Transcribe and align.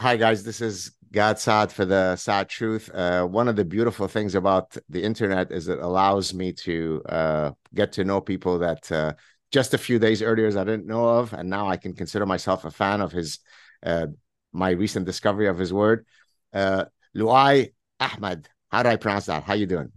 Hi, 0.00 0.16
guys. 0.16 0.44
This 0.44 0.60
is 0.60 0.92
Gad 1.10 1.40
Saad 1.40 1.72
for 1.72 1.84
the 1.84 2.14
Saad 2.14 2.48
Truth. 2.48 2.88
Uh, 2.94 3.24
one 3.24 3.48
of 3.48 3.56
the 3.56 3.64
beautiful 3.64 4.06
things 4.06 4.36
about 4.36 4.76
the 4.88 5.02
internet 5.02 5.50
is 5.50 5.66
it 5.66 5.80
allows 5.80 6.32
me 6.32 6.52
to 6.52 7.02
uh, 7.08 7.50
get 7.74 7.90
to 7.94 8.04
know 8.04 8.20
people 8.20 8.60
that 8.60 8.92
uh, 8.92 9.14
just 9.50 9.74
a 9.74 9.78
few 9.78 9.98
days 9.98 10.22
earlier 10.22 10.46
I 10.56 10.62
didn't 10.62 10.86
know 10.86 11.08
of, 11.08 11.32
and 11.32 11.50
now 11.50 11.68
I 11.68 11.76
can 11.76 11.94
consider 11.94 12.26
myself 12.26 12.64
a 12.64 12.70
fan 12.70 13.00
of 13.00 13.10
his 13.10 13.40
uh, 13.82 14.06
my 14.52 14.70
recent 14.70 15.04
discovery 15.04 15.48
of 15.48 15.58
his 15.58 15.72
word. 15.72 16.06
Uh, 16.52 16.84
Luai 17.16 17.72
Ahmed. 17.98 18.48
How 18.70 18.84
do 18.84 18.90
I 18.90 18.96
pronounce 18.96 19.26
that? 19.26 19.42
How 19.42 19.54
are 19.54 19.56
you 19.56 19.66
doing? 19.66 19.90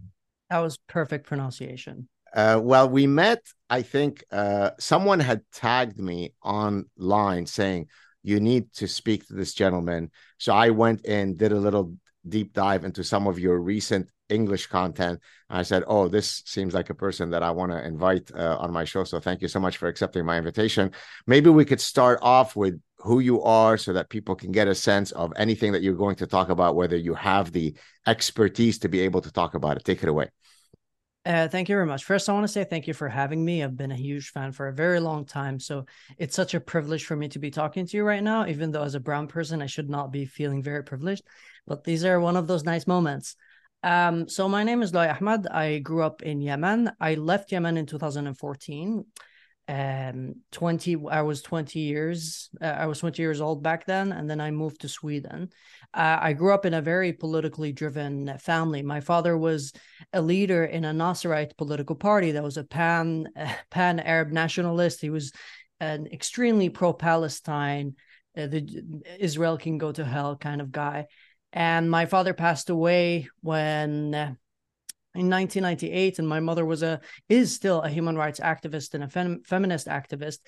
That 0.49 0.59
was 0.59 0.79
perfect 0.87 1.27
pronunciation. 1.27 2.09
Uh, 2.33 2.59
well, 2.59 2.89
we 2.89 3.05
met. 3.05 3.45
I 3.69 3.83
think 3.83 4.23
uh, 4.31 4.71
someone 4.79 5.19
had 5.19 5.43
tagged 5.53 5.99
me 5.99 6.33
online 6.41 7.45
saying 7.45 7.89
you 8.23 8.39
need 8.39 8.71
to 8.73 8.87
speak 8.87 9.27
to 9.27 9.33
this 9.33 9.53
gentleman. 9.53 10.11
So 10.37 10.53
I 10.53 10.69
went 10.69 11.05
and 11.05 11.37
did 11.37 11.51
a 11.51 11.59
little 11.59 11.95
deep 12.27 12.53
dive 12.53 12.83
into 12.85 13.03
some 13.03 13.27
of 13.27 13.39
your 13.39 13.59
recent 13.59 14.09
English 14.29 14.67
content. 14.67 15.19
I 15.49 15.63
said, 15.63 15.83
"Oh, 15.87 16.07
this 16.07 16.43
seems 16.45 16.73
like 16.73 16.89
a 16.89 16.95
person 16.95 17.31
that 17.31 17.43
I 17.43 17.51
want 17.51 17.71
to 17.71 17.85
invite 17.85 18.31
uh, 18.33 18.57
on 18.59 18.71
my 18.71 18.85
show." 18.85 19.03
So 19.03 19.19
thank 19.19 19.41
you 19.41 19.47
so 19.47 19.59
much 19.59 19.77
for 19.77 19.87
accepting 19.87 20.25
my 20.25 20.37
invitation. 20.37 20.91
Maybe 21.27 21.49
we 21.49 21.65
could 21.65 21.81
start 21.81 22.19
off 22.21 22.55
with 22.55 22.79
who 22.99 23.19
you 23.19 23.41
are, 23.41 23.77
so 23.77 23.93
that 23.93 24.09
people 24.09 24.35
can 24.35 24.51
get 24.51 24.67
a 24.67 24.75
sense 24.75 25.11
of 25.11 25.33
anything 25.35 25.71
that 25.71 25.81
you're 25.81 25.95
going 25.95 26.15
to 26.17 26.27
talk 26.27 26.49
about, 26.49 26.75
whether 26.75 26.95
you 26.95 27.15
have 27.15 27.51
the 27.51 27.75
expertise 28.07 28.77
to 28.79 28.89
be 28.89 29.01
able 29.01 29.21
to 29.21 29.31
talk 29.31 29.55
about 29.55 29.77
it. 29.77 29.83
Take 29.83 30.03
it 30.03 30.09
away. 30.09 30.29
Uh, 31.23 31.47
thank 31.47 31.69
you 31.69 31.75
very 31.75 31.85
much. 31.85 32.03
First, 32.03 32.27
I 32.27 32.33
want 32.33 32.45
to 32.45 32.51
say 32.51 32.63
thank 32.63 32.87
you 32.87 32.95
for 32.95 33.07
having 33.07 33.45
me. 33.45 33.63
I've 33.63 33.77
been 33.77 33.91
a 33.91 33.95
huge 33.95 34.31
fan 34.31 34.51
for 34.51 34.67
a 34.67 34.73
very 34.73 34.99
long 34.99 35.25
time. 35.25 35.59
So 35.59 35.85
it's 36.17 36.35
such 36.35 36.55
a 36.55 36.59
privilege 36.59 37.05
for 37.05 37.15
me 37.15 37.27
to 37.29 37.39
be 37.39 37.51
talking 37.51 37.85
to 37.85 37.97
you 37.97 38.03
right 38.03 38.23
now, 38.23 38.47
even 38.47 38.71
though 38.71 38.81
as 38.81 38.95
a 38.95 38.99
brown 38.99 39.27
person, 39.27 39.61
I 39.61 39.67
should 39.67 39.89
not 39.89 40.11
be 40.11 40.25
feeling 40.25 40.63
very 40.63 40.83
privileged. 40.83 41.23
But 41.67 41.83
these 41.83 42.05
are 42.05 42.19
one 42.19 42.37
of 42.37 42.47
those 42.47 42.63
nice 42.63 42.87
moments. 42.87 43.35
Um, 43.83 44.27
so 44.29 44.49
my 44.49 44.63
name 44.63 44.81
is 44.81 44.93
Luai 44.93 45.15
Ahmed. 45.15 45.45
I 45.47 45.77
grew 45.77 46.01
up 46.01 46.23
in 46.23 46.41
Yemen. 46.41 46.91
I 46.99 47.13
left 47.13 47.51
Yemen 47.51 47.77
in 47.77 47.85
2014 47.85 49.05
um 49.71 50.35
20 50.51 50.97
i 51.09 51.21
was 51.21 51.41
20 51.41 51.79
years 51.79 52.49
uh, 52.61 52.65
i 52.65 52.85
was 52.85 52.99
20 52.99 53.21
years 53.21 53.39
old 53.39 53.63
back 53.63 53.85
then 53.85 54.11
and 54.11 54.29
then 54.29 54.41
i 54.41 54.51
moved 54.51 54.81
to 54.81 54.89
sweden. 54.89 55.49
Uh, 55.93 56.17
i 56.21 56.33
grew 56.33 56.53
up 56.53 56.65
in 56.65 56.73
a 56.73 56.81
very 56.81 57.13
politically 57.13 57.71
driven 57.71 58.37
family. 58.37 58.81
My 58.81 58.99
father 58.99 59.37
was 59.37 59.71
a 60.11 60.21
leader 60.21 60.65
in 60.65 60.83
a 60.83 60.93
nasserite 60.93 61.55
political 61.57 61.95
party 61.95 62.31
that 62.31 62.43
was 62.43 62.57
a 62.57 62.65
pan 62.65 63.29
uh, 63.37 63.53
pan 63.69 63.99
arab 64.01 64.31
nationalist. 64.31 64.99
He 64.99 65.09
was 65.09 65.31
an 65.79 66.05
extremely 66.07 66.69
pro-palestine 66.69 67.95
uh, 68.37 68.47
the 68.47 68.65
israel 69.19 69.57
can 69.57 69.77
go 69.77 69.91
to 69.91 70.05
hell 70.05 70.35
kind 70.35 70.61
of 70.61 70.71
guy. 70.71 71.07
And 71.53 71.91
my 71.91 72.05
father 72.05 72.33
passed 72.33 72.69
away 72.69 73.27
when 73.41 74.15
uh, 74.15 74.33
in 75.13 75.29
1998 75.29 76.19
and 76.19 76.27
my 76.27 76.39
mother 76.39 76.65
was 76.65 76.83
a 76.83 76.99
is 77.27 77.53
still 77.53 77.81
a 77.81 77.89
human 77.89 78.15
rights 78.15 78.39
activist 78.39 78.93
and 78.93 79.03
a 79.03 79.09
fem, 79.09 79.41
feminist 79.43 79.87
activist. 79.87 80.39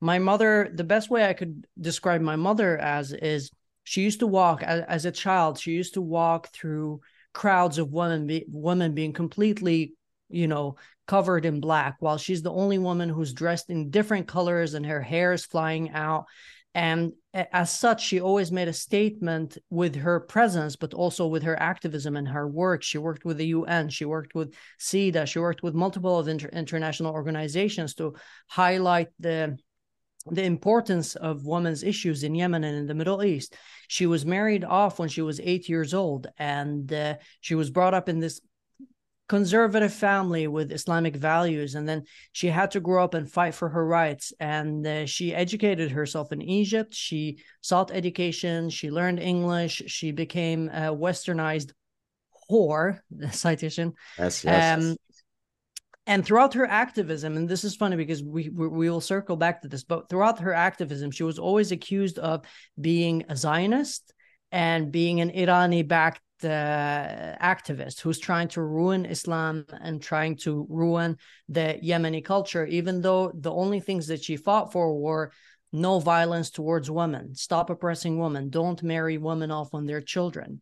My 0.00 0.18
mother 0.18 0.70
the 0.72 0.84
best 0.84 1.10
way 1.10 1.24
i 1.24 1.32
could 1.32 1.66
describe 1.80 2.20
my 2.20 2.36
mother 2.36 2.78
as 2.78 3.12
is 3.12 3.50
she 3.84 4.02
used 4.02 4.20
to 4.20 4.26
walk 4.26 4.62
as, 4.62 4.82
as 4.82 5.04
a 5.04 5.12
child 5.12 5.58
she 5.58 5.72
used 5.72 5.94
to 5.94 6.02
walk 6.02 6.48
through 6.52 7.00
crowds 7.32 7.78
of 7.78 7.92
women 7.92 8.26
be, 8.26 8.44
women 8.48 8.94
being 8.94 9.12
completely 9.12 9.94
you 10.28 10.46
know 10.46 10.76
covered 11.06 11.44
in 11.44 11.60
black 11.60 11.96
while 12.00 12.16
she's 12.16 12.42
the 12.42 12.52
only 12.52 12.78
woman 12.78 13.08
who's 13.08 13.32
dressed 13.32 13.70
in 13.70 13.90
different 13.90 14.26
colors 14.26 14.74
and 14.74 14.86
her 14.86 15.00
hair 15.00 15.32
is 15.32 15.44
flying 15.44 15.90
out. 15.90 16.24
And 16.74 17.12
as 17.34 17.76
such 17.76 18.04
she 18.04 18.20
always 18.20 18.52
made 18.52 18.68
a 18.68 18.72
statement 18.72 19.56
with 19.70 19.94
her 19.94 20.20
presence 20.20 20.76
but 20.76 20.92
also 20.92 21.26
with 21.26 21.42
her 21.42 21.58
activism 21.60 22.16
and 22.16 22.28
her 22.28 22.46
work 22.46 22.82
she 22.82 22.98
worked 22.98 23.24
with 23.24 23.38
the 23.38 23.46
un 23.46 23.88
she 23.88 24.04
worked 24.04 24.34
with 24.34 24.54
CEDAW 24.78 25.26
she 25.26 25.38
worked 25.38 25.62
with 25.62 25.74
multiple 25.74 26.18
of 26.18 26.28
inter- 26.28 26.50
international 26.52 27.12
organizations 27.12 27.94
to 27.94 28.14
highlight 28.48 29.08
the 29.18 29.56
the 30.30 30.44
importance 30.44 31.16
of 31.16 31.46
women's 31.46 31.82
issues 31.82 32.22
in 32.22 32.34
Yemen 32.34 32.64
and 32.64 32.76
in 32.76 32.86
the 32.86 32.94
Middle 32.94 33.24
East. 33.24 33.56
She 33.88 34.06
was 34.06 34.24
married 34.24 34.64
off 34.64 34.98
when 34.98 35.08
she 35.08 35.22
was 35.22 35.40
eight 35.40 35.68
years 35.68 35.94
old, 35.94 36.28
and 36.38 36.92
uh, 36.92 37.16
she 37.40 37.54
was 37.54 37.70
brought 37.70 37.94
up 37.94 38.08
in 38.08 38.20
this 38.20 38.40
conservative 39.32 39.94
family 39.94 40.46
with 40.46 40.70
Islamic 40.70 41.16
values. 41.16 41.74
And 41.74 41.88
then 41.88 42.04
she 42.32 42.48
had 42.48 42.72
to 42.72 42.80
grow 42.80 43.02
up 43.02 43.14
and 43.14 43.32
fight 43.32 43.54
for 43.54 43.70
her 43.70 43.86
rights. 43.86 44.34
And 44.38 44.86
uh, 44.86 45.06
she 45.06 45.34
educated 45.34 45.90
herself 45.90 46.32
in 46.32 46.42
Egypt. 46.42 46.92
She 46.92 47.38
sought 47.62 47.90
education. 47.90 48.68
She 48.68 48.90
learned 48.90 49.20
English. 49.20 49.84
She 49.86 50.12
became 50.12 50.68
a 50.68 50.94
westernized 50.94 51.70
whore, 52.50 52.98
citation. 53.30 53.94
Yes, 54.18 54.44
yes. 54.44 54.84
Um, 54.84 54.96
and 56.06 56.26
throughout 56.26 56.52
her 56.52 56.66
activism 56.66 57.36
and 57.38 57.48
this 57.48 57.64
is 57.64 57.74
funny 57.76 57.96
because 57.96 58.22
we, 58.22 58.50
we, 58.50 58.66
we 58.66 58.90
will 58.90 59.00
circle 59.00 59.36
back 59.36 59.62
to 59.62 59.68
this 59.68 59.84
but 59.84 60.08
throughout 60.08 60.40
her 60.40 60.52
activism 60.52 61.12
she 61.12 61.22
was 61.22 61.38
always 61.38 61.70
accused 61.70 62.18
of 62.18 62.44
being 62.80 63.24
a 63.28 63.36
zionist 63.36 64.12
and 64.50 64.90
being 64.90 65.20
an 65.20 65.30
irani 65.30 65.86
backed 65.86 66.20
uh, 66.44 67.36
activist 67.40 68.00
who's 68.00 68.18
trying 68.18 68.48
to 68.48 68.62
ruin 68.62 69.04
Islam 69.06 69.64
and 69.80 70.02
trying 70.02 70.36
to 70.38 70.66
ruin 70.68 71.16
the 71.48 71.78
Yemeni 71.82 72.24
culture, 72.24 72.66
even 72.66 73.00
though 73.00 73.32
the 73.34 73.52
only 73.52 73.80
things 73.80 74.06
that 74.08 74.22
she 74.22 74.36
fought 74.36 74.72
for 74.72 74.98
were 74.98 75.32
no 75.72 75.98
violence 75.98 76.50
towards 76.50 76.90
women, 76.90 77.34
stop 77.34 77.70
oppressing 77.70 78.18
women, 78.18 78.50
don't 78.50 78.82
marry 78.82 79.18
women 79.18 79.50
off 79.50 79.74
on 79.74 79.86
they're 79.86 80.00
children. 80.00 80.60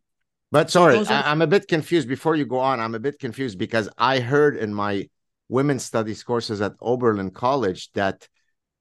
But 0.51 0.69
sorry, 0.69 0.97
are- 0.97 1.23
I'm 1.25 1.41
a 1.41 1.47
bit 1.47 1.67
confused. 1.67 2.07
Before 2.07 2.35
you 2.35 2.45
go 2.45 2.59
on, 2.59 2.79
I'm 2.79 2.95
a 2.95 2.99
bit 2.99 3.19
confused 3.19 3.57
because 3.57 3.89
I 3.97 4.19
heard 4.19 4.57
in 4.57 4.73
my 4.73 5.09
women's 5.49 5.85
studies 5.85 6.23
courses 6.23 6.61
at 6.61 6.73
Oberlin 6.81 7.31
College 7.31 7.91
that 7.93 8.27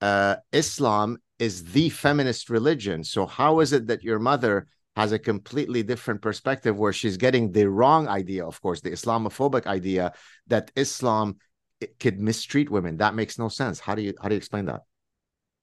uh, 0.01 0.37
Islam 0.53 1.19
is 1.39 1.65
the 1.65 1.89
feminist 1.89 2.51
religion. 2.51 3.03
So 3.03 3.27
how 3.27 3.61
is 3.61 3.73
it 3.73 3.87
that 3.89 4.03
your 4.03 4.19
mother 4.19 4.67
has 4.97 5.13
a 5.13 5.19
completely 5.19 5.83
different 5.83 6.21
perspective 6.21 6.79
where 6.79 6.93
she's 6.93 7.17
getting 7.17 7.53
the 7.53 7.69
wrong 7.69 8.09
idea, 8.09 8.45
of 8.45 8.61
course, 8.61 8.81
the 8.81 8.91
Islamophobic 8.91 9.67
idea 9.67 10.13
that 10.49 10.71
Islam 10.77 11.37
eh, 11.81 11.87
could 11.99 12.19
mistreat 12.19 12.71
women. 12.71 12.97
That 12.97 13.15
makes 13.15 13.39
no 13.39 13.49
sense. 13.49 13.81
How 13.81 13.95
do 13.95 14.03
you 14.03 14.15
how 14.21 14.29
do 14.29 14.35
you 14.35 14.39
explain 14.39 14.67
that? 14.67 14.83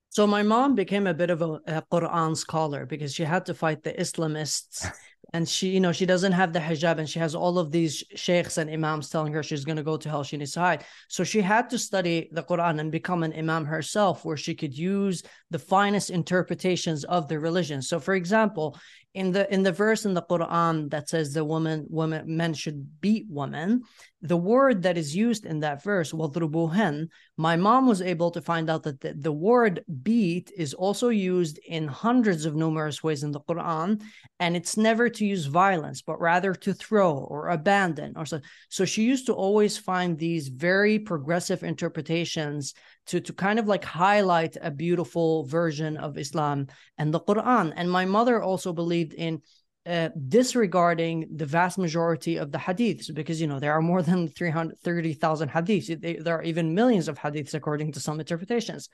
So 0.09 0.25
my 0.25 0.43
mom 0.43 0.75
became 0.75 1.05
a 1.05 1.13
bit 1.13 1.29
of 1.29 1.41
a, 1.41 1.59
a 1.67 1.83
Quran 1.91 2.35
scholar 2.35 2.85
because 2.85 3.13
she 3.13 3.23
had 3.23 3.45
to 3.47 3.53
fight 3.53 3.83
the 3.83 3.93
Islamists 3.93 4.89
and 5.33 5.47
she 5.47 5.69
you 5.69 5.79
know 5.79 5.91
she 5.91 6.05
doesn't 6.05 6.31
have 6.31 6.53
the 6.53 6.59
hijab 6.59 6.99
and 6.99 7.09
she 7.09 7.19
has 7.19 7.35
all 7.35 7.59
of 7.59 7.71
these 7.71 8.03
sheikhs 8.15 8.57
and 8.57 8.69
imams 8.69 9.09
telling 9.09 9.33
her 9.33 9.43
she's 9.43 9.65
going 9.65 9.75
to 9.75 9.83
go 9.83 9.97
to 9.97 10.09
hell 10.09 10.23
she 10.23 10.37
needs 10.37 10.53
to 10.53 10.59
hide. 10.59 10.85
So 11.09 11.23
she 11.23 11.41
had 11.41 11.69
to 11.71 11.77
study 11.77 12.29
the 12.31 12.43
quran 12.43 12.79
and 12.79 12.91
become 12.91 13.23
an 13.23 13.33
imam 13.33 13.65
herself 13.65 14.23
where 14.23 14.37
she 14.37 14.55
could 14.55 14.77
use 14.77 15.23
the 15.51 15.59
finest 15.59 16.09
interpretations 16.09 17.03
of 17.03 17.27
the 17.27 17.39
religion. 17.39 17.81
So 17.81 17.99
for 17.99 18.13
example 18.13 18.77
in 19.17 19.31
the 19.31 19.51
in 19.51 19.63
the 19.63 19.71
verse 19.71 20.05
in 20.05 20.13
the 20.13 20.21
quran 20.21 20.91
that 20.91 21.09
says 21.09 21.33
the 21.33 21.43
woman 21.43 21.85
women 21.89 22.23
men 22.37 22.53
should 22.53 23.01
beat 23.01 23.25
women 23.27 23.81
the 24.21 24.37
word 24.37 24.83
that 24.83 24.95
is 24.95 25.15
used 25.15 25.43
in 25.43 25.59
that 25.61 25.83
verse 25.83 26.11
wadrubuhan 26.11 27.07
my 27.35 27.55
mom 27.55 27.87
was 27.87 28.01
able 28.01 28.29
to 28.29 28.41
find 28.41 28.69
out 28.69 28.83
that 28.83 29.01
the, 29.01 29.13
the 29.13 29.31
word 29.31 29.83
beat 30.03 30.51
is 30.55 30.75
also 30.75 31.09
used 31.09 31.57
in 31.67 31.87
hundreds 31.87 32.45
of 32.45 32.55
numerous 32.55 33.01
ways 33.01 33.23
in 33.23 33.31
the 33.31 33.39
quran 33.41 33.99
and 34.39 34.55
it's 34.55 34.77
never 34.77 35.06
to 35.09 35.25
use 35.25 35.45
violence, 35.45 36.01
but 36.01 36.19
rather 36.19 36.53
to 36.53 36.73
throw 36.73 37.17
or 37.17 37.49
abandon. 37.49 38.13
or 38.15 38.25
So, 38.25 38.39
so 38.69 38.85
she 38.85 39.03
used 39.03 39.25
to 39.27 39.33
always 39.33 39.77
find 39.77 40.17
these 40.17 40.47
very 40.47 40.99
progressive 40.99 41.63
interpretations 41.63 42.73
to, 43.07 43.19
to 43.21 43.33
kind 43.33 43.59
of 43.59 43.67
like 43.67 43.83
highlight 43.83 44.57
a 44.61 44.71
beautiful 44.71 45.45
version 45.45 45.97
of 45.97 46.17
Islam 46.17 46.67
and 46.97 47.13
the 47.13 47.19
Quran. 47.19 47.73
And 47.75 47.91
my 47.91 48.05
mother 48.05 48.41
also 48.41 48.73
believed 48.73 49.13
in 49.13 49.41
uh, 49.87 50.09
disregarding 50.27 51.27
the 51.33 51.45
vast 51.45 51.77
majority 51.77 52.35
of 52.35 52.51
the 52.51 52.57
hadiths 52.57 53.13
because 53.13 53.39
you 53.39 53.47
know 53.47 53.57
there 53.57 53.71
are 53.71 53.81
more 53.81 54.01
than 54.01 54.27
330,000 54.27 55.49
hadiths 55.49 56.23
there 56.25 56.35
are 56.37 56.43
even 56.43 56.75
millions 56.75 57.07
of 57.07 57.17
hadiths 57.17 57.53
according 57.53 57.93
to 57.93 58.01
some 58.01 58.19
interpretations 58.19 58.89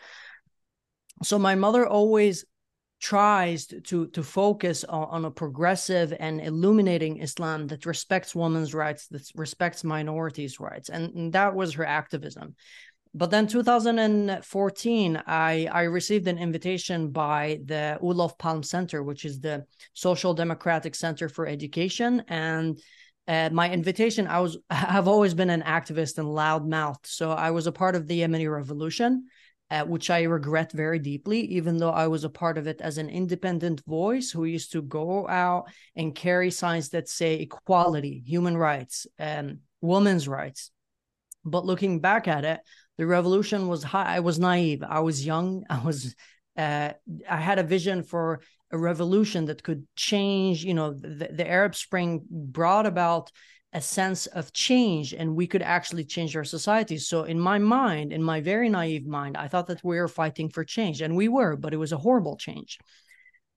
so 1.23 1.39
my 1.39 1.55
mother 1.55 1.88
always 1.88 2.45
tries 3.03 3.67
to 3.67 4.07
to 4.07 4.23
focus 4.23 4.85
on, 4.85 5.07
on, 5.09 5.25
a 5.25 5.31
progressive 5.31 6.13
and 6.21 6.39
illuminating 6.39 7.19
Islam 7.19 7.67
that 7.67 7.85
respects 7.85 8.33
women's 8.33 8.73
rights, 8.73 9.07
that 9.07 9.29
respects 9.35 9.83
minorities' 9.83 10.57
rights, 10.57 10.88
and, 10.88 11.13
and 11.13 11.33
that 11.33 11.53
was 11.53 11.73
her 11.73 11.85
activism. 11.85 12.55
But 13.13 13.29
then 13.29 13.45
2014 13.45 15.21
i 15.27 15.67
i 15.71 15.81
received 15.81 16.27
an 16.29 16.38
invitation 16.38 17.11
by 17.11 17.59
the 17.65 18.00
Olof 18.01 18.38
Palme 18.38 18.63
Center 18.63 19.03
which 19.03 19.25
is 19.25 19.41
the 19.41 19.65
social 19.94 20.33
democratic 20.33 20.95
center 20.95 21.27
for 21.27 21.45
education. 21.45 22.23
And 22.29 22.79
uh, 23.27 23.50
my 23.51 23.69
invitation 23.69 24.27
i 24.27 24.39
was 24.39 24.57
I've 24.69 25.09
always 25.09 25.33
been 25.33 25.50
an 25.50 25.63
activist 25.63 26.19
and 26.19 26.27
loudmouth 26.39 27.01
so 27.03 27.31
i 27.31 27.51
was 27.51 27.67
a 27.67 27.77
part 27.81 27.95
of 27.95 28.07
the 28.07 28.21
yemeni 28.21 28.50
revolution 28.50 29.27
uh, 29.73 29.83
which 29.85 30.11
I 30.11 30.21
regret 30.23 30.71
very 30.71 30.99
deeply, 30.99 31.39
even 31.57 31.77
though 31.77 31.89
I 31.89 32.05
was 32.05 32.23
a 32.23 32.29
part 32.29 32.59
of 32.59 32.67
it 32.67 32.79
as 32.79 32.99
an 32.99 33.09
independent 33.09 33.83
voice 33.87 34.29
who 34.29 34.45
used 34.45 34.71
to 34.73 34.83
go 34.83 35.27
out 35.27 35.63
and 35.95 36.13
carry 36.13 36.51
signs 36.51 36.89
that 36.89 37.09
say 37.09 37.39
equality, 37.39 38.21
human 38.23 38.55
rights, 38.55 39.07
and 39.17 39.61
women's 39.81 40.27
rights. 40.27 40.69
But 41.43 41.65
looking 41.65 42.01
back 42.01 42.27
at 42.27 42.45
it, 42.45 42.59
the 42.99 43.07
revolution 43.07 43.67
was 43.67 43.81
high. 43.81 44.17
I 44.17 44.19
was 44.19 44.37
naive. 44.37 44.83
I 44.87 44.99
was 44.99 45.25
young. 45.25 45.63
I 45.71 45.83
was. 45.83 46.15
Uh, 46.55 46.91
I 47.27 47.37
had 47.37 47.57
a 47.57 47.63
vision 47.63 48.03
for 48.03 48.41
a 48.71 48.77
revolution 48.77 49.45
that 49.45 49.63
could 49.63 49.87
change. 49.95 50.63
You 50.63 50.75
know, 50.75 50.93
the, 50.93 51.29
the 51.33 51.49
Arab 51.49 51.73
Spring 51.73 52.21
brought 52.29 52.85
about 52.85 53.31
a 53.73 53.81
sense 53.81 54.27
of 54.27 54.53
change 54.53 55.13
and 55.13 55.35
we 55.35 55.47
could 55.47 55.61
actually 55.61 56.05
change 56.05 56.35
our 56.35 56.43
society. 56.43 56.97
So, 56.97 57.23
in 57.23 57.39
my 57.39 57.57
mind, 57.57 58.13
in 58.13 58.21
my 58.21 58.39
very 58.41 58.69
naive 58.69 59.05
mind, 59.05 59.35
I 59.35 59.47
thought 59.47 59.67
that 59.67 59.83
we 59.83 59.97
were 59.97 60.07
fighting 60.07 60.49
for 60.49 60.63
change 60.63 61.01
and 61.01 61.15
we 61.15 61.27
were, 61.27 61.55
but 61.55 61.73
it 61.73 61.77
was 61.77 61.91
a 61.91 61.97
horrible 61.97 62.37
change. 62.37 62.79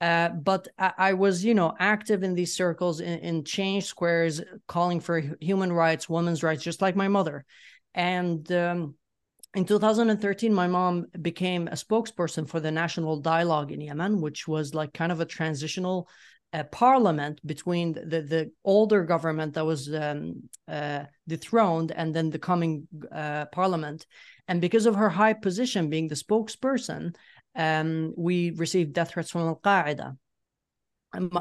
Uh, 0.00 0.28
but 0.28 0.68
I, 0.78 0.92
I, 0.98 1.12
was, 1.14 1.44
you 1.44 1.54
know, 1.54 1.74
active 1.78 2.22
in 2.22 2.34
these 2.34 2.54
circles 2.54 3.00
in, 3.00 3.18
in, 3.20 3.44
change 3.44 3.84
squares, 3.84 4.42
calling 4.66 5.00
for 5.00 5.22
human 5.40 5.72
rights, 5.72 6.08
women's 6.08 6.42
rights, 6.42 6.62
just 6.62 6.82
like 6.82 6.96
my 6.96 7.08
mother. 7.08 7.46
And 7.94 8.50
um, 8.52 8.94
in 9.54 9.64
2013, 9.64 10.52
my 10.52 10.66
mom 10.66 11.06
became 11.22 11.66
a 11.69 11.72
spokesperson 11.72 12.46
for 12.46 12.60
the 12.60 12.70
National 12.70 13.20
Dialogue 13.20 13.72
in 13.72 13.80
Yemen, 13.80 14.20
which 14.20 14.46
was 14.46 14.74
like 14.74 14.92
kind 14.92 15.10
of 15.10 15.20
a 15.20 15.24
transitional 15.24 16.08
a 16.56 16.64
parliament 16.64 17.38
between 17.44 17.93
the, 17.93 18.23
the 18.23 18.50
older 18.64 19.05
government 19.05 19.53
that 19.55 19.67
was 19.67 19.93
um, 19.94 20.43
uh, 20.67 21.05
dethroned 21.29 21.93
and 21.93 22.14
then 22.14 22.31
the 22.31 22.38
coming 22.38 22.88
uh, 23.12 23.44
parliament. 23.53 24.06
And 24.49 24.61
because 24.61 24.87
of 24.87 24.94
her 24.94 25.11
high 25.11 25.35
position 25.35 25.91
being 25.91 26.08
the 26.08 26.14
spokesperson, 26.14 27.14
um, 27.55 28.14
we 28.17 28.53
received 28.53 28.94
death 28.94 29.11
threats 29.11 29.31
from 29.31 29.43
Al 29.43 29.61
Qaeda. 29.62 30.17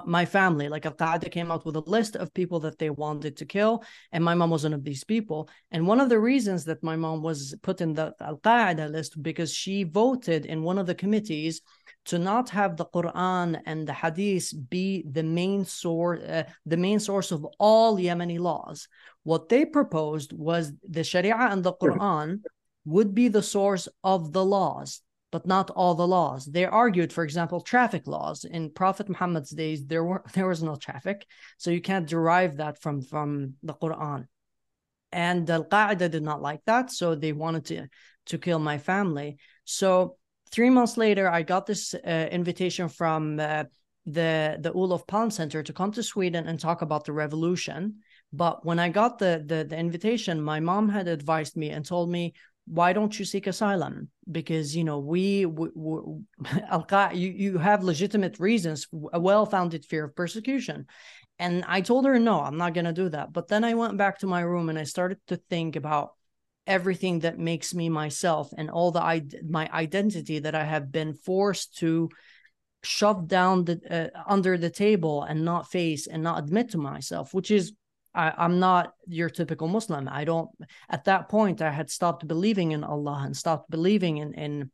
My 0.05 0.25
family, 0.25 0.67
like 0.67 0.85
Al 0.85 0.93
Qaeda, 0.93 1.31
came 1.31 1.49
out 1.49 1.65
with 1.65 1.77
a 1.77 1.89
list 1.97 2.17
of 2.17 2.33
people 2.33 2.59
that 2.61 2.77
they 2.77 2.89
wanted 2.89 3.37
to 3.37 3.45
kill, 3.45 3.83
and 4.11 4.23
my 4.23 4.35
mom 4.35 4.49
was 4.49 4.63
one 4.63 4.73
of 4.73 4.83
these 4.83 5.03
people. 5.03 5.49
And 5.71 5.87
one 5.87 5.99
of 5.99 6.09
the 6.09 6.19
reasons 6.19 6.65
that 6.65 6.83
my 6.83 6.95
mom 6.95 7.21
was 7.21 7.55
put 7.61 7.81
in 7.81 7.93
the 7.93 8.13
Al 8.19 8.37
Qaeda 8.37 8.91
list 8.91 9.21
because 9.21 9.53
she 9.53 9.83
voted 9.83 10.45
in 10.45 10.61
one 10.61 10.77
of 10.77 10.87
the 10.87 10.95
committees 10.95 11.61
to 12.05 12.19
not 12.19 12.49
have 12.51 12.77
the 12.77 12.85
Quran 12.85 13.59
and 13.65 13.87
the 13.87 13.93
Hadith 13.93 14.53
be 14.69 15.03
the 15.09 15.23
main 15.23 15.65
source, 15.65 16.21
uh, 16.23 16.43
the 16.65 16.77
main 16.77 16.99
source 16.99 17.31
of 17.31 17.45
all 17.59 17.97
Yemeni 17.97 18.39
laws. 18.39 18.87
What 19.23 19.49
they 19.49 19.65
proposed 19.65 20.31
was 20.33 20.71
the 20.87 21.03
Sharia 21.03 21.35
and 21.35 21.63
the 21.63 21.73
Quran 21.73 22.43
would 22.85 23.15
be 23.15 23.27
the 23.27 23.41
source 23.41 23.87
of 24.03 24.31
the 24.31 24.45
laws, 24.45 25.01
but 25.31 25.47
not 25.47 25.71
all 25.71 25.95
the 25.95 26.07
laws. 26.07 26.45
They 26.45 26.65
argued, 26.65 27.11
for 27.11 27.23
example, 27.23 27.59
traffic 27.59 28.05
laws. 28.05 28.45
In 28.45 28.69
Prophet 28.69 29.09
Muhammad's 29.09 29.49
days, 29.49 29.83
there 29.85 30.03
were 30.03 30.23
there 30.33 30.47
was 30.47 30.61
no 30.61 30.75
traffic, 30.75 31.25
so 31.57 31.71
you 31.71 31.81
can't 31.81 32.07
derive 32.07 32.57
that 32.57 32.81
from 32.81 33.01
from 33.01 33.55
the 33.63 33.73
Quran. 33.73 34.27
And 35.11 35.49
Al 35.49 35.65
Qaeda 35.65 36.11
did 36.11 36.23
not 36.23 36.41
like 36.41 36.61
that, 36.65 36.91
so 36.91 37.15
they 37.15 37.33
wanted 37.33 37.65
to 37.65 37.87
to 38.27 38.37
kill 38.37 38.59
my 38.59 38.77
family. 38.77 39.37
So 39.63 40.17
three 40.55 40.69
months 40.69 40.95
later, 40.95 41.29
I 41.29 41.43
got 41.43 41.65
this 41.65 41.93
uh, 41.93 42.29
invitation 42.31 42.87
from 42.87 43.39
uh, 43.39 43.65
the 44.05 44.57
the 44.59 44.71
Olof 44.71 45.05
Palme 45.05 45.31
Center 45.31 45.61
to 45.61 45.73
come 45.73 45.91
to 45.91 46.03
Sweden 46.03 46.47
and 46.47 46.59
talk 46.59 46.81
about 46.81 47.03
the 47.05 47.13
revolution. 47.13 47.97
But 48.31 48.65
when 48.65 48.79
I 48.79 48.89
got 48.89 49.19
the, 49.19 49.43
the 49.45 49.65
the 49.65 49.77
invitation, 49.77 50.41
my 50.41 50.59
mom 50.59 50.89
had 50.89 51.07
advised 51.07 51.57
me 51.57 51.69
and 51.69 51.85
told 51.85 52.09
me, 52.09 52.33
"Why 52.65 52.93
don't 52.93 53.17
you 53.19 53.25
seek 53.25 53.47
asylum? 53.47 54.09
Because 54.31 54.75
you 54.75 54.83
know 54.83 54.99
we, 54.99 55.45
we, 55.45 55.69
we 55.75 55.95
you 57.13 57.29
you 57.43 57.57
have 57.57 57.83
legitimate 57.83 58.39
reasons, 58.39 58.87
a 59.13 59.19
well-founded 59.19 59.85
fear 59.85 60.05
of 60.05 60.15
persecution." 60.15 60.85
And 61.37 61.65
I 61.67 61.81
told 61.81 62.05
her, 62.05 62.17
"No, 62.17 62.39
I'm 62.41 62.57
not 62.57 62.73
going 62.73 62.85
to 62.85 63.01
do 63.03 63.09
that." 63.09 63.33
But 63.33 63.49
then 63.49 63.63
I 63.65 63.73
went 63.73 63.97
back 63.97 64.19
to 64.19 64.27
my 64.27 64.41
room 64.41 64.69
and 64.69 64.79
I 64.79 64.85
started 64.85 65.19
to 65.27 65.35
think 65.35 65.75
about 65.75 66.14
everything 66.67 67.19
that 67.19 67.37
makes 67.37 67.73
me 67.73 67.89
myself 67.89 68.51
and 68.57 68.69
all 68.69 68.91
the 68.91 69.41
my 69.47 69.69
identity 69.71 70.39
that 70.39 70.55
I 70.55 70.63
have 70.63 70.91
been 70.91 71.13
forced 71.13 71.77
to 71.77 72.09
shove 72.83 73.27
down 73.27 73.65
the 73.65 74.11
uh, 74.15 74.23
under 74.27 74.57
the 74.57 74.69
table 74.69 75.23
and 75.23 75.43
not 75.43 75.69
face 75.69 76.07
and 76.07 76.23
not 76.23 76.43
admit 76.43 76.71
to 76.71 76.77
myself, 76.77 77.33
which 77.33 77.51
is 77.51 77.73
I, 78.13 78.45
am 78.45 78.59
not 78.59 78.93
your 79.07 79.29
typical 79.29 79.67
Muslim. 79.67 80.07
I 80.09 80.23
don't. 80.23 80.49
At 80.89 81.05
that 81.05 81.27
point, 81.27 81.61
I 81.61 81.71
had 81.71 81.89
stopped 81.89 82.27
believing 82.27 82.71
in 82.71 82.83
Allah 82.83 83.23
and 83.25 83.35
stopped 83.35 83.69
believing 83.69 84.17
in 84.17 84.33
in 84.33 84.71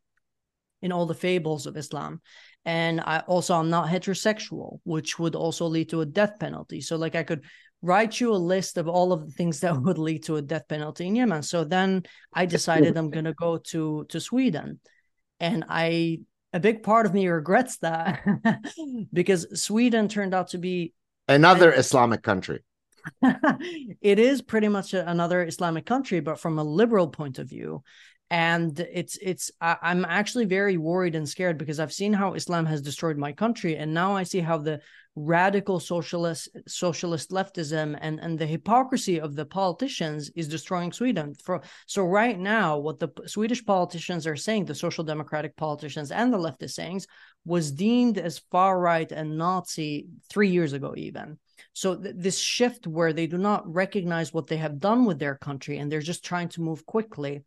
in 0.80 0.92
all 0.92 1.06
the 1.06 1.14
fables 1.14 1.66
of 1.66 1.76
Islam. 1.76 2.20
And 2.64 3.00
I 3.00 3.20
also 3.20 3.54
I'm 3.54 3.70
not 3.70 3.88
heterosexual, 3.88 4.78
which 4.84 5.18
would 5.18 5.34
also 5.34 5.66
lead 5.66 5.88
to 5.90 6.00
a 6.00 6.06
death 6.06 6.38
penalty. 6.38 6.80
So 6.80 6.96
like 6.96 7.14
I 7.14 7.24
could 7.24 7.44
write 7.82 8.20
you 8.20 8.32
a 8.32 8.36
list 8.36 8.78
of 8.78 8.88
all 8.88 9.12
of 9.12 9.26
the 9.26 9.32
things 9.32 9.60
that 9.60 9.80
would 9.80 9.98
lead 9.98 10.24
to 10.24 10.36
a 10.36 10.42
death 10.42 10.68
penalty 10.68 11.06
in 11.06 11.16
Yemen. 11.16 11.42
So 11.42 11.64
then 11.64 12.04
I 12.32 12.46
decided 12.46 12.96
I'm 12.96 13.10
going 13.10 13.24
to 13.24 13.34
go 13.34 13.58
to 13.58 14.06
to 14.08 14.20
Sweden, 14.20 14.80
and 15.40 15.64
I 15.68 16.20
a 16.52 16.60
big 16.60 16.82
part 16.82 17.06
of 17.06 17.14
me 17.14 17.26
regrets 17.28 17.78
that 17.78 18.22
because 19.12 19.60
Sweden 19.60 20.08
turned 20.08 20.34
out 20.34 20.48
to 20.48 20.58
be 20.58 20.92
another 21.28 21.72
Islamic 21.72 22.22
country. 22.22 22.62
it 24.00 24.18
is 24.18 24.42
pretty 24.42 24.68
much 24.68 24.94
another 24.94 25.44
Islamic 25.44 25.86
country, 25.86 26.20
but 26.20 26.38
from 26.38 26.58
a 26.58 26.64
liberal 26.64 27.08
point 27.08 27.38
of 27.38 27.48
view 27.48 27.82
and 28.32 28.80
it's 28.80 29.18
it's 29.20 29.50
I, 29.60 29.76
i'm 29.82 30.06
actually 30.06 30.46
very 30.46 30.78
worried 30.78 31.14
and 31.14 31.28
scared 31.28 31.58
because 31.58 31.78
i've 31.78 31.92
seen 31.92 32.14
how 32.14 32.32
islam 32.32 32.64
has 32.64 32.80
destroyed 32.80 33.18
my 33.18 33.32
country. 33.32 33.76
And 33.76 33.92
now 33.92 34.16
i 34.16 34.22
see 34.22 34.40
how 34.40 34.56
the 34.56 34.80
radical 35.14 35.78
socialist 35.78 36.48
socialist 36.66 37.30
leftism 37.30 37.98
and 38.00 38.18
and 38.20 38.38
the 38.38 38.46
hypocrisy 38.46 39.20
of 39.20 39.36
the 39.36 39.44
politicians 39.44 40.30
is 40.34 40.48
destroying 40.48 40.92
sweden. 40.92 41.34
For 41.44 41.60
so 41.86 42.04
right 42.04 42.38
now 42.38 42.78
what 42.78 42.98
the 42.98 43.10
swedish 43.26 43.62
politicians 43.66 44.26
are 44.26 44.36
saying 44.36 44.64
the 44.64 44.74
social 44.74 45.04
democratic 45.04 45.54
politicians 45.54 46.10
and 46.10 46.32
the 46.32 46.38
leftist 46.38 46.72
sayings 46.72 47.06
was 47.44 47.70
deemed 47.70 48.16
as 48.16 48.38
far 48.50 48.80
right 48.80 49.12
and 49.12 49.36
nazi 49.36 50.06
3 50.30 50.48
years 50.48 50.72
ago 50.72 50.94
even. 50.96 51.38
So 51.74 51.96
th- 51.96 52.14
this 52.16 52.38
shift 52.38 52.86
where 52.86 53.12
they 53.12 53.26
do 53.26 53.36
not 53.36 53.70
recognize 53.70 54.32
what 54.32 54.46
they 54.46 54.56
have 54.56 54.80
done 54.80 55.04
with 55.04 55.18
their 55.18 55.36
country 55.36 55.76
and 55.76 55.92
they're 55.92 56.10
just 56.12 56.24
trying 56.24 56.48
to 56.50 56.62
move 56.62 56.86
quickly 56.86 57.44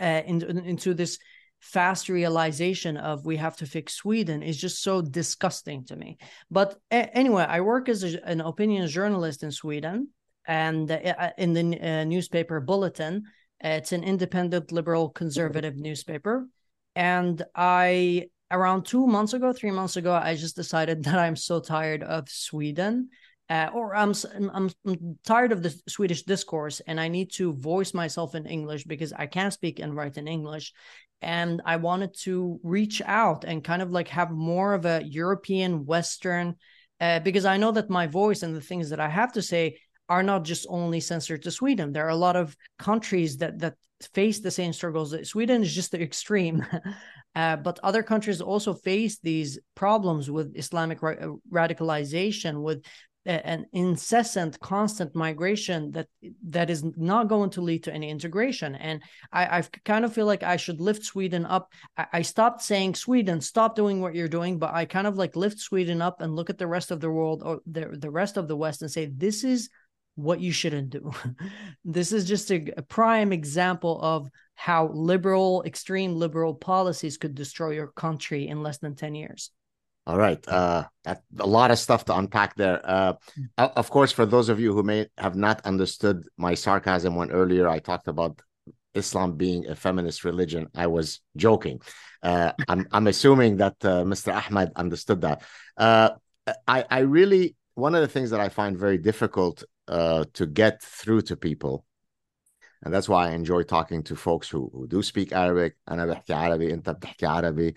uh, 0.00 0.22
in, 0.26 0.42
into 0.66 0.94
this 0.94 1.18
fast 1.60 2.08
realization 2.08 2.96
of 2.96 3.26
we 3.26 3.36
have 3.36 3.56
to 3.56 3.66
fix 3.66 3.94
Sweden 3.94 4.42
is 4.42 4.56
just 4.56 4.82
so 4.82 5.02
disgusting 5.02 5.84
to 5.84 5.96
me. 5.96 6.18
But 6.50 6.78
a- 6.90 7.14
anyway, 7.16 7.44
I 7.48 7.60
work 7.60 7.88
as 7.88 8.02
a, 8.02 8.26
an 8.26 8.40
opinion 8.40 8.86
journalist 8.88 9.42
in 9.42 9.52
Sweden 9.52 10.08
and 10.46 10.90
uh, 10.90 11.30
in 11.36 11.52
the 11.52 11.78
uh, 11.80 12.04
newspaper 12.04 12.60
Bulletin. 12.60 13.24
It's 13.60 13.92
an 13.92 14.04
independent 14.04 14.72
liberal 14.72 15.10
conservative 15.10 15.76
newspaper. 15.76 16.48
And 16.96 17.42
I, 17.54 18.28
around 18.50 18.84
two 18.84 19.06
months 19.06 19.34
ago, 19.34 19.52
three 19.52 19.70
months 19.70 19.96
ago, 19.96 20.12
I 20.14 20.34
just 20.34 20.56
decided 20.56 21.04
that 21.04 21.18
I'm 21.18 21.36
so 21.36 21.60
tired 21.60 22.02
of 22.02 22.28
Sweden 22.28 23.10
uh, 23.50 23.68
or 23.74 23.96
I'm, 23.96 24.14
I'm, 24.54 24.70
I'm 24.86 25.18
tired 25.24 25.50
of 25.50 25.62
the 25.62 25.74
Swedish 25.88 26.22
discourse 26.22 26.80
and 26.86 27.00
I 27.00 27.08
need 27.08 27.32
to 27.32 27.52
voice 27.52 27.92
myself 27.92 28.36
in 28.36 28.46
English 28.46 28.84
because 28.84 29.12
I 29.12 29.26
can't 29.26 29.52
speak 29.52 29.80
and 29.80 29.94
write 29.94 30.16
in 30.16 30.28
English. 30.28 30.72
And 31.20 31.60
I 31.66 31.76
wanted 31.76 32.14
to 32.22 32.60
reach 32.62 33.02
out 33.04 33.44
and 33.44 33.64
kind 33.64 33.82
of 33.82 33.90
like 33.90 34.08
have 34.08 34.30
more 34.30 34.72
of 34.72 34.86
a 34.86 35.02
European 35.04 35.84
Western, 35.84 36.54
uh, 37.00 37.18
because 37.20 37.44
I 37.44 37.56
know 37.56 37.72
that 37.72 37.90
my 37.90 38.06
voice 38.06 38.44
and 38.44 38.54
the 38.54 38.60
things 38.60 38.90
that 38.90 39.00
I 39.00 39.08
have 39.08 39.32
to 39.32 39.42
say 39.42 39.78
are 40.08 40.22
not 40.22 40.44
just 40.44 40.66
only 40.70 41.00
censored 41.00 41.42
to 41.42 41.50
Sweden. 41.50 41.92
There 41.92 42.06
are 42.06 42.10
a 42.10 42.16
lot 42.16 42.36
of 42.36 42.56
countries 42.78 43.38
that 43.38 43.58
that 43.58 43.74
face 44.14 44.40
the 44.40 44.50
same 44.50 44.72
struggles. 44.72 45.14
Sweden 45.28 45.62
is 45.62 45.74
just 45.74 45.90
the 45.90 46.00
extreme. 46.00 46.64
Uh, 47.36 47.54
but 47.54 47.78
other 47.84 48.02
countries 48.02 48.40
also 48.40 48.74
face 48.74 49.20
these 49.20 49.56
problems 49.76 50.28
with 50.28 50.52
Islamic 50.56 51.00
ra- 51.00 51.14
radicalization, 51.52 52.60
with 52.60 52.84
an 53.26 53.66
incessant 53.72 54.58
constant 54.60 55.14
migration 55.14 55.90
that 55.92 56.08
that 56.48 56.70
is 56.70 56.82
not 56.96 57.28
going 57.28 57.50
to 57.50 57.60
lead 57.60 57.84
to 57.84 57.92
any 57.92 58.08
integration. 58.08 58.74
And 58.74 59.02
i 59.32 59.58
i 59.58 59.62
kind 59.84 60.04
of 60.04 60.12
feel 60.12 60.26
like 60.26 60.42
i 60.42 60.56
should 60.56 60.80
lift 60.80 61.04
sweden 61.04 61.44
up. 61.44 61.72
I, 61.96 62.06
I, 62.14 62.22
stopped 62.22 62.62
saying 62.62 62.94
sweden 62.94 63.40
stop 63.40 63.76
doing 63.76 64.00
what 64.00 64.14
you're 64.14 64.28
doing 64.28 64.58
but 64.58 64.72
i 64.72 64.84
kind 64.84 65.06
of 65.06 65.16
like 65.16 65.36
lift 65.36 65.58
sweden 65.58 66.00
up 66.00 66.20
and 66.20 66.34
look 66.34 66.48
at 66.48 66.58
the 66.58 66.66
rest 66.66 66.90
of 66.90 67.00
the 67.00 67.10
world 67.10 67.42
or 67.44 67.60
the, 67.66 67.88
the 67.92 68.10
rest 68.10 68.36
of 68.36 68.48
the 68.48 68.56
west 68.56 68.82
and 68.82 68.90
say 68.90 69.06
this 69.06 69.44
is 69.44 69.68
what 70.14 70.40
you 70.40 70.52
shouldn't 70.52 70.90
do. 70.90 71.12
This 71.84 72.12
is 72.12 72.26
just 72.26 72.50
a, 72.50 72.72
a 72.76 72.82
prime 72.82 73.32
example 73.32 74.00
of 74.02 74.28
how 74.54 74.88
liberal 74.88 75.62
extreme 75.64 76.14
liberal 76.14 76.54
policies 76.54 77.16
could 77.16 77.34
destroy 77.34 77.70
your 77.70 77.88
country 77.88 78.48
in 78.48 78.62
less 78.62 78.78
than 78.78 78.94
10 78.94 79.14
years 79.14 79.50
all 80.07 80.17
right. 80.17 80.47
Uh, 80.47 80.83
a 81.05 81.47
lot 81.47 81.71
of 81.71 81.79
stuff 81.79 82.05
to 82.05 82.15
unpack 82.15 82.55
there. 82.55 82.79
Uh, 82.87 83.13
of 83.57 83.89
course, 83.89 84.11
for 84.11 84.25
those 84.25 84.49
of 84.49 84.59
you 84.59 84.73
who 84.73 84.83
may 84.83 85.07
have 85.17 85.35
not 85.35 85.65
understood 85.65 86.27
my 86.37 86.53
sarcasm 86.53 87.15
when 87.15 87.31
earlier 87.31 87.67
I 87.67 87.79
talked 87.79 88.07
about 88.07 88.41
Islam 88.95 89.35
being 89.35 89.67
a 89.67 89.75
feminist 89.75 90.23
religion. 90.23 90.67
I 90.73 90.87
was 90.87 91.21
joking. 91.35 91.81
Uh, 92.23 92.53
I'm 92.67 92.87
I'm 92.91 93.07
assuming 93.07 93.57
that 93.57 93.75
uh, 93.83 94.03
Mr. 94.03 94.33
Ahmed 94.33 94.71
understood 94.75 95.21
that. 95.21 95.43
Uh, 95.77 96.11
I 96.67 96.85
I 96.89 96.99
really 96.99 97.55
one 97.75 97.93
of 97.93 98.01
the 98.01 98.07
things 98.07 98.29
that 98.29 98.39
I 98.39 98.49
find 98.49 98.77
very 98.77 98.97
difficult 98.97 99.63
uh, 99.87 100.25
to 100.33 100.45
get 100.45 100.81
through 100.81 101.21
to 101.23 101.35
people, 101.35 101.85
and 102.83 102.93
that's 102.93 103.09
why 103.09 103.29
I 103.29 103.31
enjoy 103.31 103.63
talking 103.63 104.01
to 104.03 104.15
folks 104.15 104.49
who, 104.49 104.71
who 104.73 104.87
do 104.87 105.03
speak 105.03 105.33
Arabic. 105.33 105.75
أنا 105.89 106.05
بحكي 106.05 106.33
عربي 106.33 106.73
أنت 106.73 106.89
بتحكي 106.89 107.25
عربي 107.25 107.75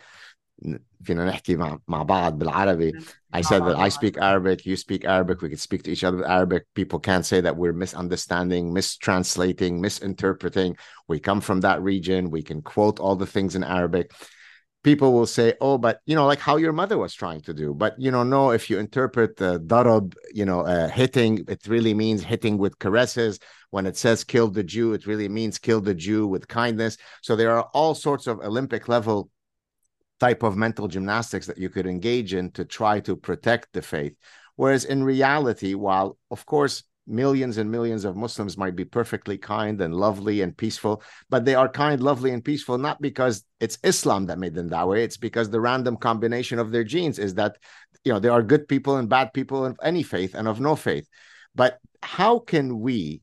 فينا 1.04 1.24
نحكي 1.24 1.56
مع 1.56 1.78
مع 1.88 2.02
بعض 2.02 2.38
بالعربي 2.38 2.92
I 3.32 3.42
said 3.42 3.62
that 3.62 3.76
I 3.76 3.88
speak 3.88 4.16
Arabic 4.18 4.66
you 4.66 4.76
speak 4.76 5.04
Arabic 5.04 5.40
we 5.40 5.48
can 5.48 5.58
speak 5.58 5.82
to 5.84 5.92
each 5.92 6.02
other 6.02 6.16
with 6.16 6.26
Arabic 6.26 6.64
people 6.74 6.98
can't 6.98 7.24
say 7.24 7.40
that 7.40 7.56
we're 7.56 7.72
misunderstanding 7.72 8.74
mistranslating 8.74 9.80
misinterpreting 9.80 10.76
we 11.06 11.20
come 11.20 11.40
from 11.40 11.60
that 11.60 11.80
region 11.82 12.30
we 12.30 12.42
can 12.42 12.60
quote 12.62 12.98
all 12.98 13.16
the 13.16 13.26
things 13.26 13.54
in 13.54 13.62
Arabic 13.62 14.10
people 14.82 15.12
will 15.12 15.26
say 15.26 15.54
oh 15.60 15.78
but 15.78 16.00
you 16.06 16.16
know 16.16 16.26
like 16.26 16.40
how 16.40 16.56
your 16.56 16.72
mother 16.72 16.98
was 16.98 17.14
trying 17.14 17.40
to 17.42 17.54
do 17.54 17.72
but 17.74 17.94
you 17.98 18.10
know 18.10 18.24
no 18.24 18.50
if 18.50 18.68
you 18.68 18.78
interpret 18.78 19.36
the 19.36 19.54
uh, 19.54 19.58
darab 19.58 20.14
you 20.32 20.44
know 20.44 20.60
uh, 20.62 20.88
hitting 20.88 21.44
it 21.48 21.60
really 21.68 21.94
means 21.94 22.22
hitting 22.22 22.58
with 22.58 22.78
caresses 22.78 23.38
when 23.70 23.86
it 23.86 23.96
says 23.96 24.24
kill 24.24 24.48
the 24.48 24.64
Jew 24.64 24.92
it 24.92 25.06
really 25.06 25.28
means 25.28 25.58
kill 25.58 25.80
the 25.80 25.94
Jew 25.94 26.26
with 26.26 26.48
kindness 26.48 26.96
so 27.22 27.36
there 27.36 27.52
are 27.56 27.66
all 27.74 27.94
sorts 27.94 28.26
of 28.26 28.40
Olympic 28.40 28.88
level 28.88 29.30
type 30.23 30.41
of 30.43 30.55
mental 30.55 30.87
gymnastics 30.87 31.47
that 31.47 31.57
you 31.57 31.69
could 31.69 31.85
engage 31.85 32.33
in 32.33 32.49
to 32.51 32.63
try 32.63 32.97
to 33.01 33.13
protect 33.13 33.67
the 33.73 33.81
faith. 33.81 34.15
Whereas 34.55 34.85
in 34.85 35.03
reality, 35.03 35.73
while 35.73 36.17
of 36.31 36.45
course 36.45 36.83
millions 37.05 37.57
and 37.57 37.69
millions 37.69 38.05
of 38.05 38.15
Muslims 38.15 38.57
might 38.57 38.77
be 38.81 38.85
perfectly 38.85 39.37
kind 39.37 39.81
and 39.81 39.93
lovely 39.93 40.39
and 40.39 40.55
peaceful, 40.55 41.03
but 41.29 41.43
they 41.43 41.55
are 41.55 41.67
kind, 41.67 42.01
lovely, 42.01 42.31
and 42.31 42.45
peaceful 42.45 42.77
not 42.77 43.01
because 43.01 43.43
it's 43.59 43.77
Islam 43.83 44.27
that 44.27 44.39
made 44.39 44.55
them 44.55 44.69
that 44.69 44.87
way. 44.87 45.03
It's 45.03 45.17
because 45.17 45.49
the 45.49 45.59
random 45.59 45.97
combination 45.97 46.57
of 46.57 46.71
their 46.71 46.85
genes 46.85 47.19
is 47.19 47.33
that 47.33 47.57
you 48.05 48.13
know 48.13 48.19
there 48.19 48.31
are 48.31 48.51
good 48.53 48.69
people 48.69 48.95
and 48.95 49.09
bad 49.09 49.33
people 49.33 49.65
of 49.65 49.77
any 49.83 50.03
faith 50.03 50.35
and 50.35 50.47
of 50.47 50.61
no 50.61 50.77
faith. 50.77 51.05
But 51.53 51.79
how 52.01 52.39
can 52.39 52.79
we 52.79 53.22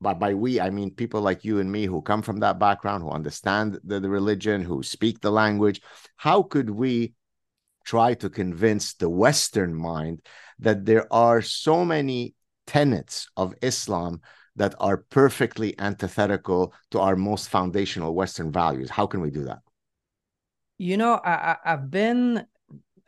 by, 0.00 0.14
by 0.14 0.34
we 0.34 0.60
i 0.60 0.70
mean 0.70 0.90
people 0.90 1.20
like 1.20 1.44
you 1.44 1.60
and 1.60 1.70
me 1.70 1.84
who 1.84 2.02
come 2.02 2.22
from 2.22 2.40
that 2.40 2.58
background 2.58 3.02
who 3.02 3.10
understand 3.10 3.78
the, 3.84 4.00
the 4.00 4.08
religion 4.08 4.62
who 4.62 4.82
speak 4.82 5.20
the 5.20 5.30
language 5.30 5.80
how 6.16 6.42
could 6.42 6.70
we 6.70 7.12
try 7.84 8.14
to 8.14 8.28
convince 8.28 8.94
the 8.94 9.08
western 9.08 9.74
mind 9.74 10.20
that 10.58 10.84
there 10.84 11.10
are 11.12 11.40
so 11.42 11.84
many 11.84 12.34
tenets 12.66 13.28
of 13.36 13.54
islam 13.62 14.20
that 14.56 14.74
are 14.80 14.98
perfectly 15.10 15.78
antithetical 15.78 16.74
to 16.90 16.98
our 16.98 17.16
most 17.16 17.48
foundational 17.48 18.14
western 18.14 18.52
values 18.52 18.90
how 18.90 19.06
can 19.06 19.20
we 19.20 19.30
do 19.30 19.44
that 19.44 19.58
you 20.78 20.96
know 20.96 21.14
I, 21.24 21.56
i've 21.64 21.90
been 21.90 22.46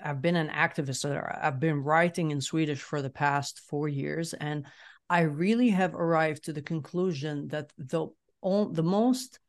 I've 0.02 0.22
been 0.22 0.36
an 0.36 0.48
activist. 0.48 1.04
Uh, 1.04 1.22
I've 1.42 1.60
been 1.60 1.82
writing 1.82 2.30
in 2.30 2.40
Swedish 2.40 2.80
for 2.80 3.02
the 3.02 3.10
past 3.10 3.60
four 3.60 3.88
years, 3.88 4.32
and 4.34 4.64
I 5.10 5.22
really 5.22 5.70
have 5.70 5.94
arrived 5.94 6.44
to 6.44 6.52
the 6.52 6.62
conclusion 6.62 7.48
that 7.48 7.72
the 7.76 8.06
the 8.42 8.82
most 8.82 9.40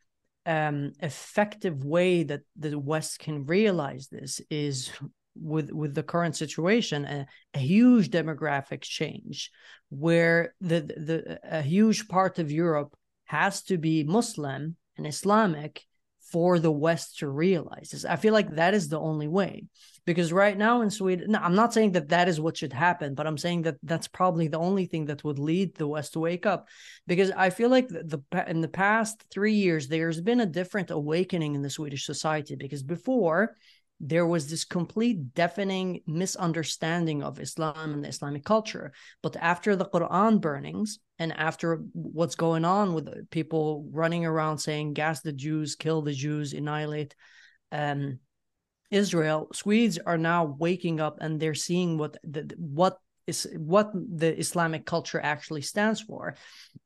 um, 0.46 0.94
effective 1.00 1.86
way 1.86 2.24
that 2.24 2.42
the 2.58 2.78
West 2.78 3.20
can 3.20 3.46
realize 3.46 4.08
this 4.08 4.42
is 4.50 4.92
with 5.36 5.72
with 5.72 5.94
the 5.94 6.04
current 6.04 6.36
situation 6.36 7.06
a, 7.06 7.28
a, 7.54 7.60
huge 7.60 8.10
demographic 8.10 8.82
change 8.82 9.52
where 9.90 10.56
the 10.60 10.82
the 10.82 11.40
a 11.44 11.62
huge 11.62 12.08
part 12.08 12.40
of 12.40 12.52
Europe 12.52 12.98
has 13.26 13.62
to 13.64 13.78
be 13.78 14.04
Muslim 14.04 14.76
and 14.98 15.08
Islamic 15.08 15.86
for 16.32 16.60
the 16.60 16.72
West 16.72 17.20
to 17.20 17.28
realize 17.28 17.90
this. 17.92 18.06
I 18.06 18.16
feel 18.16 18.34
like 18.34 18.56
that 18.56 18.74
is 18.74 18.88
the 18.88 19.00
only 19.00 19.28
way 19.28 19.66
because 20.06 20.34
right 20.34 20.58
now 20.58 20.82
in 20.82 20.90
Sweden, 20.90 21.36
I'm 21.36 21.56
not 21.56 21.74
saying 21.74 21.92
that 21.92 22.10
that 22.10 22.28
is 22.28 22.40
what 22.40 22.58
should 22.58 22.74
happen, 22.74 23.14
but 23.14 23.28
I'm 23.28 23.38
saying 23.38 23.64
that 23.64 23.78
that's 23.84 24.08
probably 24.08 24.48
the 24.48 24.58
only 24.58 24.86
thing 24.86 25.06
that 25.06 25.24
would 25.24 25.38
lead 25.38 25.76
the 25.76 25.88
West 25.88 26.14
to 26.14 26.20
wake 26.20 26.46
up. 26.46 26.68
Because 27.06 27.32
I 27.32 27.52
feel 27.52 27.70
like 27.70 27.88
the, 27.88 28.24
the 28.32 28.50
in 28.50 28.62
the 28.62 28.68
past 28.68 29.24
three 29.30 29.54
years, 29.54 29.88
there's 29.88 30.20
been 30.20 30.42
a 30.42 30.46
different 30.46 30.90
awakening 30.90 31.54
in 31.54 31.62
the 31.62 31.70
Swedish 31.70 32.06
society. 32.06 32.56
Because 32.56 32.82
before, 32.82 33.56
there 34.04 34.26
was 34.26 34.50
this 34.50 34.66
complete 34.66 35.36
deafening 35.36 36.02
misunderstanding 36.08 37.22
of 37.22 37.40
Islam 37.40 37.94
and 37.94 38.04
the 38.04 38.10
Islamic 38.10 38.44
culture. 38.44 38.94
But 39.22 39.36
after 39.38 39.76
the 39.76 39.86
Quran 39.86 40.42
burnings 40.42 40.98
and 41.20 41.32
after 41.32 41.76
what's 41.94 42.36
going 42.36 42.66
on 42.66 42.96
with 42.96 43.30
people 43.30 43.88
running 43.92 44.26
around 44.26 44.58
saying 44.58 44.94
gas 44.94 45.22
the 45.22 45.32
Jews, 45.32 45.76
kill 45.76 46.02
the 46.02 46.14
Jews, 46.14 46.54
annihilate 46.54 47.16
um, 47.72 48.20
Israel, 48.90 49.50
Swedes 49.54 50.00
are 50.00 50.18
now 50.18 50.46
waking 50.46 51.00
up 51.00 51.20
and 51.22 51.40
they're 51.40 51.54
seeing 51.54 52.00
what 52.00 52.18
the, 52.24 52.52
what 52.58 52.98
is 53.28 53.48
what 53.56 53.92
the 53.94 54.38
Islamic 54.38 54.86
culture 54.86 55.22
actually 55.22 55.62
stands 55.62 56.02
for. 56.02 56.36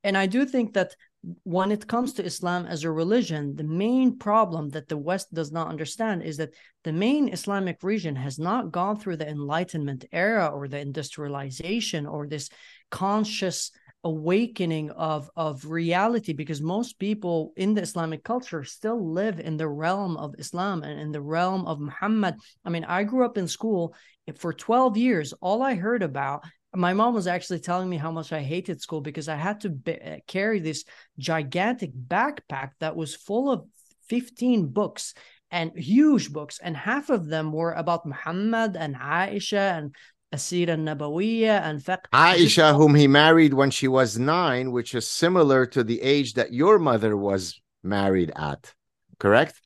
And 0.03 0.17
I 0.17 0.25
do 0.25 0.45
think 0.45 0.74
that 0.74 0.95
when 1.44 1.72
it 1.72 1.88
comes 1.88 2.13
to 2.13 2.25
Islam 2.25 2.65
as 2.65 2.84
a 2.84 2.91
religion, 2.91 3.55
the 3.55 3.63
main 3.63 4.17
problem 4.17 4.70
that 4.70 4.88
the 4.88 4.98
West 4.98 5.34
does 5.34 5.51
not 5.51 5.67
understand 5.67 6.24
is 6.24 6.38
that 6.38 6.53
the 6.84 6.94
main 6.94 7.29
Islamic 7.29 7.84
region 7.84 8.15
has 8.15 8.38
not 8.38 8.72
gone 8.72 8.98
through 8.98 9.17
the 9.17 9.27
Enlightenment 9.27 10.05
era 10.12 10.48
or 10.48 10.67
the 10.67 10.79
industrialization 10.79 12.05
or 12.05 12.27
this 12.27 12.50
conscious 12.91 13.72
awakening 14.03 14.91
of 14.91 15.32
of 15.36 15.65
reality 15.65 16.32
because 16.32 16.62
most 16.62 17.00
people 17.00 17.53
in 17.58 17.74
the 17.74 17.82
islamic 17.82 18.24
culture 18.24 18.63
still 18.63 19.12
live 19.12 19.39
in 19.39 19.58
the 19.58 19.67
realm 19.67 20.15
of 20.15 20.36
islam 20.38 20.84
and 20.84 21.00
in 21.00 21.12
the 21.12 21.20
realm 21.20 21.65
of 21.65 21.79
muhammad. 21.79 22.36
I 22.63 22.70
mean 22.70 22.86
i 22.86 23.03
grew 23.03 23.25
up 23.25 23.36
in 23.36 23.48
school 23.48 23.96
for 24.38 24.53
12 24.53 24.96
years. 24.98 25.34
All 25.41 25.63
i 25.63 25.74
heard 25.74 26.03
about 26.03 26.44
my 26.75 26.94
mom 26.94 27.13
was 27.13 27.27
actually 27.27 27.60
telling 27.60 27.89
me 27.89 27.98
how 27.98 28.12
much 28.12 28.32
i 28.32 28.41
hated 28.41 28.82
school 28.82 29.01
because 29.01 29.27
i 29.27 29.36
had 29.36 29.60
to 29.62 29.70
be, 29.70 30.00
uh, 30.01 30.17
carry 30.27 30.60
this 30.60 30.84
gigantic 31.17 31.91
backpack 31.94 32.72
that 32.79 32.96
was 32.96 33.15
full 33.15 33.51
of 33.51 33.65
15 34.10 34.67
books 34.67 35.13
and 35.51 35.72
huge 35.75 36.32
books 36.32 36.60
and 36.62 36.75
half 36.75 37.10
of 37.10 37.27
them 37.27 37.51
were 37.51 37.74
about 37.74 38.05
muhammad 38.05 38.75
and 38.75 38.96
aisha 38.96 39.77
and 39.77 39.96
Asira 40.34 40.75
Nabawiya 40.75 41.62
and 41.62 41.79
fiqh. 41.79 42.05
Aisha, 42.12 42.75
whom 42.75 42.96
he 42.96 43.08
married 43.08 43.53
when 43.53 43.72
she 43.72 43.88
was 43.88 44.20
nine, 44.20 44.72
which 44.72 44.94
is 44.94 45.08
similar 45.08 45.65
to 45.67 45.84
the 45.84 46.01
age 46.01 46.34
that 46.34 46.51
your 46.51 46.77
mother 46.77 47.15
was 47.15 47.62
married 47.84 48.32
at, 48.36 48.74
correct? 49.17 49.62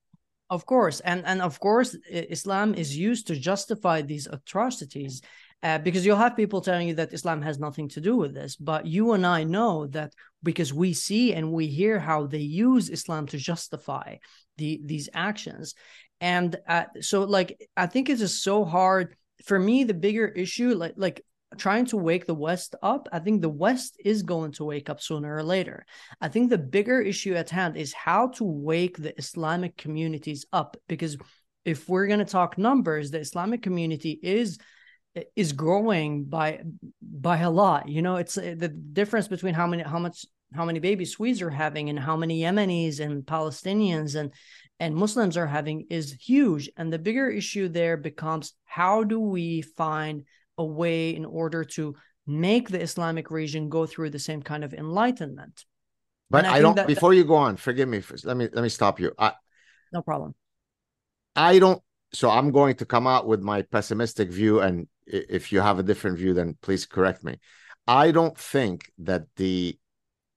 Of 0.49 0.65
course, 0.65 0.99
and 1.01 1.25
and 1.25 1.41
of 1.41 1.59
course, 1.59 1.95
Islam 2.09 2.73
is 2.73 2.97
used 2.97 3.27
to 3.27 3.35
justify 3.35 4.01
these 4.01 4.27
atrocities. 4.27 5.21
Uh, 5.61 5.77
because 5.77 6.05
you'll 6.05 6.15
have 6.15 6.37
people 6.37 6.61
telling 6.61 6.87
you 6.87 6.93
that 6.93 7.13
Islam 7.13 7.41
has 7.41 7.59
nothing 7.59 7.89
to 7.89 7.99
do 7.99 8.15
with 8.15 8.33
this, 8.33 8.55
but 8.55 8.85
you 8.85 9.11
and 9.11 9.25
I 9.25 9.43
know 9.43 9.87
that 9.87 10.13
because 10.41 10.73
we 10.73 10.93
see 10.93 11.33
and 11.33 11.51
we 11.51 11.67
hear 11.67 11.99
how 11.99 12.27
they 12.27 12.37
use 12.37 12.89
Islam 12.89 13.27
to 13.27 13.37
justify 13.37 14.15
the 14.57 14.79
these 14.85 15.09
actions, 15.13 15.75
and 16.21 16.55
uh, 16.67 16.85
so 17.01 17.23
like 17.23 17.69
I 17.75 17.87
think 17.87 18.09
it 18.09 18.21
is 18.21 18.41
so 18.41 18.63
hard 18.63 19.15
for 19.45 19.59
me, 19.59 19.83
the 19.83 19.93
bigger 19.93 20.27
issue, 20.27 20.73
like 20.75 20.93
like 20.95 21.25
trying 21.57 21.85
to 21.87 21.97
wake 21.97 22.25
the 22.25 22.35
West 22.35 22.75
up, 22.81 23.07
I 23.11 23.19
think 23.19 23.41
the 23.41 23.49
West 23.49 23.97
is 24.03 24.23
going 24.23 24.51
to 24.53 24.65
wake 24.65 24.89
up 24.89 25.01
sooner 25.01 25.35
or 25.35 25.43
later. 25.43 25.85
I 26.21 26.27
think 26.27 26.49
the 26.49 26.57
bigger 26.57 27.01
issue 27.01 27.33
at 27.33 27.49
hand 27.49 27.75
is 27.75 27.93
how 27.93 28.27
to 28.29 28.43
wake 28.43 28.97
the 28.97 29.17
Islamic 29.17 29.75
communities 29.75 30.45
up 30.53 30.77
because 30.87 31.17
if 31.65 31.89
we're 31.89 32.07
going 32.07 32.19
to 32.19 32.25
talk 32.25 32.57
numbers, 32.57 33.11
the 33.11 33.19
Islamic 33.19 33.61
community 33.61 34.19
is 34.21 34.57
is 35.35 35.53
growing 35.53 36.25
by 36.25 36.61
by 37.01 37.39
a 37.39 37.49
lot. 37.49 37.87
You 37.89 38.01
know, 38.01 38.17
it's 38.17 38.35
the 38.35 38.67
difference 38.67 39.27
between 39.27 39.53
how 39.53 39.67
many 39.67 39.83
how 39.83 39.99
much 39.99 40.25
how 40.53 40.65
many 40.65 40.79
baby 40.79 41.05
Swedes 41.05 41.41
are 41.41 41.49
having 41.49 41.89
and 41.89 41.99
how 41.99 42.15
many 42.15 42.41
Yemenis 42.41 42.99
and 42.99 43.23
Palestinians 43.23 44.15
and 44.15 44.31
and 44.79 44.95
Muslims 44.95 45.37
are 45.37 45.47
having 45.47 45.85
is 45.89 46.13
huge. 46.13 46.69
And 46.77 46.91
the 46.91 46.99
bigger 46.99 47.29
issue 47.29 47.67
there 47.67 47.97
becomes 47.97 48.53
how 48.65 49.03
do 49.03 49.19
we 49.19 49.61
find 49.61 50.23
a 50.57 50.65
way 50.65 51.15
in 51.15 51.25
order 51.25 51.63
to 51.63 51.95
make 52.25 52.69
the 52.69 52.81
Islamic 52.81 53.29
region 53.29 53.69
go 53.69 53.85
through 53.85 54.11
the 54.11 54.19
same 54.19 54.41
kind 54.41 54.63
of 54.63 54.73
enlightenment? 54.73 55.65
But 56.29 56.45
I, 56.45 56.57
I, 56.57 56.61
don't. 56.61 56.75
That, 56.75 56.87
before 56.87 57.13
you 57.13 57.23
go 57.23 57.35
on, 57.35 57.57
forgive 57.57 57.89
me. 57.89 58.03
Let 58.23 58.37
me 58.37 58.47
let 58.51 58.61
me 58.61 58.69
stop 58.69 58.99
you. 58.99 59.11
I, 59.17 59.33
no 59.91 60.01
problem. 60.01 60.35
I 61.35 61.59
don't. 61.59 61.81
So 62.13 62.29
I'm 62.29 62.51
going 62.51 62.75
to 62.75 62.85
come 62.85 63.07
out 63.07 63.27
with 63.27 63.41
my 63.41 63.63
pessimistic 63.63 64.31
view, 64.31 64.61
and 64.61 64.87
if 65.09 65.51
you 65.51 65.59
have 65.59 65.79
a 65.79 65.83
different 65.83 66.17
view, 66.17 66.33
then 66.33 66.57
please 66.61 66.85
correct 66.85 67.23
me. 67.23 67.39
I 67.87 68.11
don't 68.11 68.37
think 68.37 68.91
that 68.99 69.23
the 69.35 69.77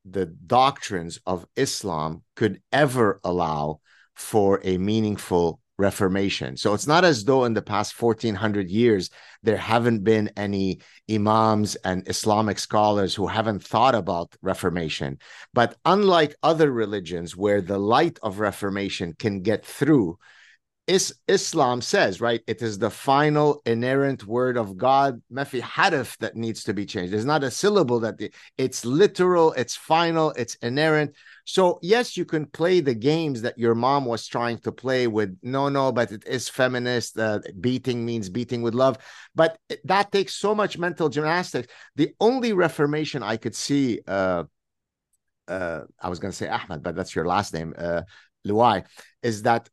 the 0.04 0.26
doctrines 0.26 1.20
of 1.26 1.46
Islam 1.54 2.22
could 2.34 2.60
ever 2.72 3.20
allow 3.22 3.80
for 4.14 4.60
a 4.64 4.76
meaningful 4.78 5.60
reformation 5.78 6.56
so 6.56 6.74
it's 6.74 6.86
not 6.86 7.04
as 7.04 7.24
though 7.24 7.44
in 7.44 7.54
the 7.54 7.62
past 7.62 8.00
1400 8.00 8.68
years 8.70 9.10
there 9.42 9.56
haven't 9.56 10.04
been 10.04 10.30
any 10.36 10.80
imams 11.10 11.76
and 11.76 12.06
islamic 12.08 12.58
scholars 12.58 13.14
who 13.14 13.26
haven't 13.26 13.64
thought 13.64 13.94
about 13.94 14.36
reformation 14.42 15.18
but 15.54 15.76
unlike 15.86 16.36
other 16.42 16.70
religions 16.70 17.36
where 17.36 17.62
the 17.62 17.78
light 17.78 18.18
of 18.22 18.38
reformation 18.38 19.14
can 19.18 19.40
get 19.40 19.64
through 19.64 20.16
is 20.86 21.14
Islam 21.28 21.80
says, 21.80 22.20
right? 22.20 22.40
It 22.48 22.60
is 22.60 22.76
the 22.76 22.90
final 22.90 23.62
inerrant 23.64 24.24
word 24.26 24.56
of 24.56 24.76
God, 24.76 25.22
mafi 25.32 25.60
harf 25.60 26.16
that 26.18 26.34
needs 26.34 26.64
to 26.64 26.74
be 26.74 26.84
changed. 26.84 27.12
There's 27.12 27.24
not 27.24 27.44
a 27.44 27.50
syllable 27.52 28.00
that 28.00 28.18
the, 28.18 28.32
it's 28.58 28.84
literal, 28.84 29.52
it's 29.52 29.76
final, 29.76 30.30
it's 30.32 30.56
inerrant. 30.56 31.14
So 31.44 31.78
yes, 31.82 32.16
you 32.16 32.24
can 32.24 32.46
play 32.46 32.80
the 32.80 32.94
games 32.94 33.42
that 33.42 33.58
your 33.58 33.76
mom 33.76 34.06
was 34.06 34.26
trying 34.26 34.58
to 34.58 34.72
play 34.72 35.06
with. 35.06 35.36
No, 35.42 35.68
no, 35.68 35.92
but 35.92 36.10
it 36.10 36.26
is 36.26 36.48
feminist. 36.48 37.16
Uh, 37.16 37.38
beating 37.60 38.04
means 38.04 38.28
beating 38.28 38.60
with 38.60 38.74
love, 38.74 38.98
but 39.36 39.58
that 39.84 40.10
takes 40.10 40.34
so 40.34 40.52
much 40.52 40.78
mental 40.78 41.08
gymnastics. 41.08 41.72
The 41.94 42.12
only 42.18 42.52
reformation 42.52 43.22
I 43.22 43.36
could 43.36 43.54
see, 43.54 44.00
uh, 44.08 44.44
uh, 45.46 45.80
I 46.00 46.08
was 46.08 46.18
going 46.18 46.32
to 46.32 46.36
say 46.36 46.48
Ahmed, 46.48 46.82
but 46.82 46.96
that's 46.96 47.14
your 47.14 47.26
last 47.26 47.54
name, 47.54 47.72
uh, 47.78 48.02
Luai, 48.46 48.84
is 49.22 49.42
that 49.42 49.68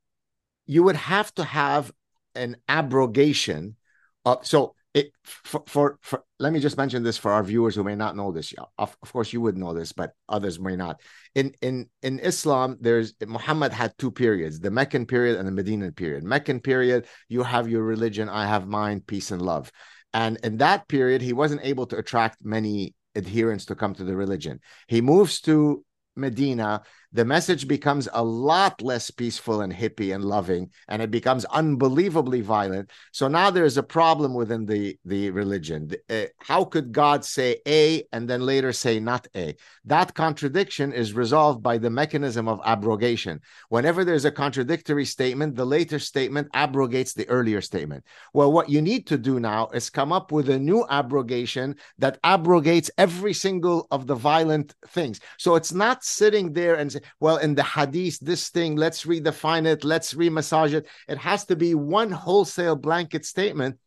you 0.69 0.83
would 0.83 0.95
have 0.95 1.33
to 1.33 1.43
have 1.43 1.91
an 2.35 2.55
abrogation 2.69 3.75
of 4.23 4.45
so 4.45 4.75
it 4.93 5.11
for, 5.23 5.63
for, 5.65 5.97
for 6.01 6.23
let 6.37 6.53
me 6.53 6.59
just 6.59 6.77
mention 6.77 7.01
this 7.01 7.17
for 7.17 7.31
our 7.31 7.43
viewers 7.43 7.73
who 7.73 7.83
may 7.83 7.95
not 7.95 8.15
know 8.15 8.31
this. 8.31 8.53
Of, 8.77 8.95
of 9.01 9.11
course 9.11 9.33
you 9.33 9.41
would 9.41 9.57
know 9.57 9.73
this 9.73 9.91
but 9.91 10.11
others 10.27 10.59
may 10.59 10.75
not. 10.75 11.01
In 11.33 11.53
in 11.63 11.89
in 12.03 12.19
islam 12.19 12.77
there's 12.79 13.15
muhammad 13.25 13.73
had 13.73 13.97
two 13.97 14.11
periods 14.11 14.59
the 14.59 14.69
meccan 14.69 15.07
period 15.07 15.39
and 15.39 15.47
the 15.47 15.51
medinan 15.51 15.91
period. 15.91 16.23
Meccan 16.23 16.59
period 16.59 17.07
you 17.29 17.41
have 17.41 17.67
your 17.67 17.83
religion 17.83 18.29
i 18.29 18.45
have 18.45 18.67
mine 18.67 19.01
peace 19.01 19.31
and 19.31 19.41
love. 19.41 19.71
And 20.13 20.37
in 20.43 20.57
that 20.57 20.87
period 20.87 21.23
he 21.23 21.33
wasn't 21.33 21.65
able 21.65 21.87
to 21.87 21.97
attract 21.97 22.45
many 22.45 22.93
adherents 23.15 23.65
to 23.65 23.75
come 23.75 23.95
to 23.95 24.03
the 24.03 24.15
religion. 24.15 24.59
He 24.87 25.01
moves 25.01 25.41
to 25.41 25.83
medina 26.15 26.83
the 27.11 27.25
message 27.25 27.67
becomes 27.67 28.07
a 28.13 28.23
lot 28.23 28.81
less 28.81 29.09
peaceful 29.09 29.61
and 29.61 29.73
hippie 29.73 30.13
and 30.13 30.23
loving, 30.23 30.69
and 30.87 31.01
it 31.01 31.09
becomes 31.09 31.45
unbelievably 31.45 32.41
violent. 32.41 32.91
So 33.11 33.27
now 33.27 33.49
there's 33.49 33.77
a 33.77 33.83
problem 33.83 34.33
within 34.33 34.65
the, 34.65 34.97
the 35.05 35.31
religion. 35.31 35.91
Uh, 36.09 36.25
how 36.37 36.65
could 36.65 36.91
God 36.91 37.25
say 37.25 37.57
A 37.67 38.03
and 38.11 38.29
then 38.29 38.41
later 38.41 38.71
say 38.73 38.99
not 38.99 39.27
A? 39.35 39.55
That 39.85 40.13
contradiction 40.13 40.93
is 40.93 41.13
resolved 41.13 41.63
by 41.63 41.79
the 41.79 41.89
mechanism 41.89 42.47
of 42.47 42.61
abrogation. 42.63 43.41
Whenever 43.69 44.05
there's 44.05 44.25
a 44.25 44.31
contradictory 44.31 45.05
statement, 45.05 45.55
the 45.55 45.65
later 45.65 45.97
statement 45.97 46.49
abrogates 46.53 47.13
the 47.13 47.27
earlier 47.27 47.61
statement. 47.61 48.03
Well, 48.33 48.51
what 48.51 48.69
you 48.69 48.81
need 48.81 49.07
to 49.07 49.17
do 49.17 49.39
now 49.39 49.69
is 49.73 49.89
come 49.89 50.11
up 50.11 50.31
with 50.31 50.49
a 50.49 50.59
new 50.59 50.85
abrogation 50.89 51.75
that 51.97 52.19
abrogates 52.23 52.91
every 52.97 53.33
single 53.33 53.87
of 53.89 54.05
the 54.05 54.15
violent 54.15 54.75
things. 54.89 55.19
So 55.37 55.55
it's 55.55 55.73
not 55.73 56.03
sitting 56.03 56.53
there 56.53 56.75
and 56.75 56.98
well, 57.19 57.37
in 57.37 57.55
the 57.55 57.63
hadith, 57.63 58.19
this 58.19 58.49
thing, 58.49 58.75
let's 58.75 59.05
redefine 59.05 59.65
it, 59.65 59.83
let's 59.83 60.13
remassage 60.13 60.73
it. 60.73 60.87
It 61.07 61.17
has 61.17 61.45
to 61.45 61.55
be 61.55 61.75
one 61.75 62.11
wholesale 62.11 62.75
blanket 62.75 63.25
statement. 63.25 63.77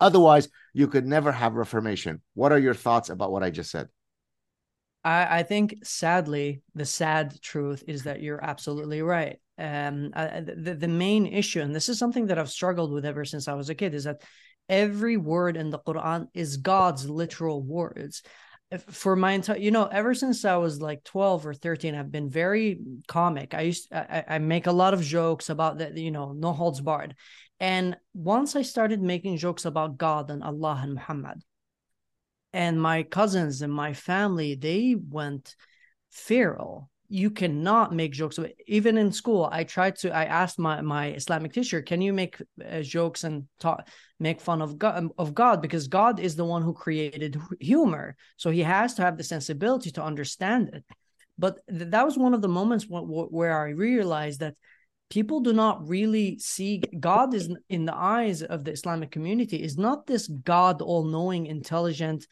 Otherwise, 0.00 0.48
you 0.74 0.86
could 0.86 1.06
never 1.06 1.32
have 1.32 1.54
reformation. 1.54 2.22
What 2.34 2.52
are 2.52 2.58
your 2.58 2.74
thoughts 2.74 3.10
about 3.10 3.32
what 3.32 3.42
I 3.42 3.50
just 3.50 3.70
said? 3.70 3.88
I, 5.04 5.38
I 5.38 5.42
think, 5.42 5.76
sadly, 5.82 6.62
the 6.74 6.84
sad 6.84 7.40
truth 7.40 7.84
is 7.86 8.04
that 8.04 8.20
you're 8.20 8.44
absolutely 8.44 9.02
right. 9.02 9.38
Um, 9.58 10.10
I, 10.14 10.40
the, 10.40 10.74
the 10.74 10.88
main 10.88 11.26
issue, 11.26 11.60
and 11.60 11.74
this 11.74 11.88
is 11.88 11.98
something 11.98 12.26
that 12.26 12.38
I've 12.38 12.50
struggled 12.50 12.92
with 12.92 13.04
ever 13.04 13.24
since 13.24 13.48
I 13.48 13.54
was 13.54 13.70
a 13.70 13.74
kid, 13.74 13.94
is 13.94 14.04
that 14.04 14.22
every 14.68 15.16
word 15.16 15.56
in 15.56 15.70
the 15.70 15.78
Quran 15.78 16.28
is 16.34 16.58
God's 16.58 17.08
literal 17.08 17.62
words 17.62 18.22
for 18.88 19.16
my 19.16 19.32
entire 19.32 19.56
you 19.56 19.70
know 19.70 19.86
ever 19.86 20.12
since 20.12 20.44
i 20.44 20.56
was 20.56 20.80
like 20.80 21.02
12 21.04 21.46
or 21.46 21.54
13 21.54 21.94
i've 21.94 22.12
been 22.12 22.28
very 22.28 22.78
comic. 23.06 23.54
I 23.54 23.62
used 23.62 23.92
I, 23.92 24.24
I 24.28 24.38
make 24.38 24.66
a 24.66 24.72
lot 24.72 24.92
of 24.92 25.02
jokes 25.02 25.48
about 25.48 25.78
that 25.78 25.96
you 25.96 26.10
know 26.10 26.32
no 26.32 26.52
holds 26.52 26.80
barred. 26.80 27.14
And 27.60 27.96
once 28.12 28.56
i 28.56 28.62
started 28.62 29.00
making 29.00 29.38
jokes 29.38 29.64
about 29.64 29.96
god 29.96 30.30
and 30.30 30.44
allah 30.44 30.78
and 30.82 30.94
muhammad 30.94 31.42
and 32.52 32.80
my 32.80 33.02
cousins 33.04 33.62
and 33.62 33.72
my 33.72 33.94
family 33.94 34.54
they 34.54 34.94
went 34.94 35.56
feral 36.10 36.90
you 37.08 37.30
cannot 37.30 37.94
make 37.94 38.12
jokes 38.12 38.38
even 38.66 38.98
in 38.98 39.10
school 39.10 39.48
i 39.50 39.64
tried 39.64 39.96
to 39.96 40.14
i 40.14 40.24
asked 40.24 40.58
my 40.58 40.80
my 40.82 41.06
islamic 41.12 41.52
teacher 41.52 41.80
can 41.80 42.02
you 42.02 42.12
make 42.12 42.36
uh, 42.70 42.82
jokes 42.82 43.24
and 43.24 43.44
talk 43.58 43.88
make 44.20 44.40
fun 44.40 44.60
of 44.60 44.78
god 44.78 45.10
of 45.18 45.34
god? 45.34 45.62
Because 45.62 45.88
god 45.88 46.20
is 46.20 46.36
the 46.36 46.44
one 46.44 46.62
who 46.62 46.74
created 46.74 47.40
humor. 47.60 48.16
So 48.36 48.50
he 48.50 48.62
has 48.62 48.94
to 48.94 49.02
have 49.02 49.16
the 49.16 49.24
sensibility 49.24 49.90
to 49.92 50.02
understand 50.02 50.70
it. 50.72 50.84
But 51.38 51.58
th- 51.68 51.90
that 51.90 52.04
was 52.04 52.18
one 52.18 52.34
of 52.34 52.42
the 52.42 52.48
moments 52.48 52.86
w- 52.86 53.28
where 53.30 53.58
i 53.58 53.70
realized 53.70 54.40
that 54.40 54.54
people 55.10 55.40
do 55.40 55.52
not 55.52 55.88
really 55.88 56.38
see 56.38 56.82
god 57.00 57.32
is 57.32 57.48
in 57.68 57.84
the 57.86 57.96
eyes 57.96 58.42
of 58.42 58.64
the 58.64 58.72
islamic 58.72 59.10
community 59.10 59.62
is 59.62 59.78
not 59.78 60.06
this 60.06 60.28
god 60.28 60.82
all-knowing 60.82 61.46
intelligent 61.46 62.26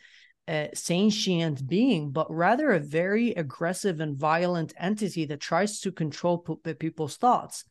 a 0.48 0.70
sentient 0.74 1.66
being, 1.66 2.10
but 2.10 2.30
rather 2.30 2.70
a 2.70 2.80
very 2.80 3.30
aggressive 3.30 4.00
and 4.00 4.16
violent 4.16 4.72
entity 4.78 5.24
that 5.26 5.40
tries 5.40 5.80
to 5.80 5.92
control 5.92 6.38
p- 6.38 6.74
people's 6.74 7.16
thoughts. 7.16 7.64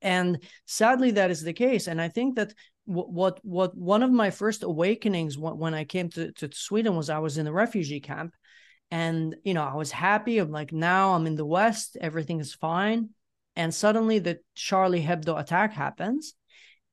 And 0.00 0.42
sadly, 0.66 1.12
that 1.12 1.30
is 1.30 1.42
the 1.42 1.52
case. 1.52 1.86
And 1.86 2.00
I 2.00 2.08
think 2.08 2.36
that 2.36 2.54
what 2.84 3.38
what 3.44 3.76
one 3.76 4.02
of 4.02 4.10
my 4.10 4.30
first 4.30 4.62
awakenings 4.62 5.38
when 5.38 5.74
I 5.74 5.84
came 5.84 6.08
to, 6.10 6.32
to 6.32 6.50
Sweden 6.52 6.96
was 6.96 7.10
I 7.10 7.18
was 7.18 7.38
in 7.38 7.46
a 7.46 7.52
refugee 7.52 8.00
camp, 8.00 8.34
and 8.90 9.36
you 9.44 9.54
know 9.54 9.62
I 9.62 9.74
was 9.74 9.92
happy. 9.92 10.38
I'm 10.38 10.50
like 10.50 10.72
now 10.72 11.14
I'm 11.14 11.26
in 11.26 11.36
the 11.36 11.46
West, 11.46 11.96
everything 12.00 12.40
is 12.40 12.54
fine. 12.54 13.10
And 13.54 13.72
suddenly 13.72 14.18
the 14.18 14.40
Charlie 14.54 15.02
Hebdo 15.02 15.38
attack 15.38 15.72
happens, 15.74 16.34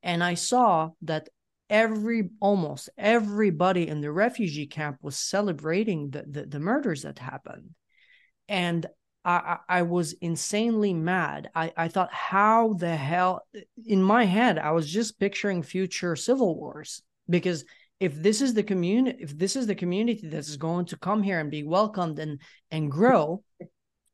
and 0.04 0.24
I 0.24 0.36
saw 0.36 0.92
that 1.04 1.30
every 1.70 2.30
almost 2.40 2.90
everybody 2.98 3.88
in 3.88 4.02
the 4.02 4.12
refugee 4.12 4.68
camp 4.68 4.98
was 5.02 5.18
celebrating 5.18 6.10
the, 6.10 6.24
the, 6.28 6.46
the 6.46 6.60
murders 6.60 7.04
that 7.04 7.20
happened 7.20 7.70
and 8.48 8.88
I, 9.26 9.58
I 9.68 9.82
was 9.82 10.14
insanely 10.14 10.94
mad. 10.94 11.50
I, 11.54 11.74
I 11.76 11.88
thought, 11.90 12.12
how 12.14 12.74
the 12.74 12.96
hell? 12.96 13.42
In 13.86 14.02
my 14.02 14.24
head, 14.24 14.58
I 14.58 14.72
was 14.72 14.90
just 14.90 15.20
picturing 15.20 15.62
future 15.62 16.16
civil 16.16 16.58
wars 16.58 17.02
because 17.30 17.66
if 18.00 18.16
this 18.16 18.42
is 18.42 18.54
the 18.54 18.64
community, 18.64 19.22
if 19.22 19.38
this 19.38 19.56
is 19.56 19.68
the 19.68 19.76
community 19.76 20.28
that 20.30 20.38
is 20.38 20.58
going 20.58 20.86
to 20.86 20.98
come 20.98 21.22
here 21.22 21.40
and 21.40 21.52
be 21.52 21.64
welcomed 21.64 22.18
and 22.18 22.42
and 22.72 22.90
grow, 22.90 23.44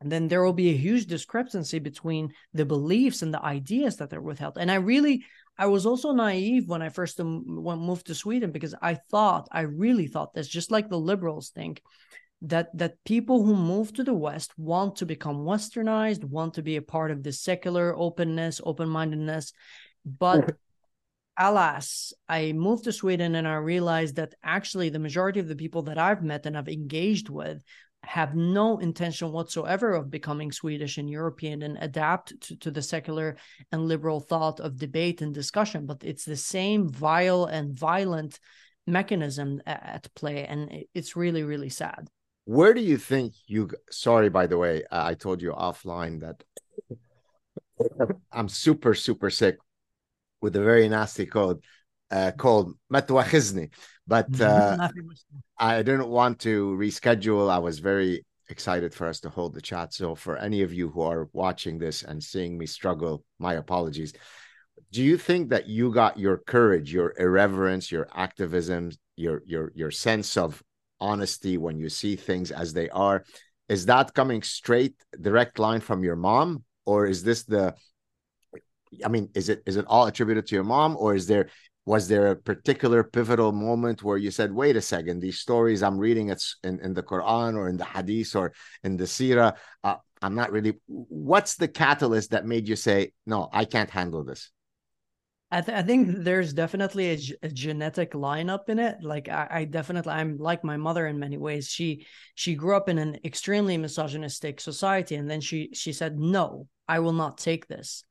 then 0.01 0.27
there 0.27 0.43
will 0.43 0.53
be 0.53 0.69
a 0.69 0.77
huge 0.77 1.05
discrepancy 1.05 1.79
between 1.79 2.33
the 2.53 2.65
beliefs 2.65 3.21
and 3.21 3.33
the 3.33 3.43
ideas 3.43 3.97
that 3.97 4.13
are 4.13 4.21
withheld. 4.21 4.57
And 4.57 4.71
I 4.71 4.75
really, 4.75 5.23
I 5.57 5.67
was 5.67 5.85
also 5.85 6.11
naive 6.11 6.67
when 6.67 6.81
I 6.81 6.89
first 6.89 7.19
um, 7.19 7.43
moved 7.45 8.07
to 8.07 8.15
Sweden 8.15 8.51
because 8.51 8.75
I 8.81 8.95
thought, 8.95 9.47
I 9.51 9.61
really 9.61 10.07
thought 10.07 10.33
this, 10.33 10.47
just 10.47 10.71
like 10.71 10.89
the 10.89 10.99
liberals 10.99 11.49
think, 11.49 11.81
that 12.41 12.77
that 12.77 13.03
people 13.05 13.43
who 13.43 13.55
move 13.55 13.93
to 13.93 14.03
the 14.03 14.13
West 14.13 14.57
want 14.57 14.97
to 14.97 15.05
become 15.05 15.45
westernized, 15.45 16.23
want 16.23 16.55
to 16.55 16.61
be 16.61 16.75
a 16.75 16.81
part 16.81 17.11
of 17.11 17.23
the 17.23 17.31
secular 17.31 17.95
openness, 17.97 18.59
open-mindedness. 18.63 19.53
But 20.05 20.55
alas, 21.39 22.13
I 22.27 22.51
moved 22.51 22.83
to 22.83 22.91
Sweden 22.91 23.35
and 23.35 23.47
I 23.47 23.55
realized 23.55 24.17
that 24.17 24.35
actually 24.43 24.89
the 24.89 24.99
majority 24.99 25.39
of 25.39 25.47
the 25.47 25.55
people 25.55 25.83
that 25.83 25.97
I've 25.97 26.23
met 26.23 26.45
and 26.45 26.57
I've 26.57 26.67
engaged 26.67 27.29
with 27.29 27.63
have 28.05 28.35
no 28.35 28.77
intention 28.77 29.31
whatsoever 29.31 29.93
of 29.93 30.09
becoming 30.09 30.51
Swedish 30.51 30.97
and 30.97 31.09
European 31.09 31.61
and 31.61 31.77
adapt 31.81 32.39
to, 32.41 32.55
to 32.57 32.71
the 32.71 32.81
secular 32.81 33.37
and 33.71 33.87
liberal 33.87 34.19
thought 34.19 34.59
of 34.59 34.77
debate 34.77 35.21
and 35.21 35.33
discussion. 35.33 35.85
But 35.85 36.03
it's 36.03 36.25
the 36.25 36.35
same 36.35 36.89
vile 36.89 37.45
and 37.45 37.77
violent 37.77 38.39
mechanism 38.87 39.61
at 39.65 40.07
play. 40.15 40.45
And 40.45 40.85
it's 40.93 41.15
really, 41.15 41.43
really 41.43 41.69
sad. 41.69 42.07
Where 42.45 42.73
do 42.73 42.81
you 42.81 42.97
think 42.97 43.33
you? 43.47 43.69
Sorry, 43.89 44.29
by 44.29 44.47
the 44.47 44.57
way, 44.57 44.83
I 44.91 45.15
told 45.15 45.41
you 45.41 45.51
offline 45.51 46.21
that 46.21 46.43
I'm 48.31 48.49
super, 48.49 48.93
super 48.93 49.29
sick 49.29 49.57
with 50.41 50.55
a 50.55 50.61
very 50.61 50.87
nasty 50.87 51.25
cold 51.25 51.63
uh, 52.15 52.31
called 52.31 52.73
Matwachizni. 52.91 53.69
But 54.07 54.39
uh, 54.41 54.89
I 55.57 55.83
didn't 55.83 56.07
want 56.07 56.39
to 56.41 56.75
reschedule. 56.79 57.49
I 57.49 57.59
was 57.59 57.79
very 57.79 58.25
excited 58.49 58.93
for 58.93 59.07
us 59.07 59.19
to 59.21 59.29
hold 59.29 59.53
the 59.53 59.61
chat. 59.61 59.93
So, 59.93 60.15
for 60.15 60.37
any 60.37 60.61
of 60.61 60.71
you 60.73 60.89
who 60.89 61.01
are 61.01 61.29
watching 61.33 61.77
this 61.77 62.03
and 62.03 62.23
seeing 62.23 62.57
me 62.57 62.65
struggle, 62.65 63.23
my 63.39 63.55
apologies. 63.55 64.13
Do 64.91 65.03
you 65.03 65.17
think 65.17 65.49
that 65.49 65.67
you 65.67 65.91
got 65.91 66.17
your 66.17 66.37
courage, 66.37 66.93
your 66.93 67.13
irreverence, 67.17 67.91
your 67.91 68.07
activism, 68.13 68.91
your 69.15 69.41
your 69.45 69.71
your 69.75 69.91
sense 69.91 70.37
of 70.37 70.61
honesty 70.99 71.57
when 71.57 71.77
you 71.79 71.89
see 71.89 72.15
things 72.15 72.51
as 72.51 72.73
they 72.73 72.89
are? 72.89 73.25
Is 73.67 73.87
that 73.87 74.13
coming 74.13 74.41
straight, 74.43 74.95
direct 75.19 75.59
line 75.59 75.81
from 75.81 76.03
your 76.03 76.15
mom, 76.15 76.63
or 76.85 77.07
is 77.07 77.23
this 77.23 77.43
the 77.43 77.75
I 79.03 79.09
mean, 79.09 79.29
is 79.33 79.49
it 79.49 79.63
is 79.65 79.75
it 79.75 79.85
all 79.87 80.05
attributed 80.05 80.45
to 80.47 80.55
your 80.55 80.63
mom, 80.63 80.95
or 80.97 81.15
is 81.15 81.27
there 81.27 81.49
was 81.85 82.07
there 82.07 82.27
a 82.27 82.35
particular 82.35 83.03
pivotal 83.03 83.51
moment 83.51 84.03
where 84.03 84.17
you 84.17 84.31
said, 84.31 84.51
"Wait 84.51 84.75
a 84.75 84.81
second, 84.81 85.19
these 85.19 85.39
stories 85.39 85.83
I'm 85.83 85.97
reading 85.97 86.29
it's 86.29 86.57
in, 86.63 86.79
in 86.79 86.93
the 86.93 87.03
Quran 87.03 87.55
or 87.55 87.69
in 87.69 87.77
the 87.77 87.85
Hadith 87.85 88.35
or 88.35 88.53
in 88.83 88.97
the 88.97 89.05
Sirah, 89.05 89.55
uh, 89.83 89.97
I'm 90.21 90.35
not 90.35 90.51
really." 90.51 90.79
What's 90.87 91.55
the 91.55 91.67
catalyst 91.67 92.31
that 92.31 92.45
made 92.45 92.67
you 92.67 92.75
say, 92.75 93.13
"No, 93.25 93.49
I 93.53 93.65
can't 93.65 93.89
handle 93.89 94.23
this"? 94.23 94.51
I, 95.51 95.61
th- 95.61 95.77
I, 95.77 95.83
think 95.83 96.09
there's 96.09 96.53
definitely 96.53 97.11
a, 97.11 97.19
a, 97.43 97.49
genetic 97.49 98.13
lineup 98.13 98.67
in 98.67 98.79
it. 98.79 98.97
Like 99.03 99.29
I, 99.29 99.47
I, 99.49 99.65
definitely, 99.65 100.11
I'm 100.11 100.37
like 100.37 100.63
my 100.63 100.75
mother 100.75 101.05
in 101.05 101.19
many 101.19 101.37
ways. 101.37 101.69
She 101.69 102.07
she 102.33 102.55
grew 102.55 102.75
up 102.75 102.89
in 102.89 102.97
an 102.97 103.19
extremely 103.23 103.77
misogynistic 103.77 104.59
society, 104.59 105.15
and 105.15 105.29
then 105.29 105.41
she 105.41 105.69
she 105.73 105.93
said, 105.93 106.19
"No, 106.19 106.67
I 106.87 106.99
will 106.99 107.13
not 107.13 107.37
take 107.37 107.67
this." 107.67 108.03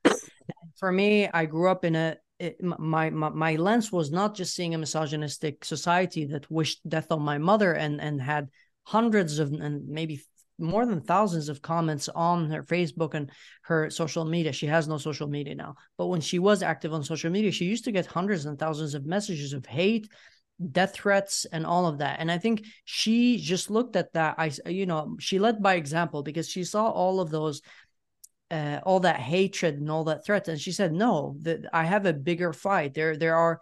For 0.79 0.91
me, 0.91 1.27
I 1.27 1.45
grew 1.45 1.69
up 1.69 1.83
in 1.83 1.95
a 1.95 2.17
Eh, 2.39 2.47
it, 2.47 2.63
my, 2.63 3.09
my 3.09 3.29
my 3.29 3.55
lens 3.55 3.91
was 3.91 4.11
not 4.11 4.35
just 4.35 4.55
seeing 4.55 4.73
a 4.75 4.77
misogynistic 4.77 5.63
society 5.63 6.25
that 6.25 6.49
wished 6.51 6.87
death 6.87 7.11
on 7.11 7.21
my 7.21 7.37
mother 7.37 7.73
and 7.73 8.01
and 8.01 8.21
had 8.21 8.49
hundreds 8.83 9.39
of 9.39 9.51
and 9.53 9.87
maybe 9.87 10.21
more 10.57 10.85
than 10.85 11.01
thousands 11.01 11.49
of 11.49 11.61
comments 11.61 12.07
on 12.09 12.49
her 12.49 12.63
Facebook 12.63 13.13
and 13.13 13.29
her 13.63 13.89
social 13.89 14.23
media. 14.23 14.53
She 14.53 14.67
has 14.67 14.87
no 14.87 14.97
social 14.97 15.27
media 15.27 15.55
now, 15.55 15.75
but 15.97 16.07
when 16.07 16.21
she 16.21 16.39
was 16.39 16.63
active 16.63 16.93
on 16.93 17.03
social 17.03 17.29
media, 17.29 17.51
she 17.51 17.65
used 17.65 17.85
to 17.85 17.91
get 17.91 18.05
hundreds 18.05 18.45
and 18.45 18.57
thousands 18.57 18.93
of 18.93 19.05
messages 19.05 19.51
of 19.51 19.65
hate, 19.65 20.07
death 20.71 20.93
threats, 20.93 21.45
and 21.51 21.65
all 21.65 21.87
of 21.87 21.97
that. 21.97 22.19
And 22.21 22.31
I 22.31 22.37
think 22.37 22.65
she 22.85 23.37
just 23.37 23.69
looked 23.69 23.97
at 23.97 24.13
that. 24.13 24.35
I, 24.37 24.51
you 24.69 24.85
know, 24.85 25.17
she 25.19 25.39
led 25.39 25.61
by 25.61 25.75
example 25.75 26.23
because 26.23 26.47
she 26.47 26.63
saw 26.63 26.89
all 26.89 27.19
of 27.19 27.31
those 27.31 27.61
uh, 28.51 28.79
all 28.83 28.99
that 28.99 29.19
hatred 29.19 29.79
and 29.79 29.89
all 29.89 30.03
that 30.03 30.25
threat 30.25 30.47
and 30.47 30.59
she 30.61 30.71
said 30.71 30.93
no 30.93 31.35
that 31.41 31.65
i 31.73 31.83
have 31.83 32.05
a 32.05 32.13
bigger 32.13 32.53
fight. 32.53 32.93
There 32.93 33.17
there 33.17 33.35
are 33.35 33.59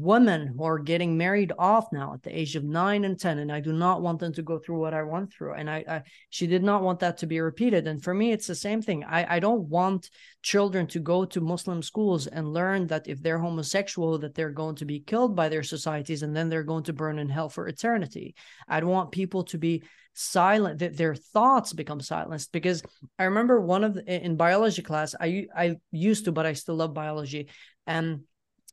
women 0.00 0.54
who 0.56 0.64
are 0.64 0.78
getting 0.78 1.16
married 1.16 1.52
off 1.58 1.86
now 1.92 2.14
at 2.14 2.22
the 2.22 2.38
age 2.38 2.56
of 2.56 2.64
nine 2.64 3.04
and 3.04 3.18
10 3.18 3.38
and 3.38 3.52
i 3.52 3.60
do 3.60 3.72
not 3.72 4.02
want 4.02 4.18
them 4.18 4.32
to 4.32 4.42
go 4.42 4.58
through 4.58 4.78
what 4.78 4.94
i 4.94 5.02
went 5.02 5.32
through 5.32 5.54
and 5.54 5.70
I, 5.70 5.84
I, 5.88 6.02
she 6.30 6.46
did 6.46 6.62
not 6.62 6.82
want 6.82 7.00
that 7.00 7.18
to 7.18 7.26
be 7.26 7.40
repeated. 7.40 7.86
And 7.86 8.02
for 8.02 8.14
me 8.14 8.32
it's 8.32 8.46
the 8.46 8.54
same 8.54 8.82
thing. 8.82 9.04
I, 9.04 9.36
I 9.36 9.38
don't 9.38 9.68
want 9.68 10.10
children 10.42 10.86
to 10.88 11.00
go 11.00 11.24
to 11.24 11.40
muslim 11.40 11.82
schools 11.82 12.26
and 12.26 12.52
learn 12.52 12.86
that 12.88 13.08
if 13.08 13.22
they're 13.22 13.38
homosexual 13.38 14.18
that 14.18 14.34
they're 14.34 14.50
going 14.50 14.76
to 14.76 14.84
be 14.84 15.00
killed 15.00 15.34
by 15.34 15.48
their 15.48 15.62
societies 15.62 16.22
and 16.22 16.34
then 16.36 16.48
they're 16.48 16.62
going 16.62 16.84
to 16.84 16.92
burn 16.92 17.18
in 17.18 17.28
hell 17.28 17.48
for 17.48 17.66
eternity. 17.68 18.34
I 18.68 18.80
don't 18.80 18.90
want 18.90 19.12
people 19.12 19.44
to 19.44 19.58
be 19.58 19.82
silent 20.14 20.78
that 20.78 20.96
their 20.96 21.14
thoughts 21.14 21.72
become 21.72 22.00
silenced 22.00 22.52
because 22.52 22.84
i 23.18 23.24
remember 23.24 23.60
one 23.60 23.82
of 23.82 23.94
the, 23.94 24.24
in 24.24 24.36
biology 24.36 24.80
class 24.80 25.12
i 25.20 25.46
i 25.56 25.74
used 25.90 26.24
to 26.24 26.30
but 26.30 26.46
i 26.46 26.52
still 26.52 26.76
love 26.76 26.94
biology 26.94 27.48
and 27.88 28.20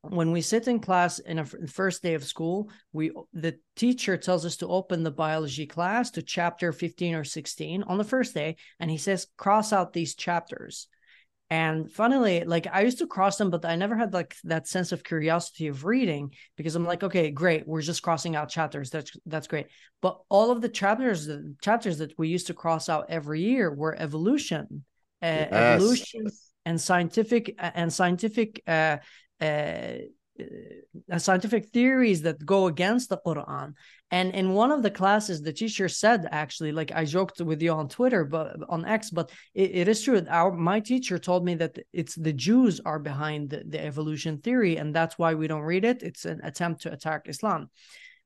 when 0.03 0.31
we 0.31 0.41
sit 0.41 0.67
in 0.67 0.79
class 0.79 1.19
in 1.19 1.39
a 1.39 1.45
first 1.45 2.01
day 2.01 2.15
of 2.15 2.23
school 2.23 2.69
we 2.91 3.11
the 3.33 3.57
teacher 3.75 4.17
tells 4.17 4.45
us 4.45 4.57
to 4.57 4.67
open 4.67 5.03
the 5.03 5.11
biology 5.11 5.67
class 5.67 6.11
to 6.11 6.21
chapter 6.21 6.71
15 6.71 7.15
or 7.15 7.23
16 7.23 7.83
on 7.83 7.97
the 7.97 8.03
first 8.03 8.33
day 8.33 8.55
and 8.79 8.89
he 8.89 8.97
says 8.97 9.27
cross 9.37 9.71
out 9.71 9.93
these 9.93 10.15
chapters 10.15 10.87
and 11.51 11.91
funnily 11.91 12.43
like 12.45 12.65
i 12.71 12.81
used 12.81 12.97
to 12.97 13.05
cross 13.05 13.37
them 13.37 13.51
but 13.51 13.63
i 13.63 13.75
never 13.75 13.95
had 13.95 14.11
like 14.11 14.35
that 14.43 14.67
sense 14.67 14.91
of 14.91 15.03
curiosity 15.03 15.67
of 15.67 15.85
reading 15.85 16.31
because 16.57 16.75
i'm 16.75 16.85
like 16.85 17.03
okay 17.03 17.29
great 17.29 17.67
we're 17.67 17.81
just 17.81 18.01
crossing 18.01 18.35
out 18.35 18.49
chapters 18.49 18.89
that's 18.89 19.11
that's 19.27 19.47
great 19.47 19.67
but 20.01 20.19
all 20.29 20.49
of 20.49 20.61
the 20.61 20.69
chapters 20.69 21.27
the 21.27 21.55
chapters 21.61 21.99
that 21.99 22.17
we 22.17 22.27
used 22.27 22.47
to 22.47 22.53
cross 22.55 22.89
out 22.89 23.05
every 23.09 23.41
year 23.41 23.71
were 23.71 23.95
evolution 23.99 24.83
uh, 25.21 25.27
yes. 25.27 25.51
evolution 25.51 26.27
and 26.65 26.79
scientific 26.79 27.55
and 27.59 27.91
scientific 27.91 28.63
uh, 28.67 28.97
Uh, 29.41 30.05
uh, 31.11 31.17
scientific 31.17 31.69
theories 31.69 32.21
that 32.21 32.45
go 32.45 32.67
against 32.67 33.09
the 33.09 33.17
Quran. 33.17 33.73
And 34.11 34.33
in 34.33 34.53
one 34.53 34.71
of 34.71 34.81
the 34.81 34.91
classes, 34.91 35.41
the 35.41 35.53
teacher 35.53 35.87
said, 35.89 36.27
actually, 36.31 36.71
like 36.71 36.91
I 36.91 37.05
joked 37.05 37.39
with 37.41 37.61
you 37.61 37.71
on 37.71 37.89
Twitter, 37.89 38.23
but 38.25 38.57
on 38.69 38.85
X, 38.85 39.09
but 39.09 39.31
it, 39.53 39.71
it 39.71 39.87
is 39.87 40.01
true. 40.03 40.25
Our 40.29 40.51
my 40.51 40.79
teacher 40.79 41.17
told 41.19 41.45
me 41.45 41.55
that 41.55 41.79
it's 41.93 42.15
the 42.15 42.33
Jews 42.33 42.79
are 42.85 42.99
behind 42.99 43.49
the, 43.49 43.63
the 43.67 43.83
evolution 43.83 44.39
theory, 44.39 44.77
and 44.77 44.93
that's 44.93 45.17
why 45.17 45.33
we 45.33 45.47
don't 45.47 45.61
read 45.61 45.85
it. 45.85 46.03
It's 46.03 46.25
an 46.25 46.41
attempt 46.43 46.81
to 46.83 46.93
attack 46.93 47.23
Islam. 47.27 47.69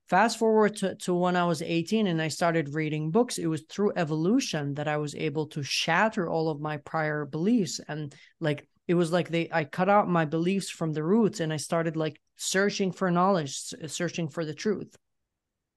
Fast 0.08 0.38
forward 0.38 0.76
to, 0.78 0.96
to 0.96 1.14
when 1.16 1.36
I 1.36 1.46
was 1.46 1.64
18 1.64 2.06
and 2.06 2.22
I 2.22 2.28
started 2.28 2.76
reading 2.76 3.10
books, 3.10 3.40
it 3.40 3.48
was 3.48 3.64
through 3.68 3.94
evolution 3.96 4.76
that 4.76 4.88
I 4.88 4.98
was 4.98 5.16
able 5.16 5.48
to 5.48 5.64
shatter 5.64 6.30
all 6.30 6.50
of 6.50 6.62
my 6.62 6.78
prior 6.78 7.26
beliefs 7.26 7.82
and 7.88 8.14
like 8.40 8.68
it 8.88 8.94
was 8.94 9.12
like 9.12 9.30
they 9.30 9.50
i 9.52 9.64
cut 9.64 9.90
out 9.90 10.10
my 10.10 10.26
beliefs 10.26 10.70
from 10.70 10.94
the 10.94 11.04
roots 11.04 11.40
and 11.40 11.52
i 11.52 11.58
started 11.58 11.96
like 11.96 12.20
searching 12.38 12.92
for 12.92 13.10
knowledge 13.10 13.74
searching 13.88 14.28
for 14.28 14.44
the 14.44 14.54
truth. 14.54 14.98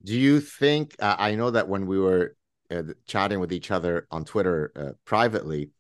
Do 0.03 0.19
you 0.19 0.41
think 0.41 0.97
uh, 0.99 1.17
i 1.19 1.35
know 1.35 1.51
that 1.51 1.69
when 1.69 1.87
we 1.87 1.99
were 1.99 2.37
uh, 2.71 2.83
chatting 3.07 3.41
with 3.41 3.53
each 3.53 3.71
other 3.71 4.07
on 4.11 4.25
twitter 4.25 4.73
uh, 4.77 4.93
privately 5.05 5.71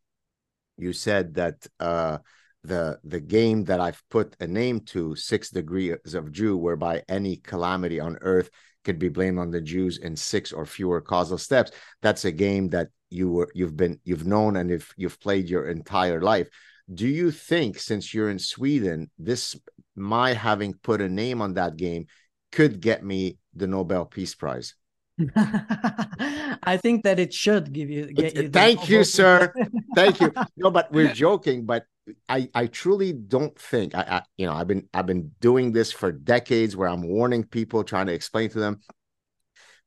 you 0.76 0.92
said 0.92 1.34
that 1.34 1.66
uh, 1.80 2.18
the 2.64 2.98
the 3.04 3.20
game 3.20 3.64
that 3.64 3.80
i've 3.80 4.02
put 4.10 4.36
a 4.40 4.46
name 4.46 4.80
to 4.80 5.14
six 5.14 5.50
degrees 5.50 6.14
of 6.14 6.32
jew 6.32 6.56
whereby 6.56 7.02
any 7.08 7.36
calamity 7.36 8.00
on 8.00 8.16
earth 8.20 8.50
could 8.84 8.98
be 8.98 9.08
blamed 9.08 9.38
on 9.38 9.50
the 9.50 9.60
jews 9.60 9.98
in 9.98 10.16
six 10.16 10.52
or 10.52 10.64
fewer 10.66 11.00
causal 11.00 11.38
steps 11.38 11.70
that's 12.02 12.24
a 12.24 12.32
game 12.32 12.68
that 12.68 12.88
you 13.10 13.30
were 13.30 13.48
you've 13.54 13.76
been 13.76 13.98
you've 14.04 14.26
known 14.26 14.56
and 14.56 14.70
if 14.70 14.92
you've 14.96 15.20
played 15.20 15.48
your 15.48 15.68
entire 15.68 16.20
life 16.20 16.48
do 16.92 17.06
you 17.06 17.30
think 17.30 17.78
since 17.78 18.14
you're 18.14 18.30
in 18.30 18.38
Sweden, 18.38 19.10
this 19.18 19.56
my 19.94 20.32
having 20.32 20.74
put 20.74 21.00
a 21.00 21.08
name 21.08 21.42
on 21.42 21.54
that 21.54 21.76
game 21.76 22.06
could 22.52 22.80
get 22.80 23.04
me 23.04 23.38
the 23.54 23.66
Nobel 23.66 24.06
Peace 24.06 24.34
Prize? 24.34 24.74
I 25.36 26.78
think 26.80 27.04
that 27.04 27.18
it 27.18 27.34
should 27.34 27.72
give 27.72 27.90
you. 27.90 28.12
Get 28.12 28.36
you 28.36 28.48
thank 28.48 28.88
you, 28.88 29.04
sir. 29.04 29.52
thank 29.94 30.20
you. 30.20 30.32
No, 30.56 30.70
but 30.70 30.92
we're 30.92 31.12
joking. 31.12 31.66
But 31.66 31.84
I, 32.28 32.48
I 32.54 32.66
truly 32.66 33.12
don't 33.12 33.58
think. 33.58 33.94
I, 33.94 34.00
I, 34.00 34.22
you 34.36 34.46
know, 34.46 34.52
I've 34.52 34.68
been, 34.68 34.88
I've 34.94 35.06
been 35.06 35.32
doing 35.40 35.72
this 35.72 35.92
for 35.92 36.12
decades, 36.12 36.76
where 36.76 36.88
I'm 36.88 37.02
warning 37.02 37.44
people, 37.44 37.84
trying 37.84 38.06
to 38.06 38.14
explain 38.14 38.48
to 38.50 38.60
them. 38.60 38.80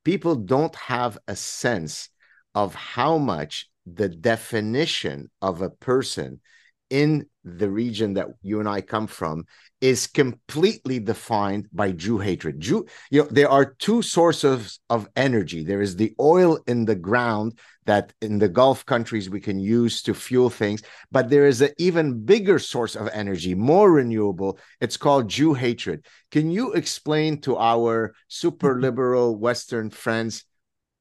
People 0.04 0.36
don't 0.36 0.76
have 0.76 1.18
a 1.28 1.36
sense 1.36 2.10
of 2.54 2.76
how 2.76 3.18
much 3.18 3.70
the 3.86 4.10
definition 4.10 5.30
of 5.42 5.62
a 5.62 5.70
person 5.70 6.42
in 6.92 7.26
the 7.44 7.70
region 7.70 8.14
that 8.14 8.28
you 8.44 8.60
and 8.60 8.70
I 8.70 8.82
come 8.82 9.08
from 9.08 9.46
is 9.80 10.06
completely 10.06 11.00
defined 11.00 11.68
by 11.74 11.92
Jew 11.92 12.20
hatred. 12.20 12.60
Jew, 12.60 12.86
you 13.10 13.24
know, 13.24 13.28
there 13.32 13.50
are 13.50 13.74
two 13.80 14.04
sources 14.04 14.80
of 14.92 15.10
energy. 15.16 15.64
There 15.64 15.82
is 15.82 15.96
the 15.96 16.14
oil 16.20 16.60
in 16.68 16.86
the 16.86 16.96
ground 16.96 17.58
that 17.86 18.14
in 18.22 18.38
the 18.38 18.48
Gulf 18.48 18.86
countries 18.86 19.28
we 19.30 19.40
can 19.40 19.58
use 19.58 20.04
to 20.04 20.14
fuel 20.14 20.52
things, 20.52 20.84
but 21.12 21.30
there 21.30 21.48
is 21.48 21.62
an 21.62 21.72
even 21.80 22.24
bigger 22.24 22.60
source 22.60 22.96
of 22.96 23.10
energy, 23.12 23.56
more 23.56 23.92
renewable. 23.92 24.60
It's 24.80 24.98
called 24.98 25.30
Jew 25.30 25.56
hatred. 25.56 26.06
Can 26.30 26.52
you 26.52 26.74
explain 26.74 27.42
to 27.42 27.58
our 27.58 28.14
super 28.28 28.74
mm-hmm. 28.74 28.82
liberal 28.82 29.36
Western 29.36 29.90
friends 29.90 30.44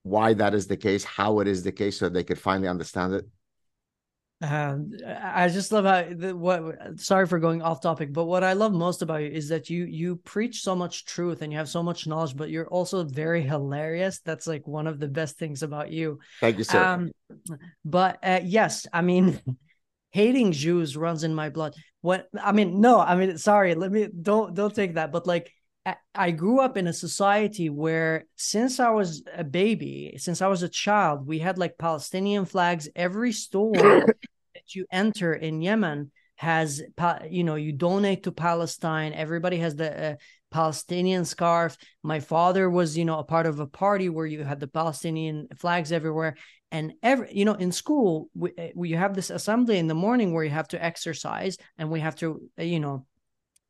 why 0.05 0.33
that 0.33 0.55
is 0.55 0.69
the 0.69 0.79
case, 0.79 1.05
how 1.05 1.41
it 1.41 1.49
is 1.49 1.63
the 1.63 1.73
case, 1.73 1.99
so 1.99 2.09
they 2.09 2.25
could 2.25 2.39
finally 2.39 2.69
understand 2.69 3.13
it? 3.13 3.27
Um, 4.43 4.93
I 5.07 5.49
just 5.49 5.71
love 5.71 5.85
how 5.85 6.15
the, 6.15 6.35
what. 6.35 6.99
Sorry 6.99 7.27
for 7.27 7.39
going 7.39 7.61
off 7.61 7.83
topic, 7.83 8.13
but 8.13 8.25
what 8.25 8.43
I 8.43 8.55
love 8.55 8.73
most 8.73 9.03
about 9.03 9.21
you 9.23 9.29
is 9.29 9.49
that 9.51 9.69
you 9.69 9.85
you 9.85 10.17
preach 10.17 10.63
so 10.63 10.75
much 10.75 11.05
truth 11.05 11.43
and 11.43 11.53
you 11.53 11.59
have 11.59 11.69
so 11.69 11.83
much 11.83 12.07
knowledge, 12.07 12.35
but 12.37 12.49
you're 12.49 12.69
also 12.69 13.05
very 13.05 13.43
hilarious. 13.43 14.21
That's 14.21 14.47
like 14.47 14.67
one 14.67 14.87
of 14.87 14.99
the 14.99 15.09
best 15.09 15.39
things 15.39 15.63
about 15.63 15.91
you. 15.91 16.21
Thank 16.41 16.57
you, 16.57 16.65
sir. 16.65 16.83
Um, 16.83 17.11
but 17.85 18.19
uh, 18.23 18.41
yes, 18.43 18.87
I 18.93 19.03
mean, 19.03 19.39
hating 20.11 20.53
Jews 20.53 20.97
runs 20.97 21.23
in 21.23 21.35
my 21.35 21.51
blood. 21.51 21.75
What 22.01 22.29
I 22.41 22.53
mean, 22.53 22.81
no, 22.81 22.99
I 22.99 23.17
mean, 23.17 23.37
sorry, 23.37 23.75
let 23.75 23.93
me 23.93 24.09
don't 24.09 24.55
don't 24.55 24.75
take 24.75 24.95
that. 24.95 25.13
But 25.13 25.27
like, 25.27 25.53
I 26.15 26.31
grew 26.31 26.61
up 26.61 26.77
in 26.77 26.87
a 26.87 26.93
society 26.93 27.71
where 27.71 28.27
since 28.37 28.81
I 28.81 28.91
was 28.91 29.23
a 29.35 29.45
baby, 29.45 30.15
since 30.19 30.43
I 30.43 30.49
was 30.49 30.63
a 30.63 30.69
child, 30.69 31.27
we 31.27 31.39
had 31.39 31.59
like 31.59 31.79
Palestinian 31.79 32.45
flags. 32.45 32.89
Every 32.95 33.33
store 33.33 33.73
that 34.55 34.75
you 34.75 34.87
enter 34.91 35.33
in 35.33 35.63
Yemen 35.63 36.11
has, 36.37 36.83
you 37.29 37.45
know, 37.45 37.55
you 37.55 37.73
donate 37.73 38.25
to 38.25 38.33
Palestine. 38.33 39.13
Everybody 39.13 39.59
has 39.59 39.77
the 39.77 40.13
uh, 40.13 40.17
Palestinian 40.51 41.25
scarf. 41.25 41.77
My 42.03 42.21
father 42.21 42.69
was, 42.69 42.97
you 42.97 43.05
know, 43.05 43.19
a 43.19 43.25
part 43.25 43.47
of 43.47 43.61
a 43.61 43.67
party 43.67 44.09
where 44.09 44.27
you 44.27 44.43
had 44.43 44.61
the 44.61 44.67
Palestinian 44.67 45.49
flags 45.57 45.93
everywhere. 45.93 46.37
And 46.73 46.95
every, 47.03 47.35
you 47.35 47.45
know, 47.45 47.55
in 47.55 47.73
school, 47.73 48.31
we, 48.35 48.53
uh, 48.59 48.69
we 48.75 48.93
have 48.93 49.15
this 49.15 49.31
assembly 49.31 49.79
in 49.79 49.87
the 49.87 49.95
morning 49.95 50.33
where 50.33 50.45
you 50.45 50.51
have 50.51 50.69
to 50.69 50.83
exercise 50.83 51.57
and 51.79 51.91
we 51.91 52.01
have 52.01 52.17
to, 52.17 52.41
uh, 52.59 52.63
you 52.63 52.81
know, 52.81 53.07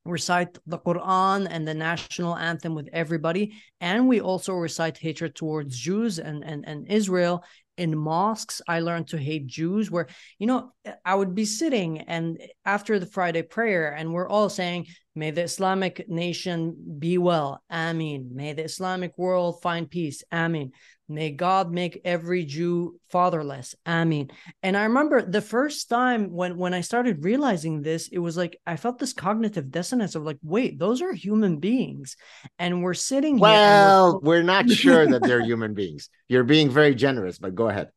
recite 0.05 0.59
the 0.67 0.79
Quran 0.79 1.47
and 1.51 1.67
the 1.67 1.75
national 1.75 2.37
anthem 2.37 2.75
with 2.75 2.89
everybody. 2.93 3.55
And 3.81 4.09
we 4.09 4.21
also 4.21 4.55
recite 4.55 4.99
hatred 4.99 5.35
towards 5.35 5.79
Jews 5.79 6.19
and, 6.19 6.45
and, 6.45 6.67
and 6.67 6.91
Israel. 6.91 7.45
In 7.77 7.97
mosques 7.97 8.61
i 8.69 8.81
learned 8.81 9.09
to 9.09 9.17
hate 9.17 9.47
jews 9.47 9.91
where 9.91 10.07
you 10.39 10.47
know 10.47 10.71
i 11.03 11.15
would 11.15 11.35
be 11.35 11.47
sitting 11.47 12.01
and 12.01 12.39
after 12.67 12.99
the 12.99 13.07
friday 13.07 13.41
prayer 13.41 13.95
and 13.95 14.13
we're 14.13 14.29
all 14.29 14.51
saying 14.51 14.87
may 15.15 15.31
the 15.31 15.45
islamic 15.45 16.07
nation 16.07 16.77
be 16.99 17.17
well. 17.17 17.63
Amen 17.73 18.33
may 18.35 18.53
the 18.53 18.65
islamic 18.65 19.17
world 19.17 19.63
find 19.63 19.89
peace. 19.89 20.23
Amen 20.31 20.73
May 21.11 21.33
God 21.33 21.73
make 21.73 22.01
every 22.05 22.45
Jew 22.45 23.01
fatherless. 23.11 23.75
Amen. 23.85 24.31
And 24.63 24.77
I 24.77 24.85
remember 24.85 25.21
the 25.21 25.41
first 25.41 25.89
time 25.89 26.31
when 26.31 26.57
when 26.57 26.73
I 26.73 26.83
started 26.83 27.25
realizing 27.25 27.83
this, 27.83 28.09
it 28.09 28.19
was 28.19 28.37
like 28.37 28.59
I 28.65 28.77
felt 28.77 28.99
this 29.01 29.13
cognitive 29.13 29.73
dissonance 29.73 30.15
of 30.15 30.23
like, 30.23 30.39
wait, 30.43 30.79
those 30.79 31.03
are 31.03 31.13
human 31.13 31.59
beings, 31.59 32.17
and 32.61 32.83
we're 32.83 32.95
sitting 32.95 33.41
well, 33.41 34.13
here. 34.13 34.21
We're... 34.23 34.37
we're 34.39 34.43
not 34.45 34.71
sure 34.71 35.07
that 35.09 35.23
they're 35.23 35.45
human 35.53 35.75
beings. 35.75 36.09
You're 36.29 36.45
being 36.45 36.71
very 36.71 36.95
generous, 36.95 37.39
but 37.39 37.57
go 37.57 37.69
ahead. 37.69 37.91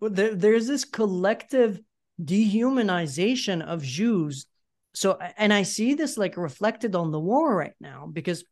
Well, 0.00 0.10
there, 0.10 0.34
there's 0.34 0.66
this 0.66 0.84
collective 0.84 1.80
dehumanization 2.22 3.62
of 3.62 3.82
Jews. 3.82 4.46
So, 4.94 5.18
and 5.36 5.52
I 5.52 5.62
see 5.62 5.94
this 5.94 6.16
like 6.16 6.36
reflected 6.36 6.94
on 6.94 7.12
the 7.12 7.20
war 7.20 7.54
right 7.54 7.74
now 7.80 8.08
because 8.10 8.44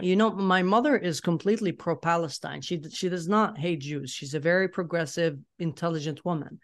you 0.00 0.16
know 0.16 0.30
my 0.30 0.62
mother 0.62 0.96
is 0.96 1.20
completely 1.20 1.72
pro-palestine. 1.72 2.60
She 2.60 2.82
she 2.90 3.08
does 3.08 3.28
not 3.28 3.58
hate 3.58 3.80
jews. 3.80 4.10
She's 4.10 4.34
a 4.34 4.40
very 4.40 4.68
progressive 4.68 5.38
intelligent 5.58 6.24
woman. 6.24 6.60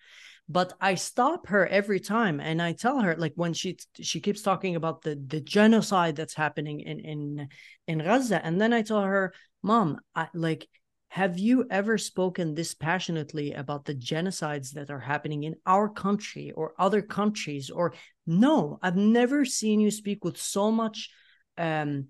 But 0.48 0.72
i 0.80 0.96
stop 0.96 1.46
her 1.46 1.64
every 1.68 2.00
time 2.00 2.40
and 2.40 2.60
i 2.60 2.72
tell 2.72 2.98
her 2.98 3.14
like 3.16 3.32
when 3.36 3.52
she 3.52 3.78
she 4.00 4.18
keeps 4.20 4.42
talking 4.42 4.74
about 4.74 5.02
the 5.02 5.14
the 5.28 5.40
genocide 5.40 6.16
that's 6.16 6.34
happening 6.34 6.80
in 6.80 6.98
in 6.98 7.48
in 7.86 7.98
gaza 7.98 8.44
and 8.44 8.60
then 8.60 8.72
i 8.72 8.82
tell 8.82 9.02
her 9.02 9.32
mom 9.62 10.00
I, 10.12 10.26
like 10.34 10.66
have 11.10 11.38
you 11.38 11.66
ever 11.70 11.98
spoken 11.98 12.54
this 12.54 12.74
passionately 12.74 13.52
about 13.52 13.84
the 13.84 13.94
genocides 13.94 14.72
that 14.72 14.90
are 14.90 15.00
happening 15.00 15.44
in 15.44 15.54
our 15.66 15.88
country 15.88 16.52
or 16.52 16.72
other 16.78 17.02
countries? 17.02 17.68
Or 17.70 17.94
no 18.26 18.80
i've 18.82 18.96
never 18.96 19.44
seen 19.44 19.78
you 19.78 19.92
speak 19.92 20.24
with 20.24 20.36
so 20.36 20.72
much 20.72 21.10
um 21.58 22.08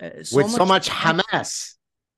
Uh, 0.00 0.22
so 0.22 0.36
with 0.36 0.46
much 0.46 0.56
so 0.56 0.66
much 0.66 0.88
Hamas. 0.88 1.74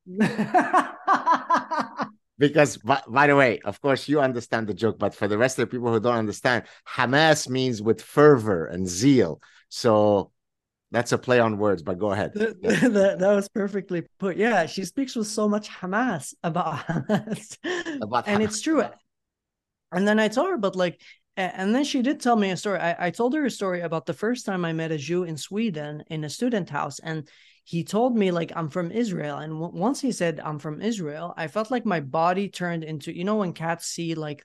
because 2.39 2.77
by, 2.79 3.01
by, 3.09 3.27
the 3.27 3.37
way, 3.37 3.61
of 3.65 3.81
course, 3.81 4.09
you 4.09 4.21
understand 4.21 4.67
the 4.67 4.75
joke, 4.75 4.99
but 4.99 5.15
for 5.15 5.29
the 5.29 5.39
rest 5.39 5.59
of 5.59 5.69
the 5.69 5.77
people 5.77 5.93
who 5.93 6.01
don't 6.01 6.17
understand, 6.17 6.65
Hamas 6.89 7.49
means 7.49 7.83
with 7.83 8.03
fervor 8.03 8.67
and 8.67 8.87
zeal. 8.87 9.41
So 9.69 10.33
that's 10.93 11.13
a 11.13 11.19
play 11.19 11.41
on 11.41 11.59
words, 11.59 11.83
but 11.83 11.99
go 11.99 12.13
ahead. 12.13 12.33
That, 12.35 12.63
that, 12.63 13.19
that, 13.19 13.35
was 13.35 13.49
perfectly 13.49 14.03
put. 14.19 14.37
Yeah, 14.37 14.67
she 14.67 14.85
speaks 14.85 15.17
with 15.17 15.27
so 15.27 15.49
much 15.49 15.69
Hamas 15.69 16.35
about 16.43 16.75
Hamas. 16.87 17.57
About 18.01 18.29
and 18.29 18.41
Hamas. 18.41 18.45
it's 18.45 18.61
true. 18.61 18.85
And 19.91 20.07
then 20.07 20.21
I 20.21 20.29
told 20.29 20.51
her, 20.51 20.59
but 20.59 20.77
like, 20.77 21.01
and 21.37 21.75
then 21.75 21.85
she 21.85 22.03
did 22.03 22.21
tell 22.21 22.37
me 22.37 22.51
a 22.51 22.57
story. 22.57 22.79
I, 22.79 23.07
I 23.07 23.11
told 23.11 23.35
her 23.35 23.47
a 23.47 23.51
story 23.51 23.81
about 23.81 24.05
the 24.05 24.13
first 24.13 24.45
time 24.45 24.67
I 24.67 24.75
met 24.75 24.93
a 24.93 24.99
Jew 24.99 25.25
in 25.25 25.39
Sweden 25.39 26.05
in 26.09 26.25
a 26.25 26.31
student 26.31 26.69
house. 26.69 26.99
And 26.99 27.27
he 27.65 27.85
told 27.85 28.17
me 28.17 28.31
like 28.31 28.53
i'm 28.57 28.69
from 28.69 28.91
israel 28.91 29.39
and 29.39 29.53
w- 29.53 29.81
once 29.81 30.01
he 30.01 30.13
said 30.13 30.41
i'm 30.41 30.59
from 30.59 30.81
israel 30.81 31.33
i 31.37 31.47
felt 31.47 31.71
like 31.71 31.87
my 31.87 32.01
body 32.01 32.49
turned 32.49 32.85
into 32.85 33.17
you 33.17 33.25
know 33.25 33.37
when 33.37 33.53
cats 33.53 33.87
see 33.87 34.15
like 34.15 34.45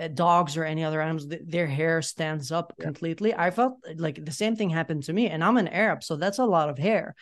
uh, 0.00 0.08
dogs 0.08 0.56
or 0.56 0.64
any 0.64 0.82
other 0.82 1.00
animals 1.00 1.26
th- 1.26 1.42
their 1.46 1.68
hair 1.68 2.02
stands 2.02 2.50
up 2.50 2.72
yeah. 2.76 2.84
completely. 2.84 3.32
I 3.32 3.52
felt 3.52 3.74
like 3.96 4.24
the 4.24 4.32
same 4.32 4.56
thing 4.56 4.68
happened 4.68 5.04
to 5.04 5.12
me 5.12 5.28
and 5.28 5.44
i'm 5.44 5.56
an 5.56 5.68
arab 5.68 6.02
so 6.02 6.16
that's 6.16 6.38
a 6.38 6.44
lot 6.44 6.68
of 6.68 6.78
hair. 6.78 7.14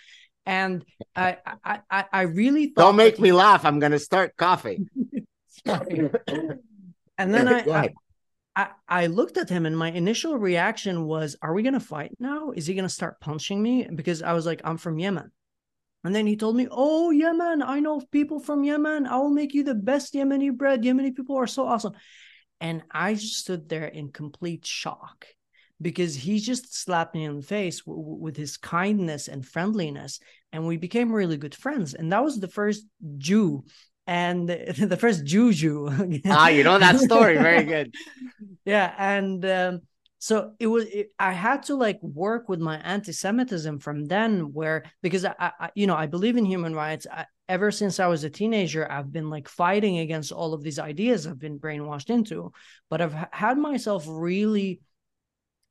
And 0.47 0.85
i 1.15 1.37
i 1.65 1.81
i, 1.91 2.05
I 2.13 2.23
really 2.23 2.73
don't 2.75 2.97
make 2.97 3.21
me 3.21 3.33
laugh 3.33 3.65
i'm 3.65 3.79
gonna 3.79 3.99
start 3.99 4.37
coughing. 4.37 4.89
And 7.19 7.33
then 7.33 7.49
I, 7.49 7.61
I 7.71 7.95
I, 8.55 8.69
I 8.89 9.07
looked 9.07 9.39
at 9.39 9.49
him 9.49 9.65
and 9.65 9.77
my 9.77 9.91
initial 9.91 10.37
reaction 10.37 11.07
was, 11.07 11.37
Are 11.43 11.55
we 11.55 11.63
going 11.63 11.73
to 11.75 11.81
fight 11.81 12.13
now? 12.19 12.51
Is 12.51 12.67
he 12.67 12.75
going 12.75 12.89
to 12.89 12.95
start 12.95 13.21
punching 13.21 13.63
me? 13.63 13.89
Because 13.95 14.23
I 14.23 14.33
was 14.35 14.47
like, 14.47 14.61
I'm 14.65 14.77
from 14.77 14.99
Yemen. 14.99 15.31
And 16.05 16.15
then 16.15 16.27
he 16.27 16.37
told 16.37 16.57
me, 16.57 16.69
Oh, 16.71 17.11
Yemen, 17.11 17.63
I 17.63 17.81
know 17.81 18.01
people 18.11 18.41
from 18.41 18.65
Yemen. 18.65 19.07
I 19.07 19.17
will 19.19 19.31
make 19.31 19.55
you 19.55 19.63
the 19.63 19.75
best 19.75 20.15
Yemeni 20.15 20.55
bread. 20.57 20.83
Yemeni 20.83 21.15
people 21.15 21.37
are 21.37 21.47
so 21.47 21.67
awesome. 21.67 21.95
And 22.61 22.83
I 22.91 23.15
just 23.15 23.39
stood 23.39 23.69
there 23.69 23.87
in 23.87 24.11
complete 24.11 24.67
shock 24.67 25.27
because 25.81 26.15
he 26.15 26.39
just 26.39 26.77
slapped 26.77 27.15
me 27.15 27.25
in 27.25 27.37
the 27.37 27.43
face 27.43 27.81
w- 27.81 28.01
w- 28.01 28.23
with 28.23 28.37
his 28.37 28.57
kindness 28.57 29.29
and 29.29 29.47
friendliness. 29.47 30.21
And 30.53 30.67
we 30.67 30.77
became 30.77 31.13
really 31.13 31.37
good 31.37 31.55
friends. 31.55 31.95
And 31.95 32.13
that 32.13 32.23
was 32.23 32.39
the 32.39 32.49
first 32.49 32.85
Jew 33.19 33.65
and 34.07 34.49
the 34.79 34.97
first 34.97 35.25
juju. 35.25 36.21
ah, 36.27 36.49
you 36.49 36.65
know 36.65 36.79
that 36.79 36.99
story. 36.99 37.37
Very 37.39 37.65
good. 37.75 37.95
yeah, 38.65 38.95
and 38.99 39.45
um, 39.45 39.81
so 40.19 40.53
it 40.59 40.67
was. 40.67 40.85
It, 40.87 41.13
I 41.19 41.33
had 41.33 41.65
to 41.65 41.75
like 41.75 42.03
work 42.03 42.49
with 42.49 42.61
my 42.61 42.79
anti-Semitism 42.79 43.79
from 43.79 44.07
then, 44.07 44.53
where 44.53 44.85
because 45.03 45.25
I, 45.25 45.35
I 45.39 45.71
you 45.75 45.87
know, 45.87 45.97
I 45.97 46.07
believe 46.07 46.37
in 46.37 46.45
human 46.45 46.75
rights. 46.75 47.07
I, 47.11 47.27
ever 47.49 47.71
since 47.71 48.01
I 48.01 48.07
was 48.07 48.25
a 48.25 48.31
teenager, 48.31 48.91
I've 48.91 49.13
been 49.13 49.29
like 49.29 49.49
fighting 49.49 49.99
against 49.99 50.33
all 50.33 50.55
of 50.55 50.63
these 50.63 50.79
ideas 50.79 51.27
I've 51.27 51.39
been 51.39 51.59
brainwashed 51.59 52.09
into, 52.09 52.53
but 52.89 53.01
I've 53.01 53.15
had 53.31 53.59
myself 53.59 54.05
really 54.09 54.81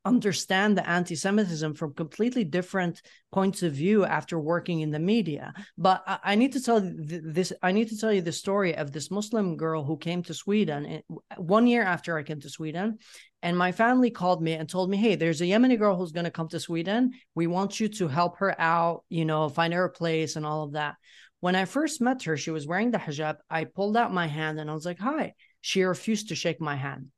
understand 0.03 0.77
the 0.77 0.89
anti-Semitism 0.89 1.75
from 1.75 1.93
completely 1.93 2.43
different 2.43 3.01
points 3.31 3.61
of 3.61 3.73
view 3.73 4.03
after 4.03 4.39
working 4.39 4.81
in 4.81 4.91
the 4.91 4.99
media. 4.99 5.53
But 5.77 6.03
I, 6.07 6.19
I 6.23 6.35
need 6.35 6.53
to 6.53 6.61
tell 6.61 6.81
this. 6.81 7.53
I 7.61 7.71
need 7.71 7.89
to 7.89 7.97
tell 7.97 8.11
you 8.11 8.21
the 8.21 8.31
story 8.31 8.75
of 8.75 8.91
this 8.91 9.11
Muslim 9.11 9.57
girl 9.57 9.83
who 9.83 9.97
came 9.97 10.23
to 10.23 10.33
Sweden 10.33 10.85
eh, 10.85 11.01
one 11.37 11.67
year 11.67 11.83
after 11.83 12.17
I 12.17 12.23
came 12.23 12.39
to 12.41 12.49
Sweden, 12.49 12.97
and 13.43 13.57
my 13.57 13.71
family 13.71 14.09
called 14.09 14.41
me 14.41 14.53
and 14.53 14.67
told 14.67 14.89
me, 14.89 14.97
"Hey, 14.97 15.15
there's 15.15 15.41
a 15.41 15.45
Yemeni 15.45 15.77
girl 15.77 15.95
who's 15.95 16.11
going 16.11 16.25
to 16.25 16.31
come 16.31 16.47
to 16.49 16.59
Sweden. 16.59 17.11
We 17.35 17.47
want 17.47 17.79
you 17.79 17.87
to 17.89 18.07
help 18.07 18.37
her 18.37 18.59
out. 18.59 19.03
You 19.09 19.25
know, 19.25 19.49
find 19.49 19.73
her 19.73 19.85
a 19.85 19.89
place 19.89 20.35
and 20.35 20.45
all 20.45 20.63
of 20.63 20.73
that." 20.73 20.95
When 21.41 21.55
I 21.55 21.65
first 21.65 22.01
met 22.01 22.23
her, 22.23 22.37
she 22.37 22.51
was 22.51 22.67
wearing 22.67 22.91
the 22.91 22.99
hijab. 22.99 23.37
I 23.49 23.65
pulled 23.65 23.97
out 23.97 24.13
my 24.13 24.27
hand 24.27 24.59
and 24.59 24.69
I 24.69 24.73
was 24.73 24.85
like, 24.85 24.99
"Hi." 24.99 25.33
She 25.63 25.83
refused 25.83 26.29
to 26.29 26.35
shake 26.35 26.59
my 26.59 26.75
hand. 26.75 27.11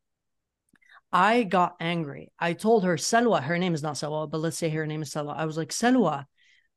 I 1.13 1.43
got 1.43 1.75
angry. 1.79 2.31
I 2.39 2.53
told 2.53 2.83
her, 2.83 2.95
Salwa, 2.95 3.41
her 3.43 3.59
name 3.59 3.75
is 3.75 3.83
not 3.83 3.95
Salwa, 3.95 4.29
but 4.29 4.39
let's 4.39 4.57
say 4.57 4.69
her 4.69 4.87
name 4.87 5.03
is 5.03 5.13
Salwa. 5.13 5.37
I 5.37 5.45
was 5.45 5.55
like, 5.55 5.69
Salwa, 5.69 6.25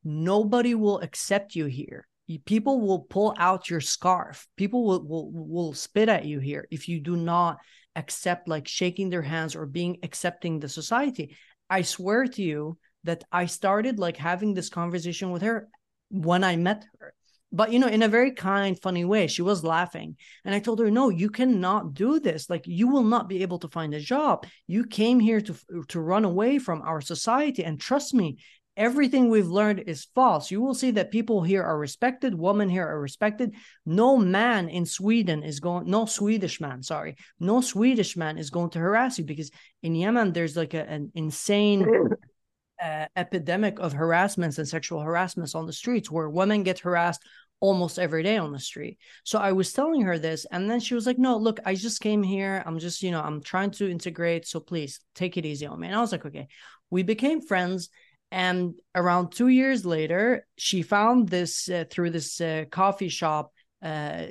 nobody 0.05 0.75
will 0.75 1.01
accept 1.01 1.55
you 1.55 1.65
here. 1.65 2.07
People 2.45 2.83
will 2.83 3.01
pull 3.01 3.35
out 3.39 3.71
your 3.71 3.81
scarf. 3.81 4.47
People 4.57 4.85
will, 4.85 5.03
will, 5.03 5.31
will 5.33 5.73
spit 5.73 6.11
at 6.11 6.27
you 6.27 6.39
here 6.39 6.69
if 6.71 6.87
you 6.87 7.01
do 7.01 7.17
not 7.17 7.59
accept 7.95 8.47
like 8.47 8.69
shaking 8.69 9.09
their 9.09 9.23
hands 9.23 9.57
or 9.57 9.65
being 9.65 9.97
accepting 10.03 10.61
the 10.61 10.69
society. 10.69 11.35
I 11.71 11.81
swear 11.81 12.27
to 12.27 12.43
you 12.43 12.77
that 13.05 13.25
I 13.33 13.47
started 13.47 13.99
like 13.99 14.19
having 14.19 14.53
this 14.53 14.69
conversation 14.69 15.31
with 15.31 15.43
her 15.43 15.69
when 16.11 16.45
I 16.45 16.57
met 16.57 16.85
her 17.01 17.15
but 17.57 17.73
you 17.73 17.79
know 17.79 17.89
in 17.89 18.03
a 18.03 18.09
very 18.09 18.33
kind 18.33 18.79
funny 18.81 19.05
way 19.05 19.27
she 19.27 19.43
was 19.43 19.65
laughing. 19.65 20.17
And 20.45 20.55
i 20.55 20.59
told 20.61 20.79
her 20.81 20.91
no 20.91 21.09
you 21.09 21.31
cannot 21.31 21.95
do 21.95 22.21
this. 22.21 22.51
Like 22.51 22.67
you 22.67 22.89
will 22.89 23.05
not 23.05 23.29
be 23.29 23.43
able 23.43 23.59
to 23.61 23.69
find 23.69 23.95
a 23.95 24.01
job. 24.01 24.47
You 24.67 24.85
came 24.85 25.21
here 25.21 25.41
to 25.41 25.55
to 25.89 26.01
run 26.01 26.25
away 26.25 26.59
from 26.59 26.83
our 26.83 27.01
society. 27.01 27.65
And 27.65 27.81
trust 27.81 28.15
me 28.15 28.39
everything 28.77 29.31
we've 29.31 29.49
learned 29.49 29.85
is 29.87 30.09
false. 30.15 30.51
You 30.51 30.61
will 30.61 30.75
see 30.75 30.91
that 30.93 31.11
people 31.11 31.43
here 31.43 31.63
are 31.63 31.79
respected 31.79 32.35
women 32.35 32.69
here 32.69 32.87
are 32.87 33.01
respected. 33.01 33.55
No 33.87 34.19
man 34.19 34.69
in 34.69 34.85
sweden 34.85 35.43
is 35.43 35.61
going 35.61 35.89
no 35.89 36.05
swedish 36.05 36.61
man 36.61 36.83
sorry. 36.83 37.17
No 37.41 37.61
swedish 37.61 38.17
man 38.17 38.37
is 38.39 38.51
going 38.51 38.71
to 38.71 38.79
harass 38.79 39.19
you 39.19 39.25
because 39.25 39.51
in 39.83 39.95
yemen 39.95 40.33
there's 40.33 40.57
like 40.57 40.75
a, 40.75 40.89
an 40.89 41.11
insane 41.15 41.87
uh, 42.83 43.07
epidemic 43.17 43.79
of 43.79 43.93
harassments 43.93 44.59
and 44.59 44.69
sexual 44.69 45.01
harassments 45.01 45.55
on 45.55 45.67
the 45.67 45.73
streets 45.73 46.11
where 46.11 46.29
women 46.29 46.63
get 46.63 46.81
harassed 46.81 47.23
almost 47.61 47.99
every 47.99 48.23
day 48.23 48.37
on 48.37 48.53
the 48.53 48.59
street. 48.59 48.99
So 49.25 49.39
I 49.39 49.53
was 49.53 49.73
telling 49.73 50.03
her 50.03 50.19
this, 50.19 50.47
and 50.51 50.71
then 50.71 50.81
she 50.81 50.95
was 50.95 51.07
like, 51.07 51.19
No, 51.19 51.37
look, 51.37 51.61
I 51.65 51.75
just 51.75 52.01
came 52.01 52.23
here. 52.23 52.63
I'm 52.67 52.79
just, 52.79 53.03
you 53.03 53.11
know, 53.11 53.21
I'm 53.21 53.43
trying 53.43 53.71
to 53.73 53.91
integrate. 53.91 54.47
So 54.47 54.61
please 54.61 55.01
take 55.15 55.37
it 55.37 55.47
easy 55.47 55.67
on 55.67 55.81
me. 55.81 55.89
And 55.89 55.97
I 55.97 56.01
was 56.01 56.13
like, 56.13 56.27
Okay. 56.27 56.49
We 56.91 57.03
became 57.03 57.41
friends. 57.41 57.89
And 58.31 58.75
around 58.95 59.31
two 59.31 59.49
years 59.49 59.85
later, 59.85 60.47
she 60.57 60.83
found 60.83 61.29
this 61.29 61.69
uh, 61.69 61.85
through 61.91 62.11
this 62.11 62.41
uh, 62.41 62.65
coffee 62.71 63.09
shop 63.09 63.53
uh, 63.83 64.27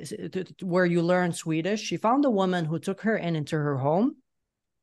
where 0.62 0.86
you 0.86 1.02
learn 1.02 1.32
Swedish. 1.32 1.80
She 1.80 1.96
found 1.96 2.24
a 2.24 2.30
woman 2.30 2.64
who 2.64 2.78
took 2.78 3.02
her 3.02 3.16
in 3.16 3.36
into 3.36 3.56
her 3.56 3.76
home 3.76 4.16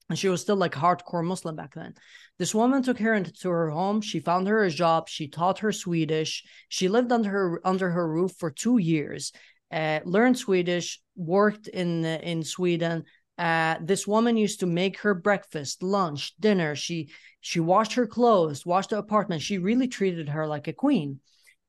and 0.09 0.19
she 0.19 0.29
was 0.29 0.41
still 0.41 0.55
like 0.55 0.73
hardcore 0.73 1.23
Muslim 1.23 1.55
back 1.55 1.73
then. 1.73 1.93
This 2.37 2.53
woman 2.53 2.83
took 2.83 2.99
her 2.99 3.13
into 3.13 3.49
her 3.49 3.69
home. 3.69 4.01
She 4.01 4.19
found 4.19 4.47
her 4.47 4.63
a 4.63 4.69
job. 4.69 5.07
She 5.07 5.27
taught 5.27 5.59
her 5.59 5.71
Swedish. 5.71 6.43
She 6.69 6.87
lived 6.87 7.11
under 7.11 7.29
her 7.29 7.61
under 7.63 7.89
her 7.89 8.07
roof 8.07 8.33
for 8.37 8.51
two 8.51 8.77
years. 8.77 9.31
Uh, 9.71 9.99
learned 10.05 10.37
Swedish. 10.37 11.01
Worked 11.15 11.67
in 11.67 12.05
in 12.05 12.43
Sweden. 12.43 13.05
Uh, 13.37 13.77
this 13.81 14.05
woman 14.07 14.37
used 14.37 14.59
to 14.59 14.67
make 14.67 14.99
her 14.99 15.15
breakfast, 15.15 15.81
lunch, 15.81 16.33
dinner. 16.39 16.75
She 16.75 17.11
she 17.41 17.59
washed 17.59 17.93
her 17.93 18.07
clothes, 18.07 18.65
washed 18.65 18.91
the 18.91 18.97
apartment. 18.97 19.41
She 19.41 19.57
really 19.57 19.87
treated 19.87 20.29
her 20.29 20.47
like 20.47 20.67
a 20.67 20.73
queen. 20.73 21.19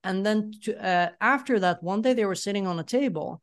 And 0.03 0.25
then 0.25 0.53
to, 0.65 0.87
uh, 0.87 1.11
after 1.21 1.59
that, 1.61 1.83
one 1.83 2.03
day 2.03 2.13
they 2.13 2.27
were 2.27 2.35
sitting 2.35 2.67
on 2.67 2.79
a 2.79 2.85
table, 2.85 3.41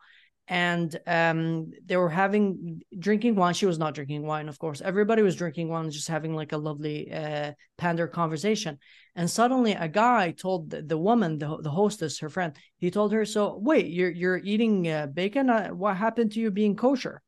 and 0.47 0.99
um, 1.08 1.71
they 1.86 1.95
were 1.95 2.10
having 2.10 2.82
drinking 2.97 3.36
wine. 3.36 3.54
She 3.54 3.65
was 3.65 3.80
not 3.80 3.93
drinking 3.93 4.25
wine, 4.25 4.49
of 4.49 4.60
course. 4.60 4.82
Everybody 4.82 5.21
was 5.21 5.36
drinking 5.36 5.69
wine, 5.69 5.89
just 5.91 6.08
having 6.08 6.36
like 6.36 6.51
a 6.51 6.58
lovely 6.58 7.12
uh, 7.12 7.54
pander 7.77 8.08
conversation. 8.08 8.77
And 9.15 9.30
suddenly, 9.30 9.73
a 9.73 9.88
guy 9.88 10.32
told 10.32 10.69
the, 10.69 10.82
the 10.82 10.97
woman, 10.97 11.38
the, 11.38 11.58
the 11.62 11.69
hostess, 11.69 12.19
her 12.19 12.30
friend, 12.30 12.54
he 12.77 12.91
told 12.91 13.13
her, 13.13 13.23
"So 13.25 13.58
wait, 13.62 13.88
you're 13.88 14.10
you're 14.10 14.38
eating 14.38 14.89
uh, 14.89 15.08
bacon? 15.08 15.49
Uh, 15.49 15.69
what 15.69 15.95
happened 15.97 16.32
to 16.34 16.39
you 16.39 16.51
being 16.51 16.75
kosher?" 16.75 17.21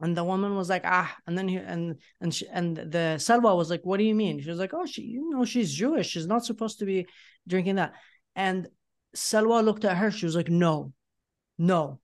And 0.00 0.16
the 0.16 0.24
woman 0.24 0.54
was 0.54 0.68
like, 0.70 0.82
"Ah," 0.84 1.14
and 1.26 1.36
then 1.36 1.48
he 1.48 1.56
and 1.56 1.96
and 2.20 2.32
she, 2.34 2.46
and 2.48 2.76
the 2.76 3.16
Salwa 3.18 3.56
was 3.56 3.68
like, 3.68 3.84
"What 3.84 3.98
do 3.98 4.04
you 4.04 4.14
mean?" 4.14 4.40
She 4.40 4.48
was 4.48 4.58
like, 4.58 4.72
"Oh, 4.72 4.86
she, 4.86 5.02
you 5.02 5.30
know, 5.30 5.44
she's 5.44 5.74
Jewish. 5.74 6.08
She's 6.08 6.26
not 6.26 6.44
supposed 6.44 6.78
to 6.78 6.86
be 6.86 7.06
drinking 7.46 7.76
that." 7.76 7.94
And 8.36 8.68
Selwa 9.14 9.64
looked 9.64 9.84
at 9.84 9.96
her. 9.96 10.10
She 10.10 10.24
was 10.24 10.36
like, 10.36 10.48
"No, 10.48 10.92
no." 11.58 12.00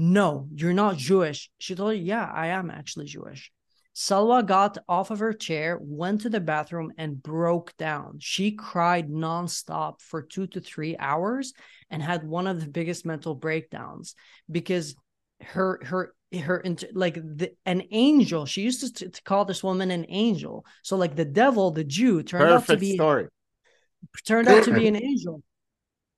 No, 0.00 0.46
you're 0.54 0.72
not 0.72 0.96
Jewish. 0.96 1.50
She 1.58 1.74
told 1.74 1.90
her, 1.90 1.96
Yeah, 1.96 2.30
I 2.32 2.46
am 2.48 2.70
actually 2.70 3.06
Jewish. 3.06 3.50
Salwa 3.96 4.46
got 4.46 4.78
off 4.88 5.10
of 5.10 5.18
her 5.18 5.32
chair, 5.32 5.76
went 5.80 6.20
to 6.20 6.28
the 6.28 6.38
bathroom, 6.38 6.92
and 6.96 7.20
broke 7.20 7.76
down. 7.78 8.18
She 8.20 8.52
cried 8.52 9.10
nonstop 9.10 10.00
for 10.00 10.22
two 10.22 10.46
to 10.46 10.60
three 10.60 10.96
hours 10.96 11.52
and 11.90 12.00
had 12.00 12.22
one 12.22 12.46
of 12.46 12.60
the 12.60 12.70
biggest 12.70 13.04
mental 13.04 13.34
breakdowns 13.34 14.14
because 14.48 14.94
her 15.40 15.80
her 15.84 16.14
her 16.32 16.62
like 16.92 17.14
the, 17.14 17.54
an 17.66 17.82
angel. 17.90 18.46
She 18.46 18.62
used 18.62 18.98
to, 18.98 19.10
to 19.10 19.22
call 19.24 19.46
this 19.46 19.64
woman 19.64 19.90
an 19.90 20.06
angel. 20.08 20.64
So 20.84 20.96
like 20.96 21.16
the 21.16 21.24
devil, 21.24 21.72
the 21.72 21.82
Jew, 21.82 22.22
turned 22.22 22.44
Perfect 22.44 22.70
out 22.70 22.74
to 22.74 22.80
be 22.80 22.94
story. 22.94 23.26
turned 24.24 24.46
out 24.46 24.62
to 24.62 24.74
be 24.74 24.86
an 24.86 24.94
angel. 24.94 25.42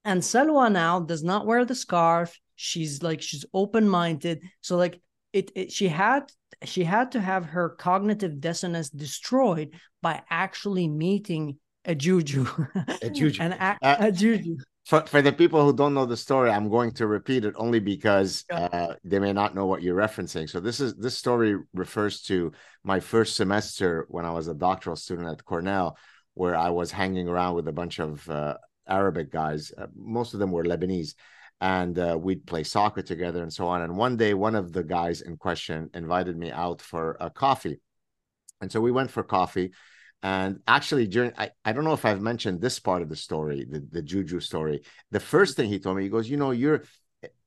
And 0.05 0.21
Salwa 0.21 0.71
now 0.71 1.01
does 1.01 1.23
not 1.23 1.47
wear 1.47 1.65
the 1.65 1.75
scarf 1.75 2.39
she's 2.61 3.03
like 3.03 3.23
she's 3.23 3.45
open-minded. 3.55 4.43
So 4.61 4.77
like 4.77 5.01
it, 5.33 5.51
it 5.55 5.73
she 5.73 5.89
had 5.89 6.31
she 6.65 6.85
had 6.85 7.13
to 7.13 7.21
have 7.21 7.47
her 7.47 7.71
cognitive 7.71 8.41
dissonance 8.41 8.91
destroyed 8.91 9.75
by 10.03 10.23
actually 10.29 10.87
meeting 10.87 11.59
a 11.87 11.95
juju. 11.95 12.45
A 13.03 13.09
juju. 13.09 13.41
And 13.43 13.55
a, 13.55 13.79
uh, 13.81 13.97
a 14.01 14.13
juju. 14.13 14.57
for, 14.85 15.01
for 15.07 15.23
the 15.23 15.33
people 15.33 15.65
who 15.65 15.75
don't 15.75 15.95
know 15.95 16.05
the 16.05 16.17
story 16.17 16.51
i'm 16.51 16.69
going 16.69 16.93
to 16.93 17.07
repeat 17.07 17.47
it 17.47 17.55
only 17.57 17.81
because 17.81 18.45
uh, 18.53 18.93
they 19.03 19.19
may 19.19 19.33
not 19.33 19.55
know 19.55 19.65
what 19.65 19.83
you're 19.83 19.97
referencing. 19.97 20.47
So 20.47 20.61
this 20.61 20.81
is 20.81 20.95
this 20.97 21.17
story 21.17 21.57
refers 21.73 22.21
to 22.23 22.53
my 22.85 23.01
first 23.01 23.37
semester 23.37 24.05
when 24.11 24.27
i 24.27 24.31
was 24.31 24.49
a 24.49 24.55
doctoral 24.55 24.97
student 24.97 25.29
at 25.29 25.45
cornell 25.47 25.97
where 26.35 26.55
i 26.55 26.69
was 26.69 26.91
hanging 26.91 27.27
around 27.27 27.55
with 27.55 27.67
a 27.69 27.73
bunch 27.81 27.99
of 27.99 28.29
uh, 28.29 28.57
arabic 28.87 29.33
guys. 29.33 29.73
Uh, 29.79 29.87
most 29.97 30.35
of 30.35 30.41
them 30.41 30.53
were 30.53 30.65
lebanese 30.65 31.15
and 31.61 31.99
uh, 31.99 32.19
we'd 32.21 32.47
play 32.47 32.65
soccer 32.65 33.03
together 33.03 33.43
and 33.43 33.53
so 33.53 33.67
on. 33.67 33.83
And 33.83 33.97
one 33.97 34.17
day, 34.17 34.35
one 34.35 34.55
of 34.55 34.73
the 34.73 34.83
guys 34.83 35.21
in 35.21 35.37
question 35.37 35.91
invited 35.95 36.37
me 36.37 36.51
out 36.51 36.81
for 36.81 37.17
a 37.21 37.29
coffee. 37.29 37.81
And 38.61 38.73
so 38.73 38.81
we 38.81 38.93
went 38.93 39.11
for 39.11 39.23
coffee. 39.23 39.73
And 40.23 40.61
actually, 40.67 41.07
during 41.07 41.33
I, 41.37 41.51
I 41.65 41.73
don't 41.73 41.85
know 41.85 41.93
if 41.93 42.05
I've 42.05 42.21
mentioned 42.21 42.61
this 42.61 42.79
part 42.79 43.03
of 43.03 43.09
the 43.09 43.17
story, 43.17 43.67
the, 43.69 43.87
the 43.91 44.03
Juju 44.03 44.41
story. 44.41 44.83
The 45.11 45.21
first 45.21 45.57
thing 45.57 45.69
he 45.69 45.79
told 45.79 45.97
me, 45.97 46.03
he 46.03 46.09
goes, 46.09 46.29
You 46.29 46.37
know, 46.37 46.51
you're 46.51 46.85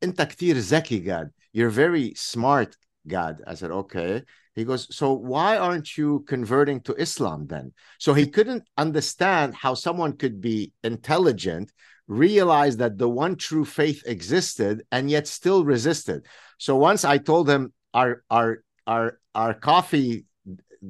inta 0.02 0.26
ktir 0.26 0.56
zeki, 0.56 1.04
Gad. 1.04 1.30
You're 1.52 1.70
very 1.70 2.14
smart, 2.16 2.76
Gad. 3.08 3.42
I 3.46 3.54
said, 3.56 3.72
Okay. 3.72 4.24
He 4.56 4.66
goes, 4.66 4.96
So 4.96 5.14
why 5.14 5.58
aren't 5.58 5.98
you 5.98 6.24
converting 6.28 6.82
to 6.82 6.94
Islam 6.96 7.46
then? 7.48 7.74
So 8.00 8.14
he 8.14 8.28
couldn't 8.28 8.68
understand 8.78 9.56
how 9.56 9.76
someone 9.76 10.18
could 10.18 10.42
be 10.42 10.72
intelligent 10.84 11.72
realized 12.08 12.80
that 12.80 12.98
the 12.98 13.10
one 13.10 13.36
true 13.36 13.66
faith 13.66 14.04
existed 14.06 14.84
and 14.92 15.10
yet 15.10 15.28
still 15.28 15.64
resisted. 15.64 16.26
So 16.58 16.76
once 16.76 17.06
I 17.06 17.18
told 17.18 17.50
him 17.50 17.74
our 17.94 18.24
our 18.30 18.64
our 18.86 19.20
our 19.34 19.54
coffee 19.54 20.26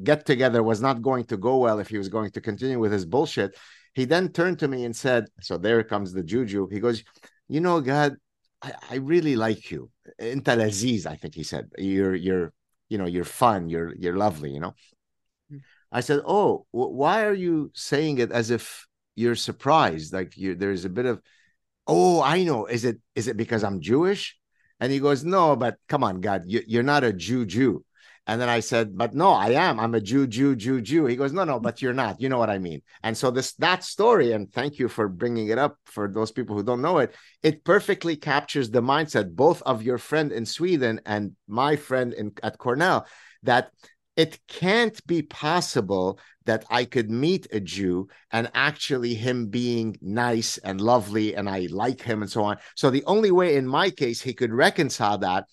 get 0.04 0.26
together 0.26 0.64
was 0.64 0.82
not 0.82 1.02
going 1.02 1.26
to 1.26 1.38
go 1.38 1.58
well 1.58 1.80
if 1.80 1.88
he 1.88 1.98
was 1.98 2.10
going 2.10 2.32
to 2.32 2.42
continue 2.42 2.80
with 2.80 2.92
his 2.92 3.06
bullshit, 3.06 3.56
he 3.94 4.06
then 4.06 4.30
turned 4.30 4.60
to 4.60 4.68
me 4.68 4.86
and 4.86 4.96
said, 4.96 5.26
"So 5.42 5.58
there 5.58 5.84
comes 5.84 6.14
the 6.14 6.24
juju." 6.24 6.68
He 6.72 6.80
goes, 6.80 7.04
"You 7.48 7.62
know, 7.62 7.80
Gad, 7.80 8.16
I, 8.62 8.74
I 8.90 8.96
really 8.96 9.36
like 9.36 9.70
you. 9.70 9.92
Inta 10.20 10.60
aziz, 10.60 11.06
I 11.06 11.16
think 11.16 11.36
he 11.36 11.44
said. 11.44 11.70
You're 11.78 12.16
you're 12.16 12.54
you 12.90 12.98
know 12.98 13.06
you're 13.06 13.24
fun. 13.24 13.70
You're 13.70 13.94
you're 13.96 14.18
lovely. 14.18 14.52
You 14.52 14.62
know." 14.62 14.74
Hmm. 15.50 15.58
I 15.92 16.02
said, 16.02 16.22
"Oh, 16.26 16.66
why 16.72 17.26
are 17.26 17.36
you 17.36 17.72
saying 17.76 18.18
it 18.18 18.32
as 18.32 18.50
if 18.50 18.88
you're 19.16 19.36
surprised 19.36 20.14
like 20.14 20.38
you 20.38 20.56
there's 20.56 20.86
a 20.86 20.90
bit 20.90 21.06
of 21.06 21.22
oh 21.88 22.22
i 22.22 22.44
know 22.44 22.66
is 22.66 22.86
it 22.86 23.00
is 23.16 23.28
it 23.28 23.38
because 23.38 23.64
i'm 23.64 23.82
jewish? 23.82 24.38
And 24.80 24.92
he 24.92 25.00
goes 25.00 25.24
no 25.24 25.56
but 25.56 25.78
come 25.88 26.04
on 26.04 26.20
Gad 26.20 26.44
you, 26.46 26.62
you're 26.68 26.84
not 26.84 27.06
a 27.06 27.14
jew 27.14 27.46
jew 27.46 27.86
and 28.28 28.40
then 28.42 28.50
i 28.50 28.60
said 28.60 28.98
but 28.98 29.14
no 29.14 29.30
i 29.32 29.50
am 29.52 29.80
i'm 29.80 29.96
a 29.96 30.02
jew 30.02 30.28
jew 30.28 30.56
jew 30.56 30.82
jew 30.82 31.06
he 31.06 31.16
goes 31.16 31.32
no 31.32 31.44
no 31.44 31.60
but 31.60 31.82
you're 31.82 31.94
not 31.94 32.20
you 32.20 32.28
know 32.28 32.38
what 32.38 32.50
i 32.50 32.58
mean. 32.58 32.82
And 33.02 33.16
so 33.16 33.32
this 33.32 33.54
that 33.56 33.84
story 33.84 34.32
and 34.32 34.52
thank 34.52 34.80
you 34.80 34.88
for 34.90 35.08
bringing 35.08 35.50
it 35.50 35.58
up 35.58 35.78
for 35.86 36.10
those 36.10 36.32
people 36.32 36.56
who 36.56 36.64
don't 36.64 36.82
know 36.82 36.98
it 37.00 37.16
it 37.44 37.64
perfectly 37.64 38.16
captures 38.16 38.70
the 38.70 38.82
mindset 38.82 39.36
both 39.36 39.62
of 39.62 39.84
your 39.84 39.98
friend 39.98 40.32
in 40.32 40.46
sweden 40.46 41.00
and 41.06 41.34
my 41.48 41.76
friend 41.76 42.14
in 42.14 42.32
at 42.42 42.58
cornell 42.58 43.06
that 43.44 43.72
it 44.16 44.40
can't 44.48 45.06
be 45.08 45.22
possible 45.22 46.20
that 46.46 46.66
I 46.70 46.86
could 46.86 47.10
meet 47.10 47.48
a 47.52 47.60
Jew 47.60 48.10
and 48.32 48.52
actually 48.54 49.16
him 49.16 49.48
being 49.48 49.98
nice 50.02 50.58
and 50.60 50.80
lovely 50.80 51.36
and 51.36 51.50
I 51.50 51.68
like 51.72 52.02
him 52.02 52.22
and 52.22 52.30
so 52.30 52.44
on. 52.44 52.58
So 52.76 52.90
the 52.90 53.06
only 53.06 53.32
way 53.32 53.56
in 53.56 53.68
my 53.68 53.90
case 53.90 54.22
he 54.22 54.34
could 54.34 54.54
reconcile 54.54 55.18
that 55.20 55.46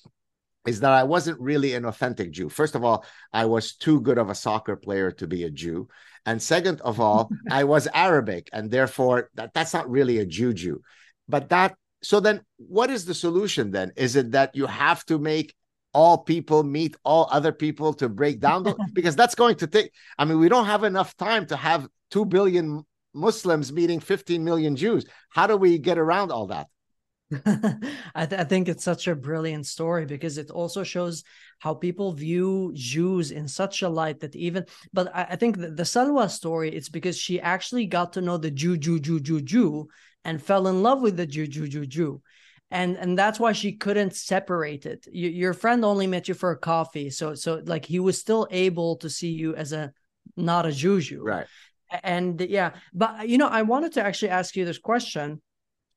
is 0.67 0.81
that 0.81 0.93
I 0.93 1.05
wasn't 1.05 1.41
really 1.41 1.75
an 1.75 1.87
authentic 1.87 2.33
Jew. 2.33 2.49
First 2.49 2.75
of 2.75 2.85
all, 2.85 3.05
I 3.33 3.47
was 3.47 3.75
too 3.75 4.01
good 4.01 4.19
of 4.19 4.29
a 4.29 4.35
soccer 4.35 4.77
player 4.77 5.11
to 5.13 5.27
be 5.27 5.45
a 5.45 5.51
Jew. 5.51 5.89
And 6.27 6.43
second 6.43 6.81
of 6.83 7.01
all, 7.07 7.31
I 7.51 7.65
was 7.65 7.89
Arabic 7.95 8.51
and 8.53 8.71
therefore 8.71 9.31
that, 9.35 9.55
that's 9.55 9.73
not 9.73 9.91
really 9.91 10.19
a 10.19 10.27
Jew 10.27 10.53
Jew. 10.53 10.83
But 11.29 11.49
that 11.51 11.77
so 12.03 12.19
then 12.19 12.41
what 12.57 12.91
is 12.91 13.05
the 13.05 13.15
solution 13.15 13.71
then? 13.71 13.93
Is 13.97 14.17
it 14.17 14.33
that 14.33 14.57
you 14.57 14.67
have 14.67 15.05
to 15.07 15.19
make 15.19 15.55
all 15.93 16.19
people 16.19 16.63
meet 16.63 16.97
all 17.05 17.29
other 17.31 17.53
people 17.53 17.93
to 17.95 18.09
break 18.09 18.41
down 18.41 18.63
the, 18.63 18.75
because 18.93 19.17
that's 19.17 19.35
going 19.35 19.57
to 19.57 19.67
take 19.67 19.93
i 20.19 20.25
mean 20.25 20.39
we 20.39 20.49
don't 20.49 20.67
have 20.67 20.85
enough 20.85 21.17
time 21.17 21.47
to 21.47 21.57
have 21.57 21.89
2 22.11 22.25
billion 22.25 22.85
muslims 23.15 23.73
meeting 23.73 24.01
15 24.01 24.45
million 24.45 24.77
jews. 24.77 25.05
How 25.31 25.47
do 25.47 25.57
we 25.57 25.79
get 25.79 25.99
around 25.99 26.31
all 26.33 26.47
that? 26.49 26.67
I, 28.15 28.27
th- 28.27 28.41
I, 28.41 28.45
think 28.45 28.69
it's 28.69 28.83
such 28.83 29.07
a 29.07 29.15
brilliant 29.15 29.65
story 29.65 30.05
because 30.05 30.37
it 30.37 30.51
also 30.51 30.83
shows 30.83 31.23
how 31.61 31.75
people 31.75 32.13
view 32.13 32.73
Jews 32.75 33.31
in 33.31 33.47
such 33.47 33.83
a 33.83 33.89
light 33.89 34.19
that 34.21 34.35
even, 34.35 34.67
but 34.93 35.15
I, 35.15 35.29
I 35.31 35.37
think 35.37 35.57
the, 35.57 35.71
the 35.71 35.85
Salwa 35.85 36.29
story, 36.29 36.71
it's 36.75 36.89
because 36.89 37.17
she 37.17 37.41
actually 37.41 37.87
got 37.87 38.15
to 38.15 38.21
know 38.21 38.37
the 38.37 38.51
Jew, 38.51 38.77
Jew, 38.77 38.99
Jew, 38.99 39.21
Jew, 39.21 39.41
Jew, 39.41 39.89
and 40.25 40.43
fell 40.43 40.67
in 40.67 40.83
love 40.83 41.03
with 41.03 41.17
the 41.17 41.27
Jew, 41.27 41.47
Jew, 41.47 41.69
Jew, 41.69 41.87
Jew 41.87 42.21
and 42.71 42.97
and 42.97 43.19
that's 43.19 43.41
why 43.41 43.53
she 43.53 43.73
couldn't 43.73 44.15
separate 44.15 44.87
it. 44.87 45.07
You, 45.13 45.29
your 45.29 45.55
friend 45.55 45.85
only 45.85 46.07
met 46.07 46.29
you 46.29 46.35
for 46.35 46.51
a 46.53 46.59
coffee 46.59 47.11
so 47.11 47.35
so 47.35 47.63
like 47.65 47.85
he 47.85 47.99
was 47.99 48.19
still 48.19 48.47
able 48.51 48.97
to 48.97 49.11
see 49.11 49.31
you 49.31 49.55
as 49.55 49.73
a 49.73 49.93
not 50.37 50.67
a 50.67 50.73
juju. 50.73 51.23
Right. 51.23 51.47
And 52.03 52.41
yeah 52.41 52.75
but 52.93 53.29
you 53.29 53.37
know 53.37 53.49
i 53.49 53.63
wanted 53.63 53.95
to 53.95 54.03
actually 54.05 54.29
ask 54.29 54.55
you 54.55 54.65
this 54.65 54.79
question 54.79 55.43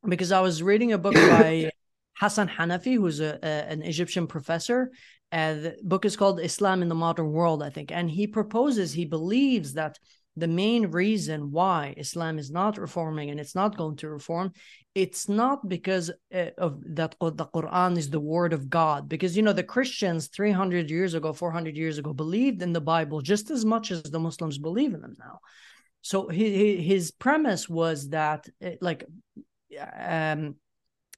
because 0.07 0.31
i 0.31 0.41
was 0.41 0.63
reading 0.63 0.91
a 0.91 0.97
book 0.97 1.13
by 1.13 1.69
hassan 2.17 2.49
hanafi 2.49 2.95
who's 2.95 3.19
a, 3.19 3.37
a, 3.43 3.47
an 3.71 3.83
egyptian 3.83 4.25
professor 4.25 4.91
and 5.31 5.63
the 5.65 5.77
book 5.83 6.03
is 6.03 6.17
called 6.17 6.39
islam 6.39 6.81
in 6.81 6.89
the 6.89 6.95
modern 6.95 7.31
world 7.31 7.61
i 7.61 7.69
think. 7.69 7.91
And 7.91 8.09
he 8.09 8.25
proposes 8.25 8.91
he 8.91 9.05
believes 9.05 9.73
that 9.73 9.99
the 10.35 10.47
main 10.47 10.87
reason 10.87 11.51
why 11.51 11.93
Islam 11.97 12.39
is 12.39 12.49
not 12.49 12.77
reforming 12.77 13.29
and 13.29 13.39
it's 13.39 13.55
not 13.55 13.77
going 13.77 13.97
to 13.97 14.09
reform, 14.09 14.51
it's 14.95 15.27
not 15.27 15.67
because 15.67 16.11
uh, 16.33 16.49
of 16.57 16.79
that 16.95 17.15
the 17.19 17.45
Quran 17.45 17.97
is 17.97 18.09
the 18.09 18.19
word 18.19 18.53
of 18.53 18.69
God. 18.69 19.09
Because 19.09 19.35
you 19.35 19.41
know 19.41 19.53
the 19.53 19.63
Christians 19.63 20.27
300 20.27 20.89
years 20.89 21.13
ago, 21.13 21.33
400 21.33 21.75
years 21.75 21.97
ago 21.97 22.13
believed 22.13 22.61
in 22.61 22.73
the 22.73 22.81
Bible 22.81 23.21
just 23.21 23.49
as 23.49 23.65
much 23.65 23.91
as 23.91 24.03
the 24.03 24.19
Muslims 24.19 24.57
believe 24.57 24.93
in 24.93 25.01
them 25.01 25.15
now. 25.19 25.39
So 26.01 26.27
he, 26.27 26.77
his 26.77 27.11
premise 27.11 27.67
was 27.67 28.09
that 28.09 28.47
uh, 28.63 28.71
like 28.81 29.05
um, 29.97 30.55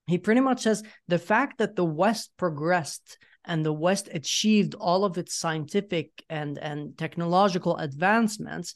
he 0.08 0.20
pretty 0.20 0.42
much 0.42 0.62
says 0.62 0.84
the 1.08 1.20
fact 1.20 1.58
that 1.58 1.76
the 1.76 1.86
West 1.86 2.32
progressed 2.38 3.18
and 3.44 3.66
the 3.66 3.74
West 3.74 4.10
achieved 4.12 4.76
all 4.76 5.04
of 5.04 5.18
its 5.18 5.36
scientific 5.36 6.12
and, 6.30 6.58
and 6.58 6.98
technological 6.98 7.76
advancements 7.78 8.74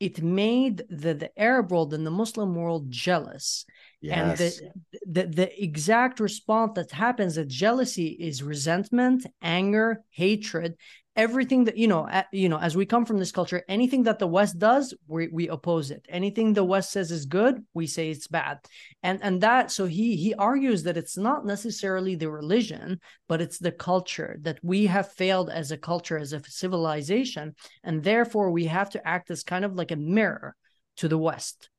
it 0.00 0.22
made 0.22 0.82
the, 0.88 1.14
the 1.14 1.30
Arab 1.38 1.70
world 1.70 1.92
and 1.92 2.06
the 2.06 2.10
Muslim 2.10 2.54
world 2.54 2.90
jealous. 2.90 3.66
Yes. 4.00 4.60
And 4.60 4.72
the, 4.92 5.22
the, 5.22 5.26
the 5.26 5.62
exact 5.62 6.20
response 6.20 6.72
that 6.76 6.90
happens 6.90 7.36
at 7.36 7.48
jealousy 7.48 8.08
is 8.08 8.42
resentment, 8.42 9.26
anger, 9.42 10.02
hatred. 10.10 10.76
everything 11.16 11.64
that 11.64 11.76
you 11.76 11.88
know 11.88 12.08
you 12.32 12.48
know 12.48 12.58
as 12.58 12.76
we 12.76 12.86
come 12.86 13.04
from 13.04 13.18
this 13.18 13.32
culture 13.32 13.62
anything 13.68 14.04
that 14.04 14.18
the 14.20 14.26
west 14.26 14.58
does 14.58 14.94
we, 15.08 15.26
we 15.28 15.48
oppose 15.48 15.90
it 15.90 16.06
anything 16.08 16.52
the 16.52 16.64
west 16.64 16.92
says 16.92 17.10
is 17.10 17.26
good 17.26 17.64
we 17.74 17.86
say 17.86 18.10
it's 18.10 18.28
bad 18.28 18.58
and 19.02 19.18
and 19.22 19.40
that 19.40 19.72
so 19.72 19.86
he 19.86 20.16
he 20.16 20.34
argues 20.34 20.84
that 20.84 20.96
it's 20.96 21.18
not 21.18 21.44
necessarily 21.44 22.14
the 22.14 22.30
religion 22.30 23.00
but 23.28 23.40
it's 23.40 23.58
the 23.58 23.72
culture 23.72 24.36
that 24.42 24.58
we 24.62 24.86
have 24.86 25.12
failed 25.12 25.50
as 25.50 25.72
a 25.72 25.76
culture 25.76 26.16
as 26.16 26.32
a 26.32 26.40
civilization 26.46 27.54
and 27.82 28.04
therefore 28.04 28.50
we 28.52 28.66
have 28.66 28.88
to 28.88 29.06
act 29.06 29.30
as 29.32 29.42
kind 29.42 29.64
of 29.64 29.74
like 29.74 29.90
a 29.90 29.96
mirror 29.96 30.54
to 30.96 31.08
the 31.08 31.18
west 31.18 31.69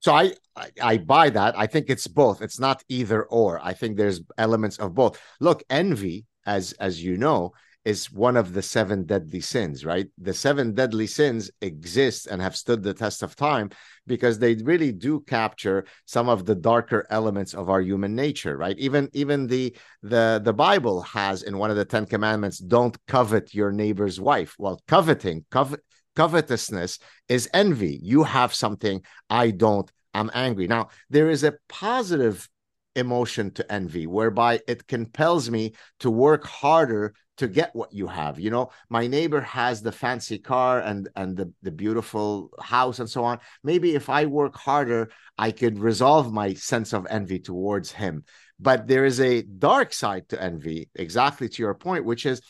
so 0.00 0.12
I, 0.14 0.32
I, 0.56 0.70
I 0.82 0.98
buy 0.98 1.30
that. 1.30 1.56
I 1.58 1.66
think 1.66 1.86
it's 1.88 2.06
both. 2.06 2.42
It's 2.42 2.58
not 2.58 2.82
either 2.88 3.24
or. 3.24 3.60
I 3.62 3.74
think 3.74 3.96
there's 3.96 4.22
elements 4.38 4.78
of 4.78 4.94
both. 4.94 5.20
Look, 5.40 5.62
envy, 5.70 6.26
as 6.46 6.72
as 6.72 7.02
you 7.02 7.16
know, 7.16 7.52
is 7.84 8.10
one 8.12 8.36
of 8.36 8.52
the 8.52 8.62
seven 8.62 9.04
deadly 9.04 9.40
sins, 9.40 9.84
right? 9.84 10.06
The 10.18 10.34
seven 10.34 10.74
deadly 10.74 11.06
sins 11.06 11.50
exist 11.62 12.26
and 12.26 12.40
have 12.40 12.54
stood 12.56 12.82
the 12.82 12.92
test 12.92 13.22
of 13.22 13.36
time 13.36 13.70
because 14.06 14.38
they 14.38 14.54
really 14.54 14.92
do 14.92 15.20
capture 15.20 15.86
some 16.04 16.28
of 16.28 16.44
the 16.44 16.54
darker 16.54 17.06
elements 17.10 17.54
of 17.54 17.70
our 17.70 17.80
human 17.80 18.14
nature, 18.14 18.56
right? 18.56 18.78
Even 18.78 19.08
even 19.12 19.46
the 19.46 19.74
the 20.02 20.40
the 20.42 20.52
Bible 20.52 21.02
has 21.02 21.42
in 21.42 21.56
one 21.56 21.70
of 21.70 21.76
the 21.76 21.84
10 21.84 22.06
commandments 22.06 22.58
don't 22.58 22.96
covet 23.06 23.54
your 23.54 23.72
neighbor's 23.72 24.20
wife. 24.20 24.56
Well, 24.58 24.80
coveting, 24.86 25.44
covet 25.50 25.80
covetousness 26.16 26.98
is 27.28 27.48
envy. 27.54 27.98
You 28.02 28.24
have 28.24 28.54
something 28.54 29.02
I 29.28 29.50
don't. 29.50 29.90
I'm 30.12 30.30
angry. 30.34 30.66
Now, 30.66 30.88
there 31.08 31.30
is 31.30 31.44
a 31.44 31.54
positive 31.68 32.48
emotion 32.96 33.50
to 33.52 33.72
envy 33.72 34.06
whereby 34.06 34.60
it 34.66 34.86
compels 34.86 35.50
me 35.50 35.72
to 36.00 36.10
work 36.10 36.44
harder 36.44 37.14
to 37.36 37.46
get 37.46 37.74
what 37.74 37.92
you 37.92 38.06
have 38.06 38.38
you 38.38 38.50
know 38.50 38.70
my 38.90 39.06
neighbor 39.06 39.40
has 39.40 39.80
the 39.80 39.92
fancy 39.92 40.38
car 40.38 40.80
and 40.80 41.08
and 41.14 41.36
the, 41.36 41.50
the 41.62 41.70
beautiful 41.70 42.50
house 42.60 42.98
and 42.98 43.08
so 43.08 43.24
on 43.24 43.38
maybe 43.62 43.94
if 43.94 44.10
i 44.10 44.26
work 44.26 44.56
harder 44.56 45.08
i 45.38 45.50
could 45.50 45.78
resolve 45.78 46.32
my 46.32 46.52
sense 46.52 46.92
of 46.92 47.06
envy 47.08 47.38
towards 47.38 47.92
him 47.92 48.24
but 48.58 48.88
there 48.88 49.04
is 49.04 49.20
a 49.20 49.42
dark 49.42 49.92
side 49.92 50.28
to 50.28 50.42
envy 50.42 50.90
exactly 50.96 51.48
to 51.48 51.62
your 51.62 51.74
point 51.74 52.04
which 52.04 52.26
is 52.26 52.42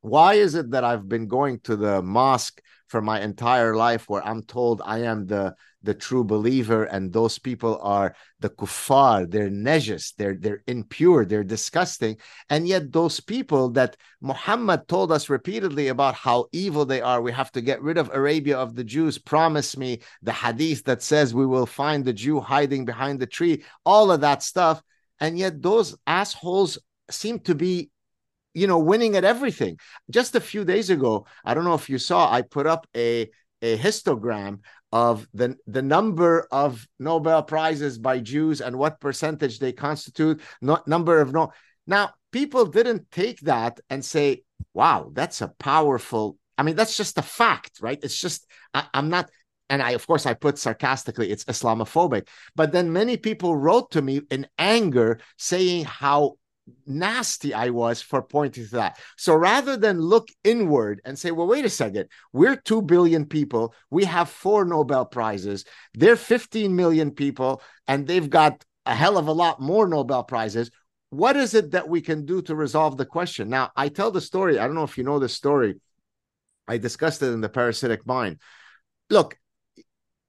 why 0.00 0.34
is 0.34 0.56
it 0.56 0.72
that 0.72 0.84
i've 0.84 1.08
been 1.08 1.28
going 1.28 1.60
to 1.60 1.76
the 1.76 2.02
mosque 2.02 2.60
for 2.90 3.00
my 3.00 3.20
entire 3.20 3.74
life 3.74 4.08
where 4.08 4.26
i'm 4.26 4.42
told 4.42 4.82
i 4.84 4.98
am 4.98 5.26
the 5.26 5.54
the 5.82 5.94
true 5.94 6.24
believer, 6.24 6.84
and 6.84 7.12
those 7.12 7.38
people 7.38 7.78
are 7.82 8.14
the 8.40 8.50
kuffar, 8.50 9.30
they're 9.30 9.48
najis, 9.48 10.14
they're 10.16 10.36
they're 10.38 10.62
impure, 10.66 11.24
they're 11.24 11.44
disgusting. 11.44 12.16
And 12.50 12.68
yet 12.68 12.92
those 12.92 13.20
people 13.20 13.70
that 13.70 13.96
Muhammad 14.20 14.88
told 14.88 15.10
us 15.10 15.30
repeatedly 15.30 15.88
about 15.88 16.14
how 16.14 16.46
evil 16.52 16.84
they 16.84 17.00
are, 17.00 17.22
we 17.22 17.32
have 17.32 17.50
to 17.52 17.60
get 17.60 17.82
rid 17.82 17.96
of 17.98 18.10
Arabia 18.12 18.58
of 18.58 18.74
the 18.74 18.84
Jews. 18.84 19.18
Promise 19.18 19.76
me 19.76 20.00
the 20.22 20.32
hadith 20.32 20.84
that 20.84 21.02
says 21.02 21.34
we 21.34 21.46
will 21.46 21.66
find 21.66 22.04
the 22.04 22.12
Jew 22.12 22.40
hiding 22.40 22.84
behind 22.84 23.18
the 23.18 23.26
tree, 23.26 23.64
all 23.84 24.10
of 24.10 24.20
that 24.20 24.42
stuff. 24.42 24.82
And 25.18 25.38
yet 25.38 25.62
those 25.62 25.96
assholes 26.06 26.78
seem 27.10 27.40
to 27.40 27.54
be 27.54 27.90
you 28.54 28.66
know 28.66 28.78
winning 28.78 29.16
at 29.16 29.24
everything 29.24 29.78
just 30.10 30.34
a 30.34 30.40
few 30.40 30.64
days 30.64 30.90
ago 30.90 31.26
i 31.44 31.54
don't 31.54 31.64
know 31.64 31.74
if 31.74 31.88
you 31.88 31.98
saw 31.98 32.32
i 32.32 32.42
put 32.42 32.66
up 32.66 32.86
a 32.96 33.30
a 33.62 33.76
histogram 33.76 34.60
of 34.92 35.26
the, 35.34 35.56
the 35.66 35.82
number 35.82 36.46
of 36.50 36.86
Nobel 36.98 37.42
Prizes 37.42 37.98
by 37.98 38.18
Jews 38.20 38.60
and 38.60 38.76
what 38.76 39.00
percentage 39.00 39.58
they 39.58 39.72
constitute, 39.72 40.40
not 40.60 40.88
number 40.88 41.20
of 41.20 41.32
no. 41.32 41.52
Now, 41.86 42.10
people 42.32 42.66
didn't 42.66 43.10
take 43.10 43.40
that 43.40 43.80
and 43.88 44.04
say, 44.04 44.42
wow, 44.74 45.10
that's 45.12 45.40
a 45.40 45.48
powerful. 45.58 46.36
I 46.58 46.62
mean, 46.62 46.76
that's 46.76 46.96
just 46.96 47.18
a 47.18 47.22
fact, 47.22 47.78
right? 47.80 47.98
It's 48.02 48.20
just, 48.20 48.46
I, 48.74 48.84
I'm 48.92 49.08
not, 49.08 49.30
and 49.68 49.82
I, 49.82 49.92
of 49.92 50.06
course, 50.06 50.26
I 50.26 50.34
put 50.34 50.58
sarcastically, 50.58 51.30
it's 51.30 51.44
Islamophobic. 51.44 52.26
But 52.56 52.72
then 52.72 52.92
many 52.92 53.16
people 53.16 53.56
wrote 53.56 53.92
to 53.92 54.02
me 54.02 54.22
in 54.30 54.48
anger 54.58 55.20
saying 55.38 55.84
how 55.84 56.36
nasty 56.86 57.54
I 57.54 57.70
was 57.70 58.02
for 58.02 58.22
pointing 58.22 58.64
to 58.64 58.70
that. 58.72 58.98
So 59.16 59.34
rather 59.34 59.76
than 59.76 60.00
look 60.00 60.28
inward 60.44 61.00
and 61.04 61.18
say, 61.18 61.30
well, 61.30 61.46
wait 61.46 61.64
a 61.64 61.70
second, 61.70 62.08
we're 62.32 62.56
2 62.56 62.82
billion 62.82 63.26
people, 63.26 63.74
we 63.90 64.04
have 64.04 64.28
four 64.28 64.64
Nobel 64.64 65.06
Prizes, 65.06 65.64
they're 65.94 66.16
15 66.16 66.74
million 66.74 67.10
people, 67.10 67.62
and 67.86 68.06
they've 68.06 68.30
got 68.30 68.64
a 68.86 68.94
hell 68.94 69.18
of 69.18 69.28
a 69.28 69.32
lot 69.32 69.60
more 69.60 69.86
Nobel 69.86 70.24
Prizes. 70.24 70.70
What 71.10 71.36
is 71.36 71.54
it 71.54 71.72
that 71.72 71.88
we 71.88 72.00
can 72.00 72.24
do 72.24 72.40
to 72.42 72.54
resolve 72.54 72.96
the 72.96 73.06
question? 73.06 73.48
Now, 73.48 73.70
I 73.76 73.88
tell 73.88 74.10
the 74.10 74.20
story. 74.20 74.58
I 74.58 74.66
don't 74.66 74.76
know 74.76 74.84
if 74.84 74.96
you 74.96 75.04
know 75.04 75.18
the 75.18 75.28
story. 75.28 75.80
I 76.68 76.78
discussed 76.78 77.22
it 77.22 77.32
in 77.32 77.40
the 77.40 77.48
parasitic 77.48 78.06
mind. 78.06 78.38
Look, 79.10 79.36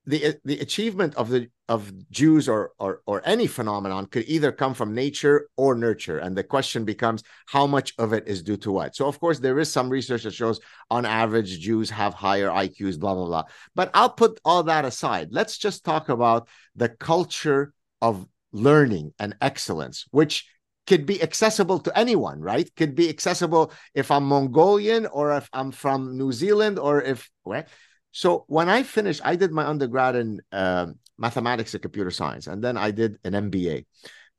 the 0.04 0.34
the 0.44 0.58
achievement 0.58 1.14
of 1.14 1.28
the 1.28 1.48
of 1.68 1.92
Jews 2.10 2.48
or, 2.48 2.72
or 2.78 3.02
or 3.06 3.22
any 3.24 3.46
phenomenon 3.46 4.06
could 4.06 4.24
either 4.26 4.50
come 4.50 4.74
from 4.74 4.94
nature 4.94 5.48
or 5.56 5.74
nurture, 5.74 6.18
and 6.18 6.36
the 6.36 6.42
question 6.42 6.84
becomes 6.84 7.22
how 7.46 7.66
much 7.66 7.94
of 7.98 8.12
it 8.12 8.26
is 8.26 8.42
due 8.42 8.56
to 8.58 8.72
what. 8.72 8.96
So, 8.96 9.06
of 9.06 9.20
course, 9.20 9.38
there 9.38 9.58
is 9.60 9.72
some 9.72 9.88
research 9.88 10.24
that 10.24 10.34
shows 10.34 10.60
on 10.90 11.06
average 11.06 11.60
Jews 11.60 11.88
have 11.90 12.14
higher 12.14 12.48
IQs, 12.48 12.98
blah 12.98 13.14
blah 13.14 13.26
blah. 13.26 13.44
But 13.74 13.90
I'll 13.94 14.10
put 14.10 14.40
all 14.44 14.64
that 14.64 14.84
aside. 14.84 15.28
Let's 15.30 15.56
just 15.56 15.84
talk 15.84 16.08
about 16.08 16.48
the 16.74 16.88
culture 16.88 17.72
of 18.00 18.26
learning 18.52 19.14
and 19.20 19.36
excellence, 19.40 20.06
which 20.10 20.46
could 20.88 21.06
be 21.06 21.22
accessible 21.22 21.78
to 21.78 21.96
anyone, 21.96 22.40
right? 22.40 22.68
Could 22.74 22.96
be 22.96 23.08
accessible 23.08 23.72
if 23.94 24.10
I'm 24.10 24.24
Mongolian 24.24 25.06
or 25.06 25.36
if 25.36 25.48
I'm 25.52 25.70
from 25.70 26.18
New 26.18 26.32
Zealand 26.32 26.80
or 26.80 27.00
if 27.00 27.30
right 27.44 27.68
so 28.12 28.44
when 28.46 28.68
I 28.68 28.82
finished, 28.82 29.22
I 29.24 29.36
did 29.36 29.52
my 29.52 29.66
undergrad 29.66 30.16
in 30.16 30.40
uh, 30.52 30.86
mathematics 31.18 31.72
and 31.74 31.82
computer 31.82 32.10
science, 32.10 32.46
and 32.46 32.62
then 32.62 32.76
I 32.76 32.90
did 32.90 33.18
an 33.24 33.32
MBA. 33.32 33.86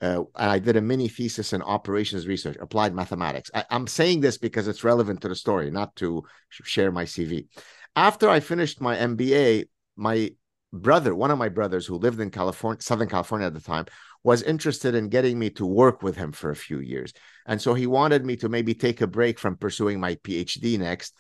Uh, 0.02 0.24
and 0.36 0.52
I 0.52 0.60
did 0.60 0.76
a 0.76 0.82
mini 0.82 1.08
thesis 1.08 1.54
in 1.54 1.62
operations 1.62 2.28
research, 2.28 2.58
applied 2.60 2.94
mathematics. 2.94 3.50
I, 3.54 3.64
am 3.70 3.88
saying 3.88 4.20
this 4.20 4.38
because 4.38 4.68
it's 4.68 4.84
relevant 4.84 5.22
to 5.22 5.30
the 5.30 5.36
story, 5.36 5.72
not 5.72 5.96
to 5.98 6.24
share 6.50 6.92
my 6.92 7.06
CV. 7.06 7.48
After 7.96 8.30
I 8.30 8.42
finished 8.42 8.82
my 8.82 8.98
MBA, 8.98 9.66
my 9.96 10.32
brother, 10.74 11.16
one 11.16 11.32
of 11.32 11.38
my 11.38 11.48
brothers 11.48 11.86
who 11.86 11.96
lived 11.96 12.20
in 12.20 12.32
California, 12.32 12.82
Southern 12.82 13.08
California 13.08 13.48
at 13.48 13.54
the 13.54 13.62
time, 13.62 13.86
was 14.24 14.42
interested 14.44 14.94
in 14.94 15.10
getting 15.10 15.40
me 15.40 15.50
to 15.52 15.66
work 15.66 16.04
with 16.04 16.18
him 16.18 16.32
for 16.32 16.50
a 16.50 16.56
few 16.56 16.80
years. 16.80 17.14
And 17.46 17.62
so 17.62 17.74
he 17.74 17.88
wanted 17.88 18.26
me 18.26 18.36
to 18.38 18.50
maybe 18.50 18.74
take 18.74 19.02
a 19.02 19.08
break 19.08 19.40
from 19.40 19.56
pursuing 19.56 20.00
my 20.00 20.16
PhD 20.16 20.78
next 20.80 21.14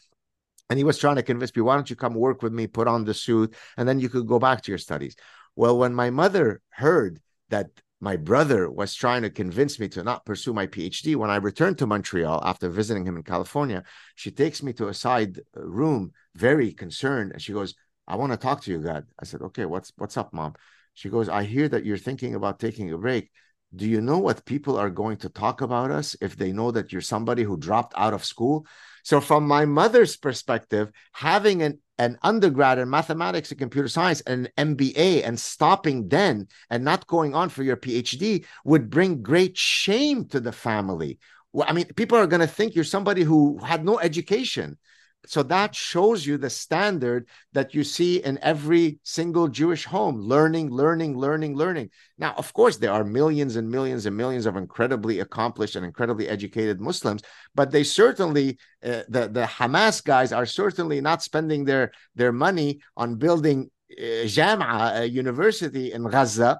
and 0.73 0.79
he 0.79 0.83
was 0.83 0.97
trying 0.97 1.17
to 1.17 1.21
convince 1.21 1.55
me, 1.55 1.61
why 1.61 1.75
don't 1.75 1.91
you 1.91 1.95
come 1.95 2.15
work 2.15 2.41
with 2.41 2.51
me, 2.51 2.65
put 2.65 2.87
on 2.87 3.03
the 3.03 3.13
suit, 3.13 3.53
and 3.77 3.87
then 3.87 3.99
you 3.99 4.09
could 4.09 4.25
go 4.25 4.39
back 4.39 4.63
to 4.63 4.71
your 4.71 4.79
studies. 4.79 5.15
Well, 5.55 5.77
when 5.77 5.93
my 5.93 6.09
mother 6.09 6.61
heard 6.71 7.19
that 7.49 7.67
my 8.01 8.15
brother 8.15 8.71
was 8.71 8.95
trying 8.95 9.21
to 9.21 9.29
convince 9.29 9.79
me 9.79 9.87
to 9.89 10.01
not 10.01 10.25
pursue 10.25 10.51
my 10.51 10.65
PhD, 10.65 11.15
when 11.15 11.29
I 11.29 11.35
returned 11.35 11.77
to 11.77 11.85
Montreal 11.85 12.41
after 12.43 12.69
visiting 12.69 13.05
him 13.05 13.17
in 13.17 13.21
California, 13.21 13.83
she 14.15 14.31
takes 14.31 14.63
me 14.63 14.73
to 14.73 14.87
a 14.87 14.95
side 14.95 15.41
uh, 15.55 15.63
room, 15.63 16.11
very 16.33 16.73
concerned, 16.73 17.33
and 17.33 17.39
she 17.39 17.53
goes, 17.53 17.75
I 18.07 18.15
want 18.15 18.31
to 18.31 18.37
talk 18.39 18.63
to 18.63 18.71
you, 18.71 18.81
Gad. 18.81 19.05
I 19.21 19.25
said, 19.25 19.43
okay, 19.43 19.65
what's 19.65 19.93
what's 19.97 20.17
up, 20.17 20.33
mom? 20.33 20.55
She 20.95 21.09
goes, 21.09 21.29
I 21.29 21.43
hear 21.43 21.69
that 21.69 21.85
you're 21.85 21.99
thinking 21.99 22.33
about 22.33 22.57
taking 22.57 22.91
a 22.91 22.97
break. 22.97 23.29
Do 23.75 23.85
you 23.87 24.01
know 24.01 24.17
what 24.17 24.43
people 24.45 24.75
are 24.77 24.89
going 24.89 25.17
to 25.17 25.29
talk 25.29 25.61
about 25.61 25.91
us 25.91 26.15
if 26.19 26.35
they 26.35 26.51
know 26.51 26.71
that 26.71 26.91
you're 26.91 27.01
somebody 27.01 27.43
who 27.43 27.57
dropped 27.57 27.93
out 27.95 28.15
of 28.15 28.25
school? 28.25 28.65
So, 29.03 29.19
from 29.21 29.47
my 29.47 29.65
mother's 29.65 30.15
perspective, 30.15 30.91
having 31.11 31.61
an, 31.61 31.79
an 31.97 32.17
undergrad 32.21 32.79
in 32.79 32.89
mathematics 32.89 33.51
and 33.51 33.59
computer 33.59 33.89
science 33.89 34.21
and 34.21 34.49
an 34.57 34.75
MBA 34.75 35.27
and 35.27 35.39
stopping 35.39 36.07
then 36.07 36.47
and 36.69 36.83
not 36.83 37.07
going 37.07 37.35
on 37.35 37.49
for 37.49 37.63
your 37.63 37.77
PhD 37.77 38.45
would 38.65 38.89
bring 38.89 39.21
great 39.21 39.57
shame 39.57 40.25
to 40.29 40.39
the 40.39 40.53
family. 40.53 41.19
I 41.61 41.73
mean, 41.73 41.85
people 41.95 42.17
are 42.17 42.27
going 42.27 42.39
to 42.39 42.47
think 42.47 42.73
you're 42.73 42.83
somebody 42.83 43.23
who 43.23 43.59
had 43.59 43.85
no 43.85 43.99
education 43.99 44.77
so 45.25 45.43
that 45.43 45.73
shows 45.73 46.25
you 46.25 46.37
the 46.37 46.49
standard 46.49 47.27
that 47.53 47.73
you 47.73 47.83
see 47.83 48.23
in 48.23 48.37
every 48.41 48.99
single 49.03 49.47
Jewish 49.47 49.85
home 49.85 50.19
learning, 50.19 50.69
learning, 50.69 51.17
learning, 51.17 51.55
learning. 51.55 51.89
Now, 52.17 52.33
of 52.37 52.53
course, 52.53 52.77
there 52.77 52.91
are 52.91 53.03
millions 53.03 53.55
and 53.55 53.69
millions 53.69 54.05
and 54.05 54.17
millions 54.17 54.45
of 54.45 54.57
incredibly 54.57 55.19
accomplished 55.19 55.75
and 55.75 55.85
incredibly 55.85 56.27
educated 56.27 56.81
Muslims, 56.81 57.21
but 57.55 57.71
they 57.71 57.83
certainly, 57.83 58.57
uh, 58.83 59.03
the, 59.07 59.29
the 59.29 59.45
Hamas 59.45 60.03
guys 60.03 60.33
are 60.33 60.45
certainly 60.45 60.99
not 60.99 61.23
spending 61.23 61.63
their, 61.63 61.91
their 62.15 62.31
money 62.31 62.81
on 62.97 63.15
building 63.15 63.69
uh, 63.91 64.25
Jam'a, 64.25 65.01
a 65.01 65.09
university 65.09 65.93
in 65.93 66.03
Gaza, 66.03 66.59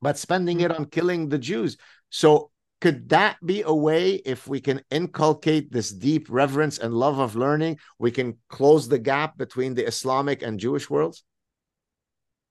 but 0.00 0.18
spending 0.18 0.60
it 0.60 0.70
on 0.70 0.86
killing 0.86 1.28
the 1.28 1.38
Jews. 1.38 1.76
So 2.10 2.50
could 2.80 3.08
that 3.08 3.36
be 3.44 3.62
a 3.62 3.74
way 3.74 4.14
if 4.24 4.46
we 4.46 4.60
can 4.60 4.80
inculcate 4.90 5.72
this 5.72 5.90
deep 5.90 6.26
reverence 6.30 6.78
and 6.78 6.94
love 6.94 7.18
of 7.18 7.36
learning 7.36 7.78
we 7.98 8.10
can 8.10 8.36
close 8.48 8.88
the 8.88 8.98
gap 8.98 9.36
between 9.36 9.74
the 9.74 9.86
islamic 9.86 10.42
and 10.42 10.60
jewish 10.60 10.88
worlds 10.88 11.24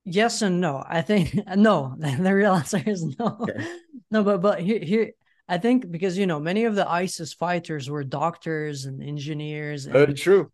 yes 0.04 0.42
and 0.42 0.60
no 0.60 0.84
i 0.88 1.02
think 1.02 1.34
no 1.56 1.96
the 2.00 2.34
real 2.34 2.54
answer 2.54 2.82
is 2.86 3.04
no 3.20 3.38
okay. 3.42 3.66
no 4.12 4.24
but 4.24 4.42
but 4.42 4.60
here 4.60 4.80
here 4.80 5.12
I 5.50 5.58
think 5.58 5.90
because 5.90 6.18
you 6.18 6.28
know 6.28 6.40
many 6.40 6.66
of 6.66 6.76
the 6.76 6.90
ISIS 6.90 7.34
fighters 7.34 7.90
were 7.90 8.04
doctors 8.04 8.86
and 8.86 9.02
engineers. 9.02 9.88
Oh, 9.88 9.92
and, 9.92 10.00
Very 10.00 10.14
true. 10.14 10.52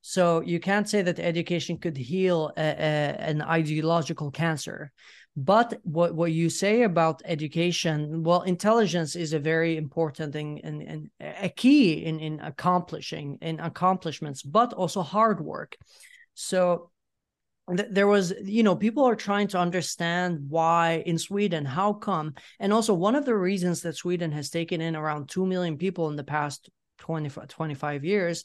So 0.00 0.40
you 0.40 0.58
can't 0.58 0.88
say 0.88 1.02
that 1.02 1.20
education 1.20 1.78
could 1.78 1.96
heal 1.96 2.50
a, 2.56 2.60
a, 2.60 3.16
an 3.20 3.40
ideological 3.42 4.30
cancer. 4.30 4.90
But 5.34 5.80
what, 5.82 6.14
what 6.14 6.32
you 6.32 6.50
say 6.50 6.82
about 6.82 7.22
education, 7.24 8.22
well, 8.22 8.42
intelligence 8.42 9.16
is 9.16 9.32
a 9.32 9.38
very 9.38 9.78
important 9.78 10.34
thing 10.34 10.60
and, 10.62 10.82
and 10.82 11.10
a 11.20 11.48
key 11.48 12.04
in, 12.04 12.20
in 12.20 12.40
accomplishing 12.40 13.38
in 13.40 13.58
accomplishments, 13.58 14.42
but 14.42 14.74
also 14.74 15.00
hard 15.00 15.40
work. 15.40 15.76
So 16.34 16.90
there 17.68 18.06
was 18.08 18.34
you 18.42 18.62
know 18.62 18.74
people 18.74 19.04
are 19.04 19.14
trying 19.14 19.46
to 19.46 19.58
understand 19.58 20.38
why 20.48 21.02
in 21.06 21.16
sweden 21.16 21.64
how 21.64 21.92
come 21.92 22.34
and 22.58 22.72
also 22.72 22.92
one 22.92 23.14
of 23.14 23.24
the 23.24 23.36
reasons 23.36 23.82
that 23.82 23.96
sweden 23.96 24.32
has 24.32 24.50
taken 24.50 24.80
in 24.80 24.96
around 24.96 25.28
2 25.28 25.46
million 25.46 25.78
people 25.78 26.10
in 26.10 26.16
the 26.16 26.24
past 26.24 26.68
20 26.98 27.30
25 27.46 28.04
years 28.04 28.44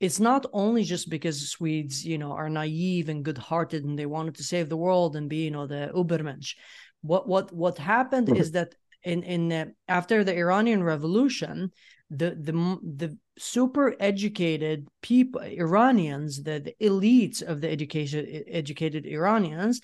it's 0.00 0.20
not 0.20 0.46
only 0.52 0.84
just 0.84 1.10
because 1.10 1.50
swedes 1.50 2.04
you 2.04 2.18
know 2.18 2.32
are 2.32 2.48
naive 2.48 3.08
and 3.08 3.24
good-hearted 3.24 3.84
and 3.84 3.98
they 3.98 4.06
wanted 4.06 4.34
to 4.34 4.44
save 4.44 4.68
the 4.68 4.76
world 4.76 5.16
and 5.16 5.28
be 5.28 5.44
you 5.44 5.50
know 5.50 5.66
the 5.66 5.90
ubermensch 5.94 6.54
what 7.02 7.28
what 7.28 7.52
what 7.52 7.78
happened 7.78 8.28
mm-hmm. 8.28 8.40
is 8.40 8.52
that 8.52 8.74
in 9.04 9.22
in 9.22 9.52
uh, 9.52 9.64
after 9.88 10.24
the 10.24 10.36
iranian 10.36 10.82
revolution 10.82 11.70
the 12.10 12.30
the 12.30 12.52
the 12.96 13.18
super 13.38 13.94
educated 14.00 14.88
people 15.02 15.40
iranians 15.40 16.42
the, 16.42 16.58
the 16.60 16.74
elites 16.84 17.42
of 17.42 17.60
the 17.60 17.70
education 17.70 18.26
educated 18.48 19.06
iranians 19.06 19.80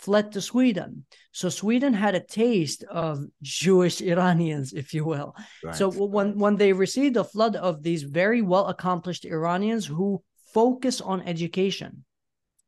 fled 0.00 0.32
to 0.32 0.40
sweden. 0.40 1.04
So 1.32 1.48
sweden 1.48 1.94
had 1.94 2.14
a 2.14 2.20
taste 2.20 2.84
of 2.84 3.24
jewish 3.42 4.00
iranians 4.00 4.72
if 4.72 4.94
you 4.94 5.04
will. 5.04 5.34
Right. 5.64 5.74
so 5.74 5.90
when 5.90 6.38
when 6.38 6.56
they 6.56 6.72
received 6.72 7.16
a 7.16 7.24
flood 7.24 7.56
of 7.56 7.82
these 7.82 8.02
very 8.02 8.42
well 8.42 8.66
accomplished 8.68 9.24
iranians 9.24 9.86
who 9.86 10.22
focus 10.54 11.00
on 11.00 11.22
education 11.22 12.04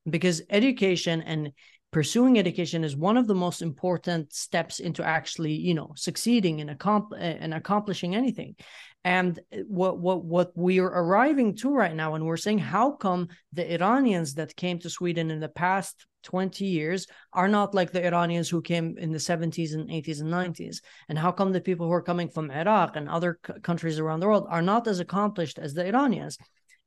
because 0.09 0.43
education 0.51 1.23
and 1.23 1.53
pursuing 1.93 2.39
education 2.39 2.85
is 2.85 2.97
one 2.97 3.17
of 3.17 3.27
the 3.27 3.35
most 3.35 3.63
important 3.63 4.33
steps 4.33 4.81
into 4.81 5.05
actually 5.05 5.53
you 5.53 5.75
know 5.75 5.93
succeeding 5.95 6.59
in, 6.61 6.69
accompl- 6.69 7.19
in 7.21 7.53
accomplishing 7.53 8.15
anything. 8.15 8.57
And 9.05 9.39
what 9.67 9.99
what 9.99 10.25
what 10.25 10.53
we 10.57 10.79
are 10.79 10.87
arriving 11.03 11.57
to 11.57 11.75
right 11.75 11.95
now, 11.95 12.15
and 12.15 12.25
we're 12.25 12.37
saying, 12.37 12.61
how 12.61 12.93
come 12.93 13.29
the 13.53 13.75
Iranians 13.75 14.35
that 14.35 14.55
came 14.55 14.79
to 14.81 14.91
Sweden 14.91 15.31
in 15.31 15.41
the 15.41 15.49
past 15.49 16.07
20 16.23 16.65
years 16.65 17.07
are 17.33 17.49
not 17.49 17.75
like 17.75 17.93
the 17.93 18.05
Iranians 18.07 18.49
who 18.49 18.63
came 18.63 18.97
in 18.99 19.13
the 19.13 19.19
70s 19.19 19.75
and 19.75 19.91
80s 19.91 20.21
and 20.21 20.31
90s? 20.31 20.81
And 21.09 21.19
how 21.19 21.33
come 21.33 21.53
the 21.53 21.61
people 21.61 21.87
who 21.87 21.93
are 21.93 22.03
coming 22.03 22.29
from 22.29 22.51
Iraq 22.51 22.97
and 22.97 23.09
other 23.09 23.39
c- 23.47 23.55
countries 23.63 23.99
around 23.99 24.21
the 24.21 24.27
world 24.27 24.47
are 24.49 24.63
not 24.63 24.87
as 24.87 25.01
accomplished 25.01 25.59
as 25.59 25.75
the 25.75 25.87
Iranians? 25.87 26.39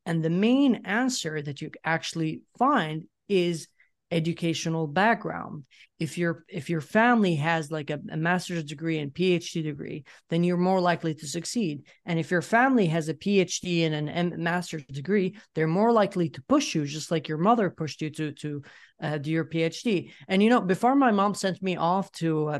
And 0.05 0.23
the 0.23 0.29
main 0.29 0.86
answer 0.86 1.41
that 1.41 1.61
you 1.61 1.71
actually 1.83 2.41
find 2.57 3.05
is 3.27 3.67
educational 4.16 4.88
background. 4.88 5.66
If 5.99 6.18
your 6.18 6.45
if 6.47 6.70
your 6.70 6.82
family 6.82 7.36
has 7.36 7.70
like 7.70 7.89
a, 7.89 7.99
a, 8.09 8.18
master's 8.18 8.63
degree 8.63 8.97
and 8.99 9.13
phd 9.13 9.63
degree 9.63 10.05
then 10.30 10.43
you're 10.43 10.57
more 10.57 10.80
likely 10.80 11.13
to 11.16 11.28
succeed. 11.28 11.84
And 12.05 12.18
if 12.18 12.32
your 12.32 12.41
family 12.41 12.88
has 12.88 13.09
a 13.09 13.13
phd 13.13 13.86
and 13.86 13.93
an 13.95 14.09
M- 14.09 14.43
master's 14.43 14.86
degree 14.86 15.38
they're 15.53 15.68
more 15.68 15.91
likely 15.91 16.30
to 16.30 16.41
push 16.43 16.76
you 16.76 16.86
just 16.86 17.11
like 17.11 17.28
your 17.28 17.38
mother 17.38 17.70
pushed 17.70 18.01
you 18.01 18.09
to 18.11 18.32
to 18.32 18.61
uh, 19.01 19.18
do 19.18 19.32
your 19.32 19.45
phd 19.45 20.11
and 20.28 20.41
you 20.41 20.49
know 20.49 20.61
before 20.61 20.95
my 20.95 21.11
mom 21.11 21.34
sent 21.34 21.61
me 21.61 21.76
off 21.76 22.11
to 22.13 22.47
uh, 22.47 22.59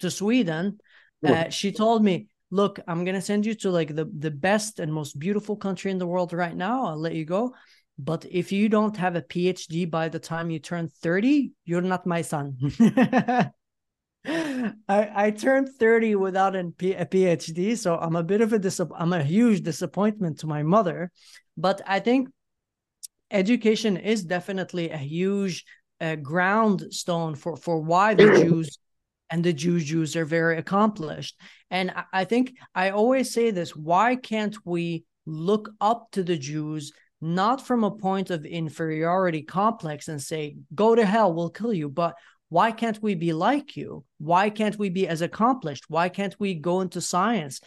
to 0.00 0.10
sweden 0.10 0.78
uh, 1.26 1.48
she 1.48 1.72
told 1.72 2.04
me 2.04 2.28
look 2.50 2.78
i'm 2.86 3.04
going 3.04 3.14
to 3.14 3.28
send 3.30 3.44
you 3.46 3.54
to 3.54 3.70
like 3.70 3.94
the 3.94 4.06
the 4.18 4.30
best 4.30 4.78
and 4.78 4.92
most 4.92 5.18
beautiful 5.18 5.56
country 5.56 5.90
in 5.90 5.98
the 5.98 6.06
world 6.06 6.32
right 6.32 6.56
now. 6.56 6.86
I'll 6.86 7.00
let 7.00 7.14
you 7.14 7.24
go 7.24 7.54
but 7.98 8.26
if 8.30 8.52
you 8.52 8.68
don't 8.68 8.96
have 8.96 9.16
a 9.16 9.22
PhD 9.22 9.90
by 9.90 10.08
the 10.08 10.18
time 10.18 10.50
you 10.50 10.58
turn 10.58 10.88
30, 10.88 11.52
you're 11.64 11.80
not 11.80 12.06
my 12.06 12.22
son. 12.22 12.58
I, 14.28 14.72
I 14.88 15.30
turned 15.30 15.70
30 15.70 16.16
without 16.16 16.56
a, 16.56 16.64
P- 16.64 16.92
a 16.94 17.06
PhD, 17.06 17.76
so 17.78 17.96
I'm 17.96 18.16
a 18.16 18.22
bit 18.22 18.40
of 18.40 18.52
a 18.52 18.58
dis- 18.58 18.80
I'm 18.96 19.12
a 19.12 19.22
huge 19.22 19.62
disappointment 19.62 20.40
to 20.40 20.46
my 20.46 20.62
mother. 20.62 21.10
But 21.56 21.80
I 21.86 22.00
think 22.00 22.28
education 23.30 23.96
is 23.96 24.24
definitely 24.24 24.90
a 24.90 24.98
huge 24.98 25.64
uh, 26.00 26.16
ground 26.16 26.86
stone 26.90 27.34
for 27.34 27.56
for 27.56 27.80
why 27.80 28.14
the 28.14 28.28
Jews 28.42 28.78
and 29.30 29.42
the 29.42 29.52
Jew 29.52 29.80
Jews 29.80 30.16
are 30.16 30.24
very 30.24 30.58
accomplished. 30.58 31.40
And 31.70 31.90
I, 31.92 32.04
I 32.12 32.24
think 32.24 32.54
I 32.74 32.90
always 32.90 33.32
say 33.32 33.52
this: 33.52 33.74
Why 33.74 34.16
can't 34.16 34.56
we 34.66 35.04
look 35.24 35.70
up 35.80 36.10
to 36.12 36.22
the 36.22 36.36
Jews 36.36 36.92
not 37.20 37.66
from 37.66 37.84
a 37.84 37.90
point 37.90 38.30
of 38.30 38.44
inferiority 38.44 39.42
complex 39.42 40.08
and 40.08 40.20
say, 40.20 40.56
go 40.74 40.94
to 40.94 41.04
hell, 41.04 41.32
we'll 41.32 41.50
kill 41.50 41.72
you, 41.72 41.88
but 41.88 42.14
why 42.48 42.70
can't 42.70 43.02
we 43.02 43.14
be 43.14 43.32
like 43.32 43.76
you? 43.76 44.04
Why 44.18 44.50
can't 44.50 44.78
we 44.78 44.88
be 44.88 45.08
as 45.08 45.22
accomplished? 45.22 45.84
Why 45.88 46.08
can't 46.08 46.36
we 46.38 46.54
go 46.54 46.80
into 46.80 47.00
science? 47.00 47.60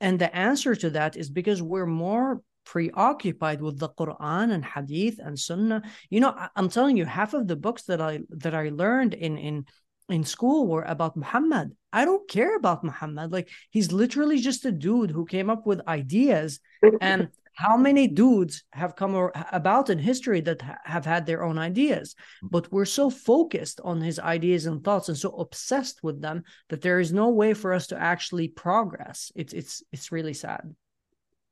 And 0.00 0.18
the 0.18 0.34
answer 0.34 0.74
to 0.76 0.90
that 0.90 1.16
is 1.16 1.28
because 1.28 1.60
we're 1.60 1.86
more 1.86 2.40
preoccupied 2.64 3.60
with 3.60 3.78
the 3.78 3.88
Quran 3.88 4.52
and 4.52 4.64
Hadith 4.64 5.18
and 5.18 5.38
Sunnah. 5.38 5.82
You 6.10 6.20
know, 6.20 6.34
I'm 6.56 6.68
telling 6.68 6.96
you, 6.96 7.04
half 7.04 7.34
of 7.34 7.48
the 7.48 7.56
books 7.56 7.84
that 7.84 8.00
I 8.00 8.20
that 8.30 8.54
I 8.54 8.70
learned 8.70 9.14
in 9.14 9.36
in 9.36 9.66
in 10.08 10.24
school 10.24 10.66
were 10.66 10.84
about 10.84 11.16
Muhammad. 11.16 11.76
I 11.92 12.04
don't 12.04 12.28
care 12.28 12.56
about 12.56 12.84
Muhammad. 12.84 13.32
Like 13.32 13.50
he's 13.70 13.92
literally 13.92 14.38
just 14.38 14.64
a 14.64 14.72
dude 14.72 15.10
who 15.10 15.24
came 15.26 15.50
up 15.50 15.66
with 15.66 15.86
ideas 15.86 16.60
and 17.00 17.28
how 17.58 17.76
many 17.76 18.06
dudes 18.06 18.62
have 18.72 18.94
come 18.94 19.32
about 19.50 19.90
in 19.90 19.98
history 19.98 20.40
that 20.42 20.62
have 20.84 21.04
had 21.04 21.26
their 21.26 21.42
own 21.42 21.58
ideas? 21.58 22.14
Mm-hmm. 22.14 22.48
But 22.52 22.70
we're 22.70 22.84
so 22.84 23.10
focused 23.10 23.80
on 23.82 24.00
his 24.00 24.20
ideas 24.20 24.66
and 24.66 24.84
thoughts 24.84 25.08
and 25.08 25.18
so 25.18 25.30
obsessed 25.30 26.04
with 26.04 26.22
them 26.22 26.44
that 26.68 26.82
there 26.82 27.00
is 27.00 27.12
no 27.12 27.30
way 27.30 27.54
for 27.54 27.72
us 27.72 27.88
to 27.88 28.00
actually 28.00 28.46
progress. 28.46 29.32
It's 29.34 29.52
it's 29.52 29.82
it's 29.90 30.12
really 30.12 30.34
sad. 30.34 30.72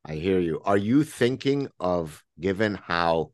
I 0.05 0.15
hear 0.15 0.39
you. 0.39 0.61
Are 0.65 0.77
you 0.77 1.03
thinking 1.03 1.71
of 1.81 2.23
given 2.39 2.77
how 2.77 3.33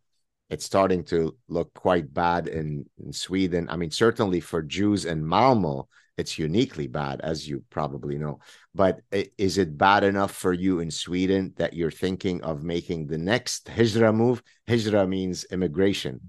it's 0.49 0.65
starting 0.65 1.05
to 1.05 1.37
look 1.49 1.75
quite 1.75 2.13
bad 2.13 2.47
in, 2.47 2.85
in 3.03 3.11
sweden 3.11 3.67
i 3.71 3.77
mean 3.77 3.91
certainly 3.91 4.39
for 4.39 4.61
jews 4.61 5.07
in 5.07 5.27
malmo 5.27 5.89
it's 6.19 6.39
uniquely 6.39 6.87
bad, 6.87 7.21
as 7.21 7.49
you 7.49 7.65
probably 7.71 8.19
know. 8.19 8.41
But 8.75 9.01
is 9.39 9.59
it 9.59 9.79
bad 9.79 10.05
enough 10.05 10.33
for 10.35 10.53
you 10.53 10.81
in 10.81 10.91
Sweden 10.91 11.55
that 11.57 11.75
you're 11.75 11.91
thinking 11.91 12.43
of 12.43 12.63
making 12.63 13.07
the 13.07 13.19
next 13.19 13.67
hijra 13.67 14.15
move? 14.15 14.43
Hijra 14.69 15.09
means 15.09 15.45
immigration. 15.45 16.21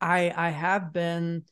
I 0.00 0.32
I 0.36 0.50
have 0.50 0.92
been 0.92 1.44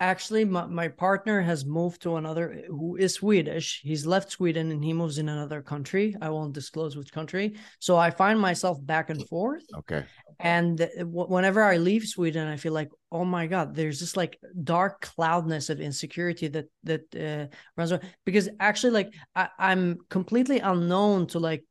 actually 0.00 0.44
my, 0.44 0.66
my 0.66 0.88
partner 0.88 1.40
has 1.40 1.64
moved 1.64 2.02
to 2.02 2.16
another 2.16 2.64
who 2.68 2.96
is 2.96 3.14
swedish. 3.14 3.80
He's 3.82 4.06
left 4.06 4.30
sweden 4.30 4.70
and 4.70 4.84
he 4.84 4.92
moves 4.92 5.18
in 5.18 5.28
another 5.28 5.62
country. 5.62 6.16
I 6.20 6.30
won't 6.30 6.52
disclose 6.52 6.96
which 6.96 7.12
country. 7.12 7.54
So 7.78 7.96
i 7.96 8.10
find 8.10 8.38
myself 8.40 8.78
back 8.84 9.10
and 9.10 9.26
forth. 9.28 9.64
Okay. 9.78 10.04
And 10.40 10.88
whenever 11.04 11.62
i 11.62 11.76
leave 11.76 12.04
sweden 12.04 12.48
i 12.48 12.56
feel 12.56 12.72
like 12.72 12.90
oh 13.12 13.24
my 13.24 13.46
god 13.46 13.74
there's 13.74 14.00
this 14.00 14.16
like 14.16 14.38
dark 14.64 15.00
cloudness 15.00 15.70
of 15.70 15.80
insecurity 15.80 16.48
that 16.48 16.66
that 16.82 17.04
uh, 17.14 17.46
runs 17.76 17.92
around. 17.92 18.02
because 18.26 18.48
actually 18.58 18.90
like 18.90 19.14
I, 19.36 19.48
i'm 19.58 19.98
completely 20.10 20.58
unknown 20.58 21.28
to 21.28 21.38
like 21.38 21.64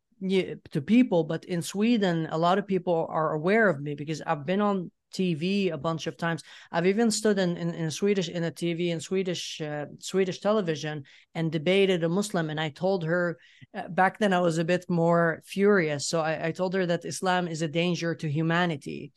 to 0.71 0.81
people 0.81 1.25
but 1.25 1.43
in 1.45 1.61
sweden 1.61 2.27
a 2.31 2.37
lot 2.37 2.57
of 2.57 2.65
people 2.65 3.05
are 3.09 3.33
aware 3.33 3.67
of 3.67 3.81
me 3.81 3.93
because 3.93 4.21
i've 4.21 4.45
been 4.45 4.61
on 4.61 4.89
TV 5.13 5.71
a 5.71 5.77
bunch 5.77 6.07
of 6.07 6.17
times. 6.17 6.43
I've 6.71 6.87
even 6.87 7.11
stood 7.11 7.39
in, 7.39 7.57
in, 7.57 7.73
in 7.73 7.91
Swedish 7.91 8.29
in 8.29 8.43
a 8.43 8.51
TV 8.51 8.89
in 8.89 8.99
Swedish 8.99 9.61
uh, 9.61 9.85
Swedish 9.99 10.39
television 10.39 11.03
and 11.35 11.51
debated 11.51 12.03
a 12.03 12.09
Muslim. 12.09 12.49
And 12.49 12.59
I 12.59 12.69
told 12.69 13.03
her 13.03 13.37
uh, 13.73 13.87
back 13.89 14.19
then 14.19 14.33
I 14.33 14.39
was 14.39 14.57
a 14.57 14.63
bit 14.63 14.89
more 14.89 15.41
furious. 15.45 16.07
So 16.07 16.21
I, 16.21 16.47
I 16.47 16.51
told 16.51 16.73
her 16.73 16.85
that 16.85 17.05
Islam 17.05 17.47
is 17.47 17.61
a 17.61 17.67
danger 17.67 18.15
to 18.15 18.29
humanity. 18.29 19.13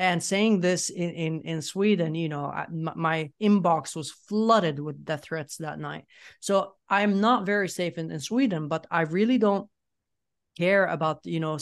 And 0.00 0.22
saying 0.22 0.60
this 0.60 0.90
in, 0.90 1.10
in, 1.10 1.40
in 1.40 1.60
Sweden, 1.60 2.14
you 2.14 2.28
know, 2.28 2.54
my 2.70 3.32
inbox 3.42 3.96
was 3.96 4.12
flooded 4.12 4.78
with 4.78 5.04
death 5.04 5.24
threats 5.24 5.56
that 5.56 5.80
night. 5.80 6.04
So 6.38 6.74
I'm 6.88 7.20
not 7.20 7.46
very 7.46 7.68
safe 7.68 7.98
in, 7.98 8.12
in 8.12 8.20
Sweden, 8.20 8.68
but 8.68 8.86
I 8.92 9.00
really 9.02 9.38
don't 9.38 9.68
care 10.56 10.86
about, 10.86 11.26
you 11.26 11.40
know, 11.40 11.58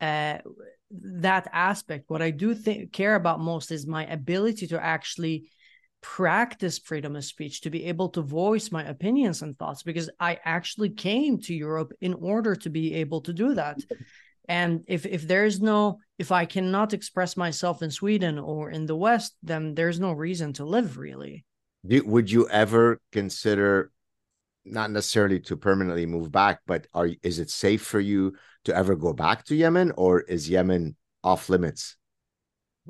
uh, 0.00 0.38
that 1.00 1.48
aspect. 1.52 2.04
What 2.08 2.22
i 2.22 2.30
do 2.30 2.54
care 2.92 3.14
about 3.14 3.40
most 3.40 3.70
is 3.70 3.86
my 3.86 4.06
ability 4.06 4.66
to 4.68 4.82
actually 4.82 5.50
practice 6.00 6.78
freedom 6.78 7.14
of 7.14 7.24
speech 7.24 7.60
to 7.60 7.70
be 7.70 7.84
able 7.84 8.08
to 8.10 8.20
voice 8.22 8.72
my 8.72 8.84
opinions 8.84 9.40
and 9.40 9.56
thoughts 9.56 9.84
because 9.84 10.10
i 10.18 10.36
actually 10.44 10.90
came 10.90 11.38
to 11.38 11.54
europe 11.54 11.92
in 12.00 12.12
order 12.12 12.56
to 12.56 12.68
be 12.68 12.94
able 12.94 13.20
to 13.20 13.32
do 13.32 13.54
that. 13.54 13.78
And 14.48 14.82
if 14.88 15.06
if 15.06 15.22
there's 15.28 15.60
no 15.60 16.00
if 16.18 16.32
i 16.32 16.44
cannot 16.44 16.92
express 16.92 17.36
myself 17.36 17.82
in 17.82 17.90
sweden 17.90 18.38
or 18.38 18.70
in 18.70 18.86
the 18.86 18.96
west 18.96 19.36
then 19.42 19.74
there's 19.74 20.00
no 20.00 20.12
reason 20.12 20.52
to 20.54 20.64
live 20.64 20.98
really. 20.98 21.44
Would 21.84 22.30
you 22.30 22.48
ever 22.48 23.00
consider 23.12 23.90
not 24.64 24.90
necessarily 24.90 25.40
to 25.40 25.56
permanently 25.56 26.06
move 26.06 26.30
back, 26.30 26.60
but 26.66 26.86
are 26.94 27.10
is 27.22 27.38
it 27.38 27.50
safe 27.50 27.82
for 27.82 28.00
you 28.00 28.34
to 28.64 28.74
ever 28.74 28.94
go 28.94 29.12
back 29.12 29.44
to 29.46 29.56
Yemen, 29.56 29.92
or 29.96 30.20
is 30.20 30.48
Yemen 30.48 30.96
off 31.24 31.48
limits? 31.48 31.96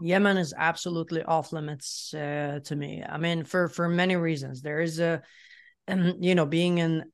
Yemen 0.00 0.36
is 0.36 0.54
absolutely 0.56 1.22
off 1.22 1.52
limits 1.52 2.14
uh, 2.14 2.60
to 2.64 2.76
me. 2.76 3.02
I 3.06 3.18
mean, 3.18 3.44
for 3.44 3.68
for 3.68 3.88
many 3.88 4.16
reasons. 4.16 4.62
There 4.62 4.80
is 4.80 5.00
a, 5.00 5.22
um, 5.88 6.16
you 6.20 6.34
know, 6.34 6.46
being 6.46 6.80
an 6.80 7.04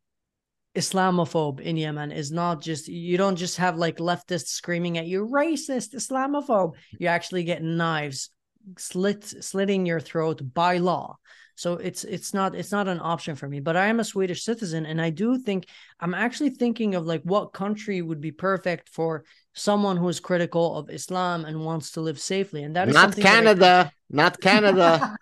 Islamophobe 0.75 1.61
in 1.61 1.77
Yemen 1.77 2.13
is 2.13 2.31
not 2.31 2.63
just 2.63 2.89
you 2.89 3.17
don't 3.17 3.37
just 3.37 3.57
have 3.57 3.77
like 3.77 3.97
leftists 3.99 4.49
screaming 4.49 4.99
at 4.99 5.07
you, 5.07 5.27
racist, 5.27 5.95
Islamophobe. 5.95 6.75
You 6.99 7.09
actually 7.09 7.45
get 7.45 7.63
knives 7.63 8.31
slit 8.77 9.25
slitting 9.25 9.87
your 9.87 10.01
throat 10.01 10.41
by 10.55 10.79
law. 10.79 11.17
So 11.59 11.73
it's 11.75 12.05
it's 12.05 12.33
not 12.33 12.55
it's 12.55 12.71
not 12.71 12.87
an 12.87 13.01
option 13.01 13.35
for 13.35 13.49
me. 13.49 13.59
But 13.59 13.77
I 13.77 13.87
am 13.87 13.99
a 13.99 14.05
Swedish 14.05 14.45
citizen, 14.45 14.87
and 14.87 15.03
I 15.03 15.11
do 15.11 15.37
think 15.37 15.67
I'm 15.99 16.15
actually 16.15 16.51
thinking 16.51 16.95
of 16.95 17.05
like 17.05 17.23
what 17.23 17.53
country 17.53 18.01
would 18.01 18.21
be 18.21 18.31
perfect 18.31 18.89
for 18.89 19.25
someone 19.55 19.97
who 19.97 20.09
is 20.09 20.21
critical 20.21 20.77
of 20.77 20.89
Islam 20.89 21.45
and 21.45 21.65
wants 21.65 21.91
to 21.93 22.01
live 22.01 22.21
safely. 22.21 22.63
And 22.63 22.77
that 22.77 22.89
is 22.89 22.95
not 22.95 23.17
Canada, 23.17 23.91
not 24.09 24.41
Canada. 24.41 25.17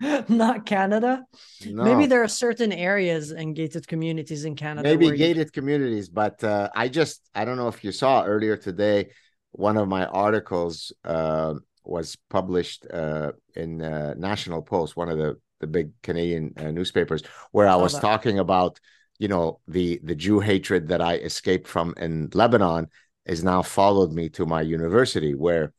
not 0.28 0.66
Canada. 0.66 1.24
No. 1.64 1.84
Maybe 1.84 2.04
there 2.04 2.22
are 2.22 2.28
certain 2.28 2.70
areas 2.70 3.30
and 3.30 3.56
gated 3.56 3.88
communities 3.88 4.44
in 4.44 4.54
Canada. 4.56 4.86
Maybe 4.86 5.16
gated 5.16 5.46
you... 5.46 5.52
communities, 5.52 6.10
but 6.10 6.44
uh, 6.44 6.68
I 6.76 6.88
just 6.88 7.22
I 7.34 7.46
don't 7.46 7.56
know 7.56 7.68
if 7.68 7.82
you 7.82 7.92
saw 7.92 8.24
earlier 8.24 8.58
today. 8.58 9.08
One 9.52 9.78
of 9.78 9.88
my 9.88 10.04
articles 10.04 10.92
uh, 11.02 11.54
was 11.82 12.14
published 12.28 12.86
uh, 12.92 13.32
in 13.56 13.80
uh, 13.80 14.12
National 14.18 14.60
Post, 14.60 14.96
one 14.96 15.08
of 15.08 15.16
the 15.16 15.38
the 15.62 15.66
big 15.66 15.92
Canadian 16.02 16.52
uh, 16.58 16.70
newspapers, 16.70 17.22
where 17.52 17.66
I 17.66 17.76
was 17.76 17.98
talking 17.98 18.38
about 18.38 18.78
you 19.18 19.28
know 19.28 19.60
the 19.66 19.98
the 20.02 20.14
Jew 20.14 20.40
hatred 20.40 20.88
that 20.88 21.00
I 21.00 21.14
escaped 21.14 21.66
from 21.66 21.94
in 21.96 22.28
Lebanon 22.34 22.88
is 23.24 23.42
now 23.42 23.62
followed 23.62 24.12
me 24.12 24.28
to 24.30 24.44
my 24.44 24.60
university, 24.60 25.34
where 25.34 25.72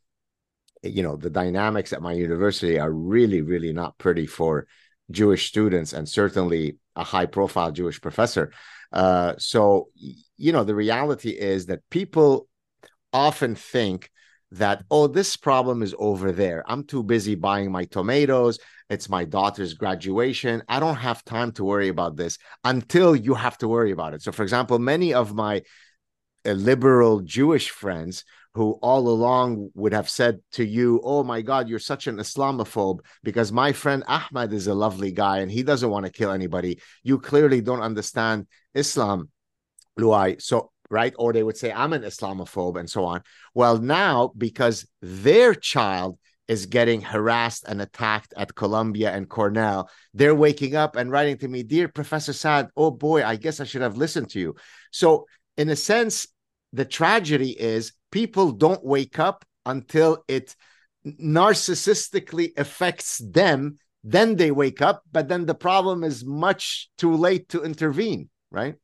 you 0.81 1.03
know 1.03 1.15
the 1.15 1.29
dynamics 1.29 1.93
at 1.93 2.01
my 2.01 2.13
university 2.13 2.79
are 2.79 2.91
really 2.91 3.41
really 3.41 3.71
not 3.71 3.97
pretty 3.97 4.27
for 4.27 4.67
jewish 5.11 5.47
students 5.47 5.93
and 5.93 6.07
certainly 6.07 6.77
a 6.95 7.03
high 7.03 7.25
profile 7.25 7.71
jewish 7.71 8.01
professor. 8.01 8.51
Uh, 8.91 9.33
so 9.37 9.89
you 10.37 10.51
know 10.51 10.63
the 10.63 10.75
reality 10.75 11.31
is 11.31 11.65
that 11.67 11.87
people 11.89 12.47
often 13.11 13.55
think 13.55 14.11
that 14.53 14.83
oh 14.91 15.07
this 15.07 15.35
problem 15.35 15.81
is 15.81 15.95
over 15.97 16.31
there. 16.31 16.63
I'm 16.67 16.83
too 16.83 17.03
busy 17.03 17.35
buying 17.35 17.71
my 17.71 17.85
tomatoes. 17.85 18.59
It's 18.89 19.09
my 19.09 19.25
daughter's 19.25 19.73
graduation. 19.73 20.63
I 20.67 20.79
don't 20.79 20.95
have 20.95 21.25
time 21.25 21.51
to 21.53 21.63
worry 21.63 21.89
about 21.89 22.15
this 22.15 22.37
until 22.63 23.15
you 23.15 23.33
have 23.33 23.57
to 23.59 23.67
worry 23.67 23.91
about 23.91 24.13
it. 24.13 24.21
So 24.21 24.31
for 24.31 24.43
example 24.43 24.79
many 24.79 25.13
of 25.13 25.33
my 25.33 25.63
uh, 26.45 26.51
liberal 26.51 27.21
jewish 27.21 27.69
friends 27.69 28.25
who 28.55 28.73
all 28.83 29.07
along 29.07 29.71
would 29.73 29.93
have 29.93 30.09
said 30.09 30.39
to 30.51 30.63
you, 30.63 31.01
Oh 31.03 31.23
my 31.23 31.41
God, 31.41 31.67
you're 31.67 31.79
such 31.79 32.07
an 32.07 32.17
Islamophobe 32.17 32.99
because 33.23 33.51
my 33.51 33.71
friend 33.71 34.03
Ahmed 34.07 34.53
is 34.53 34.67
a 34.67 34.75
lovely 34.75 35.11
guy 35.11 35.39
and 35.39 35.51
he 35.51 35.63
doesn't 35.63 35.89
want 35.89 36.05
to 36.05 36.11
kill 36.11 36.31
anybody. 36.31 36.79
You 37.01 37.17
clearly 37.19 37.61
don't 37.61 37.81
understand 37.81 38.47
Islam, 38.75 39.29
Luai. 39.99 40.39
So, 40.39 40.71
right? 40.93 41.13
Or 41.17 41.33
they 41.33 41.43
would 41.43 41.57
say, 41.57 41.71
I'm 41.71 41.91
an 41.91 42.03
Islamophobe 42.03 42.79
and 42.79 42.89
so 42.89 43.03
on. 43.03 43.23
Well, 43.53 43.79
now 43.79 44.31
because 44.37 44.87
their 45.01 45.53
child 45.53 46.17
is 46.47 46.67
getting 46.67 47.01
harassed 47.01 47.65
and 47.67 47.81
attacked 47.81 48.33
at 48.37 48.55
Columbia 48.55 49.11
and 49.11 49.27
Cornell, 49.27 49.89
they're 50.13 50.35
waking 50.35 50.75
up 50.75 50.95
and 50.95 51.11
writing 51.11 51.37
to 51.39 51.47
me, 51.47 51.63
Dear 51.63 51.87
Professor 51.87 52.33
Saad, 52.33 52.69
oh 52.77 52.91
boy, 52.91 53.25
I 53.25 53.35
guess 53.35 53.59
I 53.59 53.65
should 53.65 53.81
have 53.81 53.97
listened 53.97 54.29
to 54.31 54.39
you. 54.39 54.55
So, 54.91 55.25
in 55.57 55.69
a 55.69 55.75
sense, 55.75 56.27
the 56.71 56.85
tragedy 56.85 57.51
is 57.51 57.93
people 58.11 58.51
don't 58.51 58.83
wake 58.83 59.19
up 59.19 59.45
until 59.65 60.23
it 60.27 60.55
narcissistically 61.05 62.57
affects 62.57 63.17
them 63.17 63.77
then 64.03 64.35
they 64.35 64.51
wake 64.51 64.81
up 64.81 65.03
but 65.11 65.27
then 65.27 65.45
the 65.45 65.55
problem 65.55 66.03
is 66.03 66.25
much 66.25 66.89
too 66.97 67.15
late 67.15 67.47
to 67.49 67.63
intervene 67.63 68.29
right 68.51 68.75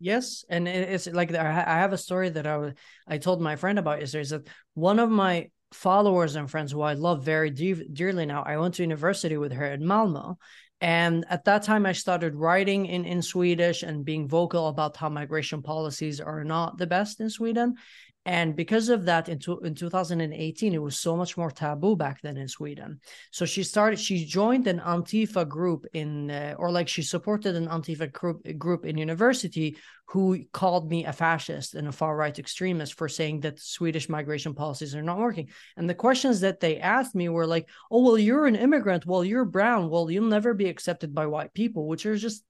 yes 0.00 0.44
and 0.48 0.68
it's 0.68 1.06
like 1.06 1.34
i 1.34 1.52
have 1.52 1.92
a 1.92 1.98
story 1.98 2.28
that 2.28 2.46
i 2.46 2.56
was 2.56 2.72
i 3.06 3.18
told 3.18 3.40
my 3.40 3.56
friend 3.56 3.78
about 3.78 4.00
yesterday 4.00 4.22
is 4.22 4.30
that 4.30 4.46
one 4.74 4.98
of 4.98 5.10
my 5.10 5.48
followers 5.72 6.36
and 6.36 6.50
friends 6.50 6.72
who 6.72 6.80
i 6.80 6.94
love 6.94 7.24
very 7.24 7.50
dearly 7.50 8.26
now 8.26 8.42
i 8.42 8.56
went 8.56 8.74
to 8.74 8.82
university 8.82 9.36
with 9.36 9.52
her 9.52 9.66
in 9.66 9.86
malmo 9.86 10.38
and 10.80 11.24
at 11.28 11.44
that 11.46 11.64
time, 11.64 11.86
I 11.86 11.92
started 11.92 12.36
writing 12.36 12.86
in, 12.86 13.04
in 13.04 13.20
Swedish 13.20 13.82
and 13.82 14.04
being 14.04 14.28
vocal 14.28 14.68
about 14.68 14.96
how 14.96 15.08
migration 15.08 15.60
policies 15.60 16.20
are 16.20 16.44
not 16.44 16.78
the 16.78 16.86
best 16.86 17.20
in 17.20 17.30
Sweden. 17.30 17.74
And 18.28 18.54
because 18.54 18.90
of 18.90 19.06
that, 19.06 19.30
in, 19.30 19.38
to, 19.38 19.58
in 19.60 19.74
2018, 19.74 20.74
it 20.74 20.82
was 20.82 20.98
so 20.98 21.16
much 21.16 21.38
more 21.38 21.50
taboo 21.50 21.96
back 21.96 22.20
then 22.20 22.36
in 22.36 22.46
Sweden. 22.46 23.00
So 23.30 23.46
she 23.46 23.62
started, 23.62 23.98
she 23.98 24.26
joined 24.26 24.66
an 24.66 24.80
Antifa 24.80 25.48
group 25.48 25.86
in, 25.94 26.30
uh, 26.30 26.54
or 26.58 26.70
like 26.70 26.88
she 26.88 27.00
supported 27.00 27.56
an 27.56 27.68
Antifa 27.68 28.12
group, 28.12 28.46
group 28.58 28.84
in 28.84 28.98
university 28.98 29.78
who 30.08 30.44
called 30.52 30.90
me 30.90 31.06
a 31.06 31.12
fascist 31.12 31.74
and 31.74 31.88
a 31.88 31.92
far 31.92 32.14
right 32.14 32.38
extremist 32.38 32.98
for 32.98 33.08
saying 33.08 33.40
that 33.40 33.58
Swedish 33.58 34.10
migration 34.10 34.52
policies 34.52 34.94
are 34.94 35.02
not 35.02 35.16
working. 35.16 35.48
And 35.78 35.88
the 35.88 35.94
questions 35.94 36.40
that 36.40 36.60
they 36.60 36.80
asked 36.80 37.14
me 37.14 37.30
were 37.30 37.46
like, 37.46 37.66
oh, 37.90 38.02
well, 38.02 38.18
you're 38.18 38.46
an 38.46 38.56
immigrant. 38.56 39.06
Well, 39.06 39.24
you're 39.24 39.46
brown. 39.46 39.88
Well, 39.88 40.10
you'll 40.10 40.24
never 40.28 40.52
be 40.52 40.68
accepted 40.68 41.14
by 41.14 41.24
white 41.28 41.54
people, 41.54 41.88
which 41.88 42.04
are 42.04 42.16
just 42.16 42.44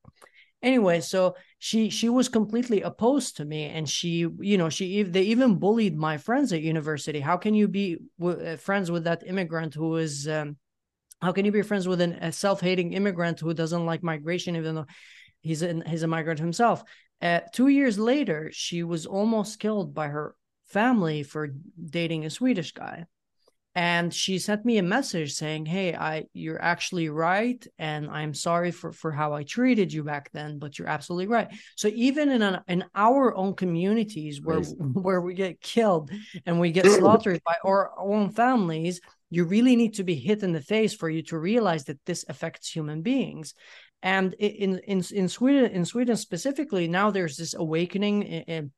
anyway 0.62 1.00
so 1.00 1.34
she 1.59 1.90
she 1.90 2.09
was 2.09 2.28
completely 2.28 2.82
opposed 2.82 3.36
to 3.36 3.44
me 3.44 3.64
and 3.64 3.88
she 3.88 4.26
you 4.40 4.56
know 4.56 4.68
she 4.68 5.02
they 5.02 5.22
even 5.22 5.56
bullied 5.56 5.96
my 5.96 6.16
friends 6.16 6.52
at 6.52 6.62
university. 6.62 7.20
How 7.20 7.36
can 7.36 7.54
you 7.54 7.68
be 7.68 7.98
w- 8.18 8.46
uh, 8.46 8.56
friends 8.56 8.90
with 8.90 9.04
that 9.04 9.26
immigrant 9.26 9.74
who 9.74 9.96
is 9.96 10.28
um, 10.28 10.56
how 11.20 11.32
can 11.32 11.44
you 11.44 11.52
be 11.52 11.62
friends 11.62 11.88
with 11.88 12.00
an, 12.00 12.12
a 12.12 12.30
self-hating 12.30 12.92
immigrant 12.92 13.40
who 13.40 13.52
doesn't 13.54 13.86
like 13.86 14.02
migration 14.02 14.56
even 14.56 14.76
though 14.76 14.86
he's 15.40 15.64
he's 15.86 16.02
a 16.02 16.09
migrant 16.09 16.38
himself? 16.38 16.84
Uh, 17.20 17.40
two 17.52 17.68
years 17.68 17.98
later 17.98 18.50
she 18.52 18.84
was 18.84 19.04
almost 19.04 19.59
killed 19.59 19.92
by 19.94 20.06
her 20.06 20.36
family 20.66 21.24
for 21.24 21.48
dating 21.90 22.24
a 22.24 22.30
swedish 22.30 22.72
guy 22.72 23.04
and 23.79 24.12
she 24.12 24.41
sent 24.41 24.64
me 24.64 24.79
a 24.79 24.83
message 24.83 25.35
saying 25.35 25.64
hey 25.64 25.95
i 25.95 26.24
you're 26.33 26.61
actually 26.61 27.09
right 27.09 27.64
and 27.79 28.11
i'm 28.11 28.35
sorry 28.35 28.72
for 28.72 28.91
for 28.91 29.12
how 29.12 29.33
i 29.33 29.45
treated 29.45 29.93
you 29.93 30.03
back 30.03 30.33
then 30.33 30.59
but 30.59 30.79
you're 30.79 30.89
absolutely 30.89 31.29
right. 31.29 31.49
So 31.76 31.87
even 31.95 32.29
in 32.29 32.43
an, 32.43 32.61
in 32.66 32.85
our 32.97 33.33
own 33.37 33.55
communities 33.55 34.43
where 34.43 34.61
where 35.07 35.20
we 35.20 35.35
get 35.35 35.61
killed 35.61 36.11
and 36.45 36.59
we 36.59 36.72
get 36.72 36.87
slaughtered 36.99 37.41
by 37.45 37.55
our 37.64 37.93
own 37.97 38.31
families 38.31 39.01
you 39.31 39.45
really 39.45 39.76
need 39.76 39.95
to 39.95 40.05
be 40.05 40.16
hit 40.16 40.43
in 40.43 40.53
the 40.53 40.61
face 40.61 40.95
for 40.95 41.09
you 41.09 41.22
to 41.22 41.39
realize 41.39 41.85
that 41.85 42.05
this 42.07 42.24
affects 42.29 42.68
human 42.68 43.03
beings. 43.03 43.55
And 44.03 44.35
in 44.35 44.79
in 44.79 45.05
in 45.12 45.29
Sweden 45.29 45.70
in 45.70 45.85
Sweden 45.85 46.16
specifically 46.16 46.89
now 46.89 47.11
there's 47.12 47.37
this 47.37 47.55
awakening 47.55 48.22
in, 48.22 48.43
in 48.43 48.72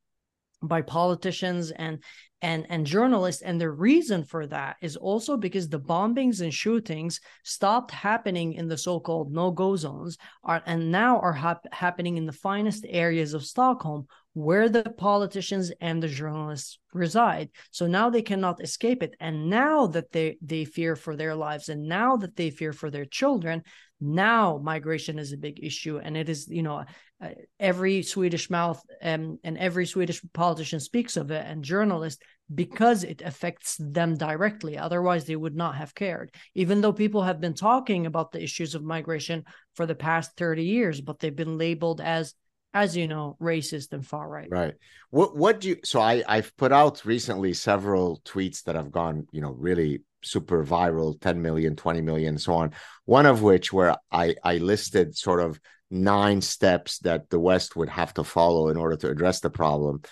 by 0.62 0.82
politicians 0.82 1.70
and 1.70 2.02
and 2.42 2.66
and 2.68 2.86
journalists 2.86 3.42
and 3.42 3.60
the 3.60 3.70
reason 3.70 4.24
for 4.24 4.46
that 4.46 4.76
is 4.80 4.96
also 4.96 5.36
because 5.36 5.68
the 5.68 5.80
bombings 5.80 6.40
and 6.40 6.52
shootings 6.54 7.20
stopped 7.42 7.90
happening 7.90 8.54
in 8.54 8.68
the 8.68 8.78
so-called 8.78 9.32
no-go 9.32 9.76
zones 9.76 10.16
are 10.44 10.62
and 10.66 10.90
now 10.90 11.18
are 11.20 11.32
hap- 11.32 11.72
happening 11.72 12.16
in 12.16 12.26
the 12.26 12.32
finest 12.32 12.84
areas 12.88 13.34
of 13.34 13.44
Stockholm 13.44 14.06
where 14.34 14.68
the 14.68 14.84
politicians 14.96 15.72
and 15.80 16.02
the 16.02 16.08
journalists 16.08 16.78
reside. 16.92 17.50
So 17.72 17.86
now 17.86 18.10
they 18.10 18.22
cannot 18.22 18.62
escape 18.62 19.02
it. 19.02 19.16
And 19.18 19.50
now 19.50 19.88
that 19.88 20.12
they 20.12 20.38
they 20.40 20.64
fear 20.64 20.94
for 20.94 21.16
their 21.16 21.34
lives 21.34 21.68
and 21.68 21.88
now 21.88 22.16
that 22.16 22.36
they 22.36 22.50
fear 22.50 22.72
for 22.72 22.90
their 22.90 23.04
children 23.04 23.62
now 24.02 24.58
migration 24.62 25.18
is 25.18 25.32
a 25.32 25.36
big 25.36 25.62
issue. 25.62 25.98
And 25.98 26.16
it 26.16 26.28
is 26.28 26.48
you 26.48 26.62
know 26.62 26.84
uh, 27.22 27.28
every 27.58 28.02
swedish 28.02 28.48
mouth 28.48 28.80
um, 29.02 29.38
and 29.42 29.58
every 29.58 29.84
swedish 29.84 30.22
politician 30.32 30.80
speaks 30.80 31.16
of 31.16 31.30
it 31.30 31.44
and 31.44 31.62
journalists 31.64 32.22
because 32.52 33.04
it 33.04 33.22
affects 33.22 33.76
them 33.78 34.16
directly. 34.16 34.78
Otherwise 34.78 35.24
they 35.24 35.36
would 35.36 35.56
not 35.56 35.74
have 35.74 35.94
cared. 35.94 36.32
Even 36.54 36.80
though 36.80 36.92
people 36.92 37.22
have 37.22 37.40
been 37.40 37.54
talking 37.54 38.06
about 38.06 38.30
the 38.30 38.42
issues 38.42 38.74
of 38.74 38.82
migration 38.82 39.44
for 39.74 39.86
the 39.86 39.94
past 39.94 40.36
30 40.36 40.64
years 40.64 41.00
but 41.00 41.18
they've 41.18 41.34
been 41.34 41.58
labeled 41.58 42.00
as 42.00 42.34
as 42.72 42.96
you 42.96 43.08
know 43.08 43.36
racist 43.40 43.92
and 43.92 44.06
far 44.06 44.28
right. 44.28 44.48
Right. 44.50 44.74
What 45.10 45.36
what 45.36 45.60
do 45.60 45.70
you 45.70 45.76
so 45.84 46.00
i 46.00 46.22
i've 46.28 46.56
put 46.56 46.72
out 46.72 47.04
recently 47.04 47.52
several 47.52 48.20
tweets 48.24 48.64
that 48.64 48.76
have 48.76 48.92
gone 48.92 49.26
you 49.32 49.40
know 49.40 49.50
really 49.50 50.02
super 50.22 50.64
viral 50.64 51.20
10 51.20 51.40
million 51.40 51.76
20 51.76 52.00
million 52.02 52.38
so 52.38 52.54
on. 52.54 52.72
One 53.06 53.26
of 53.26 53.42
which 53.42 53.72
where 53.72 53.96
i 54.12 54.34
i 54.44 54.58
listed 54.58 55.16
sort 55.16 55.40
of 55.40 55.58
nine 55.90 56.40
steps 56.40 56.98
that 57.00 57.28
the 57.30 57.40
west 57.40 57.74
would 57.74 57.88
have 57.88 58.14
to 58.14 58.22
follow 58.22 58.68
in 58.68 58.76
order 58.76 58.96
to 58.96 59.10
address 59.10 59.40
the 59.40 59.50
problem 59.50 60.02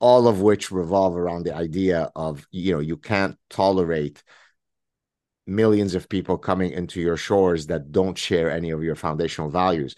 all 0.00 0.28
of 0.28 0.40
which 0.40 0.70
revolve 0.70 1.16
around 1.16 1.44
the 1.44 1.54
idea 1.54 2.10
of 2.14 2.46
you 2.50 2.72
know 2.72 2.80
you 2.80 2.96
can't 2.96 3.36
tolerate 3.50 4.22
millions 5.46 5.94
of 5.96 6.08
people 6.08 6.38
coming 6.38 6.70
into 6.70 7.00
your 7.00 7.16
shores 7.16 7.66
that 7.66 7.90
don't 7.90 8.16
share 8.16 8.50
any 8.50 8.70
of 8.70 8.82
your 8.84 8.94
foundational 8.94 9.50
values 9.50 9.96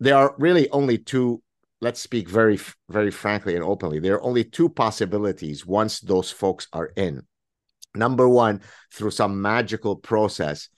there 0.00 0.16
are 0.16 0.34
really 0.38 0.68
only 0.70 0.98
two 0.98 1.42
let's 1.80 2.00
speak 2.00 2.28
very 2.28 2.58
very 2.88 3.10
frankly 3.10 3.54
and 3.54 3.64
openly 3.64 4.00
there 4.00 4.16
are 4.16 4.22
only 4.22 4.42
two 4.44 4.68
possibilities 4.68 5.64
once 5.66 6.00
those 6.00 6.30
folks 6.30 6.66
are 6.72 6.90
in. 6.96 7.22
Number 7.94 8.28
one 8.28 8.60
through 8.92 9.12
some 9.12 9.40
magical 9.40 9.96
process 9.96 10.68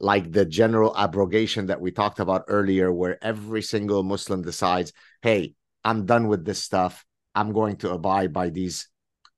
like 0.00 0.30
the 0.30 0.44
general 0.44 0.96
abrogation 0.96 1.66
that 1.66 1.80
we 1.80 1.90
talked 1.90 2.20
about 2.20 2.44
earlier 2.48 2.92
where 2.92 3.22
every 3.24 3.62
single 3.62 4.02
muslim 4.02 4.42
decides 4.42 4.92
hey 5.22 5.54
i'm 5.84 6.06
done 6.06 6.28
with 6.28 6.44
this 6.44 6.62
stuff. 6.62 7.04
I'm 7.34 7.52
going 7.52 7.76
to 7.78 7.92
abide 7.92 8.32
by 8.32 8.50
these 8.50 8.88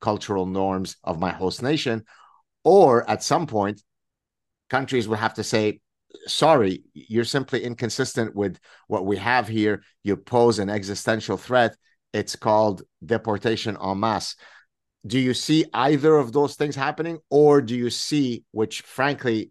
cultural 0.01 0.47
norms 0.47 0.97
of 1.05 1.21
my 1.21 1.31
host 1.31 1.63
nation. 1.63 2.05
Or 2.65 3.09
at 3.09 3.23
some 3.23 3.47
point 3.47 3.83
countries 4.69 5.09
will 5.09 5.17
have 5.17 5.35
to 5.35 5.45
say 5.45 5.81
sorry, 6.27 6.85
you're 6.95 7.25
simply 7.25 7.65
inconsistent 7.65 8.35
with 8.35 8.59
what 8.89 9.07
we 9.07 9.17
have 9.19 9.49
here. 9.49 9.83
You 10.03 10.17
pose 10.17 10.59
an 10.59 10.71
existential 10.71 11.37
threat. 11.37 11.77
It's 12.13 12.37
called 12.37 12.83
deportation 13.05 13.77
en 13.83 14.01
masse. 14.01 14.37
Do 15.07 15.19
you 15.19 15.33
see 15.33 15.65
either 15.73 16.17
of 16.17 16.33
those 16.33 16.57
things 16.57 16.77
happening, 16.77 17.19
or 17.31 17.63
do 17.63 17.75
you 17.75 17.91
see, 17.91 18.45
which 18.51 18.83
frankly, 18.83 19.51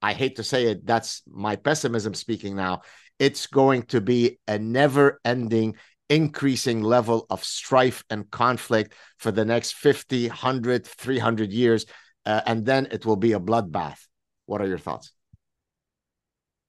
I 0.00 0.14
hate 0.14 0.36
to 0.36 0.44
say 0.44 0.66
it, 0.66 0.86
that's 0.86 1.22
my 1.28 1.56
pessimism 1.56 2.14
speaking 2.14 2.56
now. 2.56 2.82
It's 3.18 3.46
going 3.46 3.82
to 3.84 4.00
be 4.00 4.38
a 4.46 4.58
never 4.58 5.20
ending, 5.24 5.76
increasing 6.08 6.82
level 6.82 7.26
of 7.28 7.44
strife 7.44 8.04
and 8.08 8.30
conflict 8.30 8.94
for 9.18 9.30
the 9.30 9.44
next 9.44 9.74
50, 9.74 10.28
100, 10.28 10.86
300 10.86 11.52
years. 11.52 11.86
Uh, 12.24 12.40
and 12.46 12.64
then 12.64 12.88
it 12.90 13.04
will 13.04 13.16
be 13.16 13.32
a 13.32 13.40
bloodbath. 13.40 13.98
What 14.46 14.60
are 14.60 14.66
your 14.66 14.78
thoughts? 14.78 15.12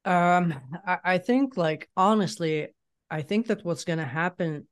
Um, 0.08 0.53
I, 0.86 0.97
I 1.03 1.18
think 1.18 1.58
like 1.58 1.89
honestly, 1.97 2.70
I 3.12 3.22
think 3.22 3.47
that 3.47 3.66
what's 3.66 3.84
gonna 3.84 4.05
happen 4.05 4.66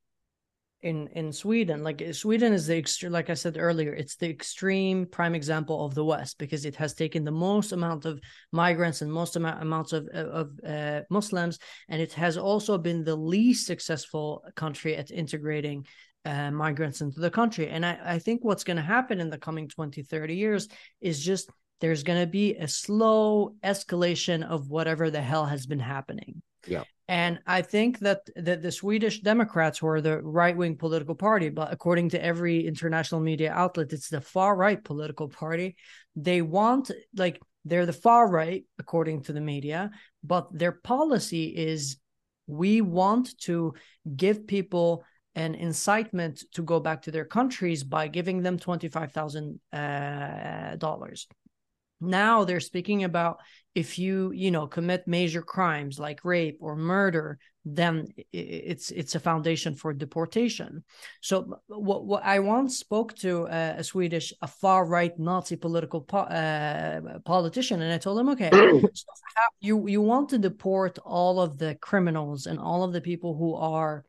in 0.82 1.08
in 1.10 1.34
Sweden, 1.34 1.84
like 1.84 2.02
Sweden 2.14 2.54
is 2.54 2.68
the 2.68 2.78
extreme, 2.78 3.12
like 3.12 3.30
I 3.30 3.34
said 3.34 3.58
earlier, 3.60 3.94
it's 3.94 4.16
the 4.16 4.30
extreme 4.30 5.06
prime 5.06 5.36
example 5.36 5.86
of 5.86 5.94
the 5.94 6.06
West 6.06 6.38
because 6.38 6.64
it 6.64 6.78
has 6.78 6.94
taken 6.94 7.26
the 7.26 7.32
most 7.32 7.74
amount 7.74 8.06
of 8.06 8.22
migrants 8.54 9.02
and 9.02 9.12
most 9.12 9.36
amount 9.36 9.62
amounts 9.62 9.92
of 9.92 10.08
of 10.08 10.52
uh, 10.66 11.02
Muslims, 11.10 11.60
and 11.90 12.02
it 12.02 12.14
has 12.14 12.38
also 12.38 12.78
been 12.78 13.04
the 13.04 13.18
least 13.18 13.68
successful 13.68 14.42
country 14.56 14.96
at 14.96 15.12
integrating 15.12 15.86
uh, 16.24 16.50
migrants 16.50 17.02
into 17.02 17.20
the 17.20 17.30
country. 17.30 17.68
And 17.68 17.86
I, 17.86 18.00
I 18.04 18.20
think 18.20 18.46
what's 18.46 18.64
going 18.64 18.78
to 18.78 18.84
happen 18.84 19.20
in 19.20 19.30
the 19.30 19.38
coming 19.38 19.68
20, 19.68 20.02
30 20.02 20.36
years 20.36 20.70
is 21.02 21.22
just 21.22 21.50
there's 21.82 22.04
going 22.04 22.20
to 22.20 22.28
be 22.28 22.56
a 22.56 22.68
slow 22.68 23.56
escalation 23.64 24.48
of 24.48 24.70
whatever 24.70 25.10
the 25.10 25.22
hell 25.22 25.46
has 25.46 25.66
been 25.66 25.80
happening. 25.80 26.42
Yeah. 26.68 26.84
And 27.08 27.40
I 27.46 27.62
think 27.62 28.00
that 28.00 28.22
the, 28.36 28.58
the 28.58 28.72
Swedish 28.72 29.22
Democrats 29.22 29.82
were 29.82 30.02
the 30.02 30.22
right 30.22 30.58
wing 30.58 30.76
political 30.76 31.14
party, 31.14 31.50
but 31.50 31.72
according 31.72 32.10
to 32.10 32.24
every 32.24 32.66
international 32.66 33.22
media 33.22 33.52
outlet, 33.52 33.94
it's 33.94 34.10
the 34.10 34.22
far 34.22 34.56
right 34.56 34.84
political 34.84 35.30
party. 35.30 35.76
They 36.16 36.42
want, 36.42 36.90
like, 37.16 37.40
they're 37.64 37.86
the 37.86 37.94
far 37.94 38.28
right, 38.28 38.66
according 38.80 39.24
to 39.24 39.34
the 39.34 39.42
media, 39.42 39.92
but 40.24 40.48
their 40.52 40.72
policy 40.72 41.46
is 41.46 41.98
we 42.48 42.82
want 42.82 43.38
to 43.42 43.74
give 44.16 44.48
people 44.48 45.04
an 45.36 45.54
incitement 45.56 46.44
to 46.54 46.64
go 46.64 46.80
back 46.80 47.04
to 47.04 47.12
their 47.12 47.26
countries 47.26 47.84
by 47.84 48.08
giving 48.08 48.42
them 48.42 48.58
$25,000. 48.58 49.58
Uh, 49.74 50.78
now 52.02 52.44
they're 52.44 52.60
speaking 52.60 53.04
about 53.04 53.40
if 53.74 53.98
you 54.00 54.32
you 54.32 54.52
know 54.52 54.68
commit 54.68 55.08
major 55.08 55.42
crimes 55.42 56.00
like 56.00 56.26
rape 56.26 56.58
or 56.62 56.76
murder 56.76 57.38
then 57.66 58.08
it's 58.32 58.92
it's 58.92 59.16
a 59.16 59.20
foundation 59.20 59.74
for 59.74 59.92
deportation. 59.92 60.84
So 61.22 61.60
what, 61.68 62.06
what 62.06 62.24
i 62.24 62.40
once 62.40 62.78
spoke 62.78 63.16
to 63.16 63.48
a, 63.48 63.76
a 63.80 63.84
swedish 63.84 64.32
a 64.42 64.48
far 64.48 64.86
right 64.86 65.18
nazi 65.18 65.56
political 65.56 66.02
po- 66.02 66.20
uh, 66.20 67.20
politician 67.26 67.82
and 67.82 67.92
i 67.92 67.98
told 67.98 68.20
him 68.20 68.30
okay 68.30 68.50
so 68.94 69.06
you 69.60 69.88
you 69.88 70.02
want 70.02 70.30
to 70.30 70.38
deport 70.38 71.00
all 71.00 71.42
of 71.42 71.58
the 71.58 71.74
criminals 71.76 72.46
and 72.46 72.60
all 72.60 72.84
of 72.84 72.94
the 72.94 73.02
people 73.02 73.36
who 73.36 73.56
are 73.56 74.06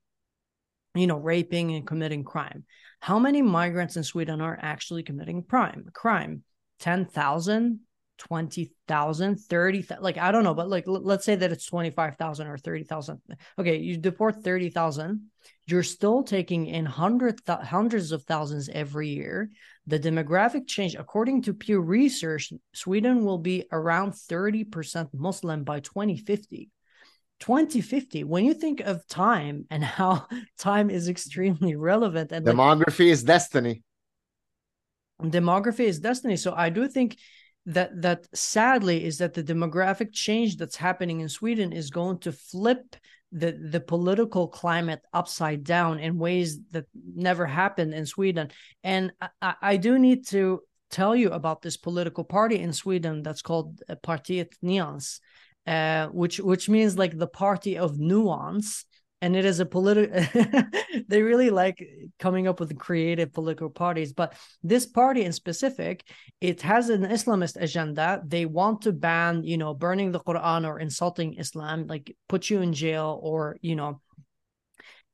you 0.94 1.06
know 1.06 1.18
raping 1.18 1.74
and 1.74 1.86
committing 1.86 2.24
crime. 2.24 2.64
How 3.00 3.18
many 3.18 3.40
migrants 3.42 3.96
in 3.96 4.02
sweden 4.02 4.40
are 4.40 4.58
actually 4.60 5.02
committing 5.02 5.42
crime 5.42 5.86
crime 5.94 6.42
10,000, 6.80 7.80
20,000, 8.18 9.36
30, 9.36 9.86
like 10.00 10.18
I 10.18 10.32
don't 10.32 10.44
know, 10.44 10.54
but 10.54 10.68
like 10.68 10.84
let's 10.86 11.24
say 11.24 11.36
that 11.36 11.52
it's 11.52 11.66
25,000 11.66 12.46
or 12.46 12.58
30,000. 12.58 13.20
Okay, 13.58 13.76
you 13.76 13.96
deport 13.96 14.42
30,000, 14.42 15.30
you're 15.66 15.82
still 15.82 16.22
taking 16.22 16.66
in 16.66 16.86
hundred 16.86 17.44
th- 17.44 17.58
hundreds 17.60 18.12
of 18.12 18.22
thousands 18.24 18.68
every 18.68 19.08
year. 19.08 19.50
The 19.86 19.98
demographic 19.98 20.66
change, 20.66 20.94
according 20.94 21.42
to 21.42 21.54
Pew 21.54 21.80
Research, 21.80 22.52
Sweden 22.74 23.24
will 23.24 23.38
be 23.38 23.64
around 23.70 24.12
30% 24.12 25.08
Muslim 25.12 25.64
by 25.64 25.80
2050. 25.80 26.70
2050 27.38 28.24
when 28.24 28.46
you 28.46 28.54
think 28.54 28.80
of 28.80 29.06
time 29.08 29.66
and 29.70 29.84
how 29.84 30.26
time 30.58 30.88
is 30.88 31.06
extremely 31.06 31.76
relevant 31.76 32.32
and 32.32 32.46
demography 32.46 33.00
like, 33.00 33.12
is 33.12 33.22
destiny 33.22 33.82
demography 35.22 35.84
is 35.84 36.00
destiny. 36.00 36.36
So 36.36 36.54
i 36.54 36.68
do 36.68 36.88
think 36.88 37.18
that 37.66 38.00
that 38.00 38.26
sadly 38.34 39.04
is 39.04 39.18
that 39.18 39.34
the 39.34 39.42
demographic 39.42 40.12
change 40.12 40.56
that's 40.56 40.76
happening 40.76 41.20
in 41.20 41.28
sweden 41.28 41.72
is 41.72 41.90
going 41.90 42.18
to 42.18 42.32
flip 42.32 42.96
the 43.32 43.52
the 43.70 43.80
political 43.80 44.46
climate 44.46 45.00
upside 45.12 45.64
down 45.64 45.98
in 45.98 46.18
ways 46.18 46.60
that 46.70 46.86
never 47.14 47.44
happened 47.44 47.92
in 47.92 48.06
sweden. 48.06 48.50
And 48.84 49.12
i, 49.42 49.54
I 49.60 49.76
do 49.76 49.98
need 49.98 50.26
to 50.28 50.60
tell 50.90 51.16
you 51.16 51.30
about 51.30 51.62
this 51.62 51.76
political 51.76 52.22
party 52.22 52.58
in 52.60 52.72
sweden 52.72 53.22
that's 53.22 53.42
called 53.42 53.82
partiet 54.04 54.54
nyans 54.62 55.18
uh, 55.66 56.06
which 56.08 56.38
which 56.38 56.68
means 56.68 56.96
like 56.96 57.18
the 57.18 57.26
party 57.26 57.76
of 57.76 57.98
nuance 57.98 58.84
and 59.26 59.34
it 59.34 59.44
is 59.44 59.58
a 59.58 59.66
political 59.66 60.14
they 61.08 61.20
really 61.20 61.50
like 61.50 61.78
coming 62.20 62.46
up 62.46 62.60
with 62.60 62.78
creative 62.78 63.32
political 63.32 63.68
parties 63.68 64.12
but 64.12 64.34
this 64.62 64.86
party 64.86 65.24
in 65.24 65.32
specific 65.32 66.04
it 66.40 66.62
has 66.62 66.90
an 66.90 67.02
islamist 67.02 67.56
agenda. 67.60 68.22
They 68.26 68.44
want 68.46 68.82
to 68.82 68.92
ban 68.92 69.42
you 69.42 69.56
know 69.56 69.74
burning 69.74 70.12
the 70.12 70.20
quran 70.20 70.66
or 70.66 70.78
insulting 70.78 71.34
islam 71.38 71.86
like 71.86 72.14
put 72.28 72.50
you 72.50 72.60
in 72.60 72.72
jail 72.72 73.18
or 73.22 73.56
you 73.62 73.76
know. 73.76 74.00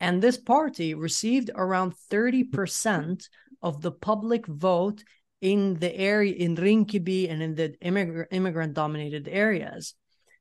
And 0.01 0.21
this 0.21 0.37
party 0.37 0.95
received 0.95 1.51
around 1.55 1.95
30% 2.11 3.25
of 3.63 3.81
the 3.83 3.93
public 3.93 4.47
vote 4.47 5.05
in 5.41 5.75
the 5.75 5.95
area 5.95 6.35
in 6.35 6.57
Rinkeby 6.57 7.31
and 7.31 7.41
in 7.41 7.55
the 7.55 7.77
immigrant 8.31 8.75
dominated 8.75 9.29
areas 9.29 9.95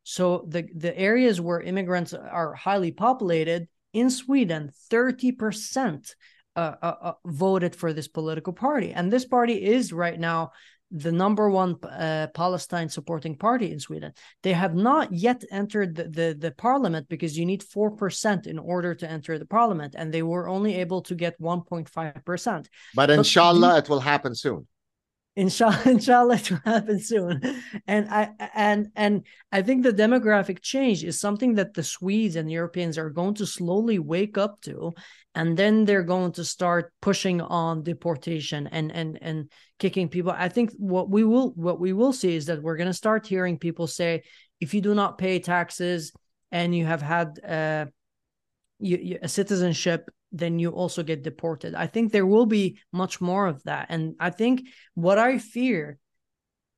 so 0.03 0.45
the, 0.47 0.67
the 0.75 0.97
areas 0.97 1.39
where 1.39 1.61
immigrants 1.61 2.13
are 2.13 2.53
highly 2.53 2.91
populated 2.91 3.67
in 3.93 4.09
Sweden, 4.09 4.71
30% 4.91 6.13
uh, 6.55 6.59
uh, 6.59 6.95
uh, 7.01 7.13
voted 7.25 7.75
for 7.75 7.93
this 7.93 8.07
political 8.07 8.53
party. 8.53 8.91
And 8.91 9.11
this 9.11 9.25
party 9.25 9.53
is 9.53 9.93
right 9.93 10.19
now 10.19 10.51
the 10.93 11.11
number 11.11 11.49
one 11.49 11.77
uh, 11.83 12.27
Palestine 12.33 12.89
supporting 12.89 13.37
party 13.37 13.71
in 13.71 13.79
Sweden. 13.79 14.11
They 14.43 14.51
have 14.51 14.75
not 14.75 15.13
yet 15.13 15.43
entered 15.49 15.95
the, 15.95 16.03
the, 16.09 16.35
the, 16.37 16.51
parliament 16.51 17.07
because 17.07 17.37
you 17.37 17.45
need 17.45 17.63
4% 17.63 18.45
in 18.45 18.59
order 18.59 18.93
to 18.95 19.09
enter 19.09 19.39
the 19.39 19.45
parliament. 19.45 19.95
And 19.97 20.13
they 20.13 20.23
were 20.23 20.49
only 20.49 20.75
able 20.75 21.01
to 21.03 21.15
get 21.15 21.39
1.5%. 21.39 22.65
But 22.93 23.09
inshallah, 23.09 23.77
it 23.77 23.87
will 23.87 24.01
happen 24.01 24.35
soon 24.35 24.67
inshallah 25.35 25.81
inshallah 25.85 26.35
it 26.35 26.51
will 26.51 26.59
happen 26.65 26.99
soon. 26.99 27.41
And 27.87 28.09
i 28.09 28.29
and 28.53 28.89
and 28.95 29.25
i 29.51 29.61
think 29.61 29.83
the 29.83 29.93
demographic 29.93 30.61
change 30.61 31.03
is 31.03 31.19
something 31.19 31.55
that 31.55 31.73
the 31.73 31.83
swedes 31.83 32.35
and 32.35 32.51
europeans 32.51 32.97
are 32.97 33.09
going 33.09 33.35
to 33.35 33.45
slowly 33.45 33.99
wake 33.99 34.37
up 34.37 34.61
to 34.61 34.93
and 35.33 35.55
then 35.55 35.85
they're 35.85 36.03
going 36.03 36.33
to 36.33 36.43
start 36.43 36.91
pushing 37.01 37.41
on 37.41 37.83
deportation 37.83 38.67
and 38.67 38.91
and 38.91 39.17
and 39.21 39.49
kicking 39.79 40.09
people. 40.09 40.31
I 40.35 40.49
think 40.49 40.71
what 40.77 41.09
we 41.09 41.23
will 41.23 41.51
what 41.51 41.79
we 41.79 41.93
will 41.93 42.13
see 42.13 42.35
is 42.35 42.47
that 42.47 42.61
we're 42.61 42.77
going 42.77 42.87
to 42.87 42.93
start 42.93 43.25
hearing 43.25 43.57
people 43.57 43.87
say 43.87 44.23
if 44.59 44.73
you 44.73 44.81
do 44.81 44.93
not 44.93 45.17
pay 45.17 45.39
taxes 45.39 46.11
and 46.51 46.75
you 46.75 46.85
have 46.85 47.01
had 47.01 47.39
uh, 47.47 47.85
you, 48.79 48.97
you, 48.97 49.19
a 49.21 49.29
citizenship 49.29 50.09
then 50.31 50.59
you 50.59 50.71
also 50.71 51.03
get 51.03 51.23
deported. 51.23 51.75
I 51.75 51.87
think 51.87 52.11
there 52.11 52.25
will 52.25 52.45
be 52.45 52.79
much 52.91 53.19
more 53.21 53.47
of 53.47 53.63
that. 53.63 53.87
And 53.89 54.15
I 54.19 54.29
think 54.29 54.67
what 54.93 55.17
I 55.17 55.37
fear 55.37 55.97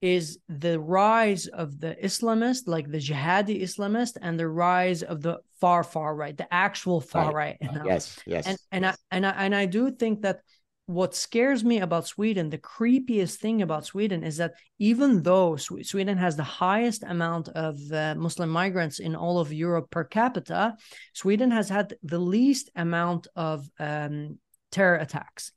is 0.01 0.37
the 0.49 0.79
rise 0.79 1.47
of 1.47 1.79
the 1.79 1.95
Islamist, 2.03 2.67
like 2.67 2.91
the 2.91 2.97
jihadi 2.97 3.61
Islamist, 3.61 4.17
and 4.21 4.37
the 4.37 4.49
rise 4.49 5.01
of 5.01 5.21
the 5.21 5.37
far 5.61 5.83
far 5.83 6.13
right, 6.13 6.35
the 6.35 6.53
actual 6.53 6.99
far 6.99 7.31
right. 7.31 7.57
right. 7.61 7.85
Yes, 7.85 8.19
yes. 8.25 8.45
And 8.45 8.57
and 8.71 8.85
I 8.85 8.95
and 9.11 9.25
I 9.25 9.29
and 9.29 9.55
I 9.55 9.65
do 9.65 9.91
think 9.91 10.23
that 10.23 10.41
what 10.85 11.15
scares 11.15 11.63
me 11.63 11.79
about 11.79 12.07
Sweden, 12.07 12.49
the 12.49 12.57
creepiest 12.57 13.35
thing 13.35 13.61
about 13.61 13.85
Sweden 13.85 14.23
is 14.23 14.37
that 14.37 14.55
even 14.79 15.23
though 15.23 15.55
Sweden 15.55 16.17
has 16.17 16.35
the 16.35 16.43
highest 16.43 17.03
amount 17.03 17.47
of 17.49 17.77
uh, 17.91 18.15
Muslim 18.15 18.49
migrants 18.49 18.99
in 18.99 19.15
all 19.15 19.39
of 19.39 19.53
Europe 19.53 19.89
per 19.89 20.03
capita, 20.03 20.75
Sweden 21.13 21.51
has 21.51 21.69
had 21.69 21.95
the 22.03 22.19
least 22.19 22.69
amount 22.75 23.27
of 23.35 23.69
um, 23.79 24.39
terror 24.71 24.97
attacks. 24.97 25.51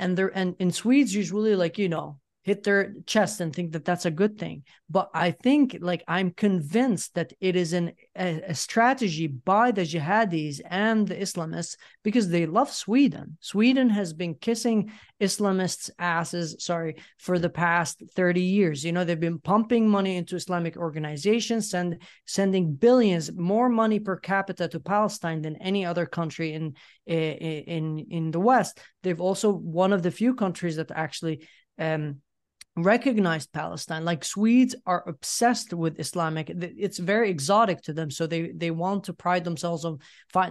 And 0.00 0.18
there, 0.18 0.32
and 0.34 0.56
in 0.58 0.72
Swedes, 0.72 1.14
usually 1.14 1.54
like 1.54 1.78
you 1.78 1.88
know, 1.88 2.18
hit 2.42 2.64
their 2.64 2.94
chest 3.06 3.40
and 3.40 3.54
think 3.54 3.72
that 3.72 3.84
that's 3.84 4.04
a 4.04 4.10
good 4.10 4.38
thing. 4.38 4.64
But 4.90 5.08
i 5.14 5.30
think 5.30 5.78
like 5.80 6.04
i'm 6.06 6.30
convinced 6.32 7.14
that 7.14 7.32
it 7.40 7.56
is 7.56 7.72
an 7.72 7.92
a, 8.18 8.42
a, 8.48 8.54
strategy 8.54 9.26
by 9.26 9.70
the 9.70 9.82
jihadis 9.82 10.60
and 10.68 11.08
the 11.08 11.14
islamists 11.14 11.76
because 12.02 12.28
they 12.28 12.44
love 12.46 12.70
sweden. 12.70 13.38
Sweden 13.40 13.88
has 13.88 14.12
been 14.12 14.34
kissing 14.34 14.92
islamists 15.20 15.88
asses 15.98 16.56
sorry 16.58 16.96
for 17.18 17.38
the 17.38 17.48
past 17.48 18.02
30 18.14 18.42
years. 18.42 18.84
You 18.84 18.92
know 18.92 19.04
they've 19.04 19.18
been 19.18 19.38
pumping 19.38 19.88
money 19.88 20.16
into 20.16 20.36
islamic 20.36 20.76
organizations 20.76 21.72
and 21.72 22.02
sending 22.26 22.74
billions 22.74 23.32
more 23.32 23.68
money 23.68 23.98
per 23.98 24.16
capita 24.16 24.68
to 24.68 24.80
palestine 24.80 25.42
than 25.42 25.56
any 25.56 25.86
other 25.86 26.06
country 26.06 26.52
in 26.52 26.74
in 27.06 27.98
in 28.10 28.30
the 28.30 28.40
west. 28.40 28.80
They've 29.02 29.20
also 29.20 29.52
one 29.52 29.92
of 29.92 30.02
the 30.02 30.10
few 30.10 30.34
countries 30.34 30.76
that 30.76 30.90
actually 30.90 31.48
um, 31.78 32.20
recognized 32.76 33.52
Palestine. 33.52 34.04
Like 34.04 34.24
Swedes 34.24 34.74
are 34.86 35.04
obsessed 35.06 35.72
with 35.74 36.00
Islamic. 36.00 36.50
It's 36.50 36.98
very 36.98 37.30
exotic 37.30 37.82
to 37.82 37.92
them, 37.92 38.10
so 38.10 38.26
they 38.26 38.52
they 38.52 38.70
want 38.70 39.04
to 39.04 39.12
pride 39.12 39.44
themselves 39.44 39.84
on. 39.84 39.98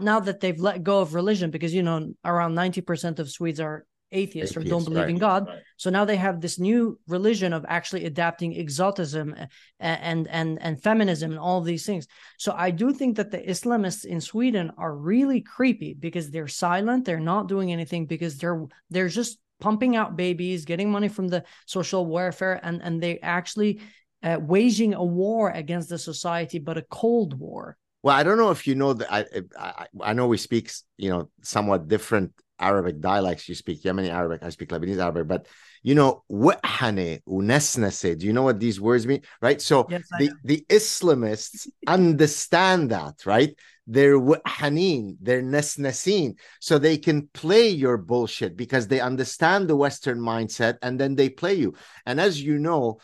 Now 0.02 0.20
that 0.20 0.40
they've 0.40 0.60
let 0.60 0.84
go 0.84 1.00
of 1.00 1.14
religion, 1.14 1.52
because 1.52 1.74
you 1.74 1.84
know 1.84 2.14
around 2.24 2.56
ninety 2.56 2.82
percent 2.82 3.20
of 3.20 3.30
Swedes 3.30 3.60
are 3.60 3.86
atheists, 4.12 4.58
or 4.58 4.64
don't 4.64 4.84
believe 4.84 5.04
right, 5.04 5.10
in 5.10 5.18
God. 5.18 5.48
Right. 5.48 5.60
So 5.78 5.90
now 5.90 6.06
they 6.06 6.18
have 6.18 6.42
this 6.42 6.60
new 6.60 7.00
religion 7.08 7.54
of 7.54 7.66
actually 7.68 8.06
adapting 8.06 8.54
exotism 8.54 9.34
and, 9.80 10.02
and 10.02 10.28
and 10.28 10.62
and 10.62 10.84
feminism 10.84 11.32
and 11.32 11.40
all 11.40 11.62
these 11.62 11.86
things. 11.86 12.08
So 12.38 12.54
I 12.56 12.72
do 12.72 12.94
think 12.94 13.18
that 13.18 13.32
the 13.32 13.40
Islamists 13.40 14.06
in 14.06 14.22
Sweden 14.22 14.72
are 14.78 14.96
really 14.96 15.42
creepy 15.42 15.94
because 15.94 16.30
they're 16.30 16.48
silent, 16.48 17.06
they're 17.06 17.20
not 17.20 17.48
doing 17.48 17.72
anything 17.72 18.06
because 18.06 18.38
they're 18.38 18.66
they're 18.90 19.08
just 19.08 19.40
pumping 19.62 19.96
out 19.96 20.18
babies, 20.18 20.66
getting 20.66 20.92
money 20.92 21.08
from 21.08 21.30
the 21.30 21.44
social 21.66 22.06
welfare, 22.06 22.60
and 22.64 22.82
and 22.82 23.02
they 23.02 23.20
actually 23.20 23.80
uh, 24.24 24.38
waging 24.42 24.94
a 24.94 25.04
war 25.04 25.50
against 25.52 25.90
the 25.90 25.98
society, 25.98 26.60
but 26.60 26.78
a 26.78 26.82
cold 26.82 27.40
war. 27.40 27.78
Well, 28.04 28.16
I 28.16 28.24
don't 28.24 28.38
know 28.38 28.52
if 28.52 28.68
you 28.68 28.76
know 28.76 28.94
that. 28.94 29.14
I, 29.14 29.26
I 29.58 29.88
I 30.02 30.14
know 30.14 30.28
we 30.28 30.38
speak 30.38 30.72
you 30.98 31.10
know 31.10 31.30
somewhat 31.42 31.88
different 31.88 32.34
Arabic 32.60 33.00
dialects. 33.00 33.48
You 33.48 33.56
speak 33.56 33.84
Yemeni 33.84 34.10
Arabic, 34.10 34.44
I 34.44 34.50
speak 34.50 34.70
Lebanese 34.70 35.02
Arabic, 35.02 35.28
but 35.28 35.48
you 35.84 35.96
know 35.96 36.24
wahane 36.30 37.22
unesnase. 37.28 38.18
Do 38.18 38.26
you 38.26 38.34
know 38.34 38.44
what 38.44 38.60
these 38.60 38.82
words 38.82 39.06
mean? 39.06 39.22
Right. 39.42 39.62
So 39.62 39.88
yes, 39.90 40.08
the 40.18 40.32
the 40.44 40.66
Islamists 40.70 41.68
understand 41.88 42.92
that, 42.92 43.26
right? 43.26 43.56
They're 43.92 44.20
hanin, 44.20 45.18
they're 45.22 45.42
nesnesin, 45.42 46.38
so 46.60 46.78
they 46.78 46.98
can 46.98 47.28
play 47.34 47.68
your 47.68 47.98
bullshit 47.98 48.56
because 48.56 48.88
they 48.88 49.02
understand 49.02 49.68
the 49.68 49.76
Western 49.76 50.20
mindset 50.20 50.78
and 50.82 50.98
then 50.98 51.16
they 51.16 51.30
play 51.30 51.56
you. 51.56 51.74
And 52.06 52.20
as 52.20 52.42
you 52.42 52.58
know, 52.58 53.00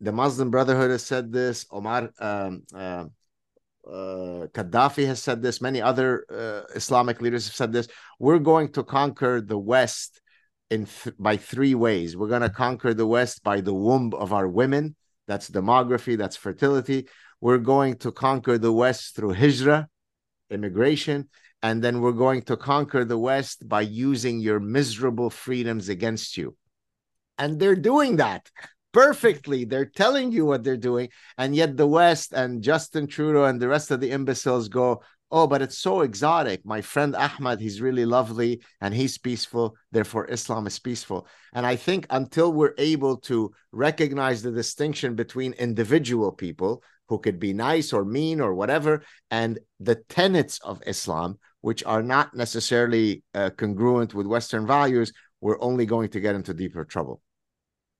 the 0.00 0.12
Muslim 0.12 0.50
Brotherhood 0.50 0.90
has 0.92 1.04
said 1.04 1.32
this, 1.32 1.66
Omar 1.70 2.10
um, 2.20 2.62
uh, 2.72 3.06
uh, 3.84 4.46
Gaddafi 4.54 5.04
has 5.06 5.20
said 5.20 5.42
this, 5.42 5.60
many 5.60 5.82
other 5.82 6.24
uh, 6.30 6.72
Islamic 6.76 7.20
leaders 7.20 7.46
have 7.48 7.56
said 7.56 7.72
this. 7.72 7.88
We're 8.20 8.38
going 8.38 8.72
to 8.74 8.84
conquer 8.84 9.40
the 9.40 9.58
West 9.58 10.20
in 10.70 10.86
th- 10.86 11.16
by 11.18 11.36
three 11.38 11.74
ways. 11.74 12.16
We're 12.16 12.28
going 12.28 12.42
to 12.42 12.50
conquer 12.50 12.94
the 12.94 13.06
West 13.06 13.42
by 13.42 13.60
the 13.60 13.74
womb 13.74 14.14
of 14.14 14.32
our 14.32 14.46
women. 14.46 14.94
That's 15.26 15.50
demography, 15.50 16.16
that's 16.16 16.36
fertility. 16.36 17.08
We're 17.40 17.58
going 17.58 17.96
to 18.04 18.12
conquer 18.12 18.58
the 18.58 18.72
West 18.72 19.16
through 19.16 19.34
hijrah, 19.34 19.88
immigration, 20.50 21.28
and 21.62 21.82
then 21.82 22.00
we're 22.00 22.12
going 22.12 22.42
to 22.42 22.56
conquer 22.56 23.04
the 23.04 23.18
West 23.18 23.68
by 23.68 23.82
using 23.82 24.40
your 24.40 24.60
miserable 24.60 25.30
freedoms 25.30 25.88
against 25.88 26.36
you. 26.36 26.56
And 27.38 27.58
they're 27.58 27.76
doing 27.76 28.16
that 28.16 28.50
perfectly. 28.92 29.64
They're 29.64 29.86
telling 29.86 30.32
you 30.32 30.44
what 30.44 30.64
they're 30.64 30.76
doing. 30.76 31.08
And 31.38 31.54
yet 31.54 31.76
the 31.76 31.86
West 31.86 32.32
and 32.32 32.62
Justin 32.62 33.06
Trudeau 33.06 33.44
and 33.44 33.60
the 33.60 33.68
rest 33.68 33.90
of 33.90 34.00
the 34.00 34.10
imbeciles 34.10 34.68
go, 34.68 35.02
Oh, 35.32 35.46
but 35.46 35.62
it's 35.62 35.78
so 35.78 36.00
exotic. 36.00 36.66
My 36.66 36.80
friend 36.80 37.14
Ahmad, 37.14 37.60
he's 37.60 37.80
really 37.80 38.04
lovely 38.04 38.62
and 38.80 38.92
he's 38.92 39.16
peaceful. 39.16 39.76
Therefore, 39.92 40.28
Islam 40.28 40.66
is 40.66 40.80
peaceful. 40.80 41.28
And 41.52 41.64
I 41.64 41.76
think 41.76 42.06
until 42.10 42.52
we're 42.52 42.74
able 42.78 43.16
to 43.18 43.52
recognize 43.70 44.42
the 44.42 44.50
distinction 44.50 45.14
between 45.14 45.52
individual 45.52 46.32
people 46.32 46.82
who 47.10 47.18
could 47.18 47.40
be 47.40 47.52
nice 47.52 47.92
or 47.92 48.04
mean 48.04 48.40
or 48.40 48.54
whatever, 48.54 49.02
and 49.32 49.58
the 49.80 49.96
tenets 50.08 50.60
of 50.60 50.80
Islam, 50.86 51.38
which 51.60 51.82
are 51.84 52.04
not 52.04 52.34
necessarily 52.34 53.24
uh, 53.34 53.50
congruent 53.50 54.14
with 54.14 54.28
Western 54.28 54.64
values, 54.64 55.12
we're 55.40 55.60
only 55.60 55.84
going 55.84 56.08
to 56.08 56.20
get 56.20 56.36
into 56.36 56.54
deeper 56.54 56.84
trouble. 56.84 57.20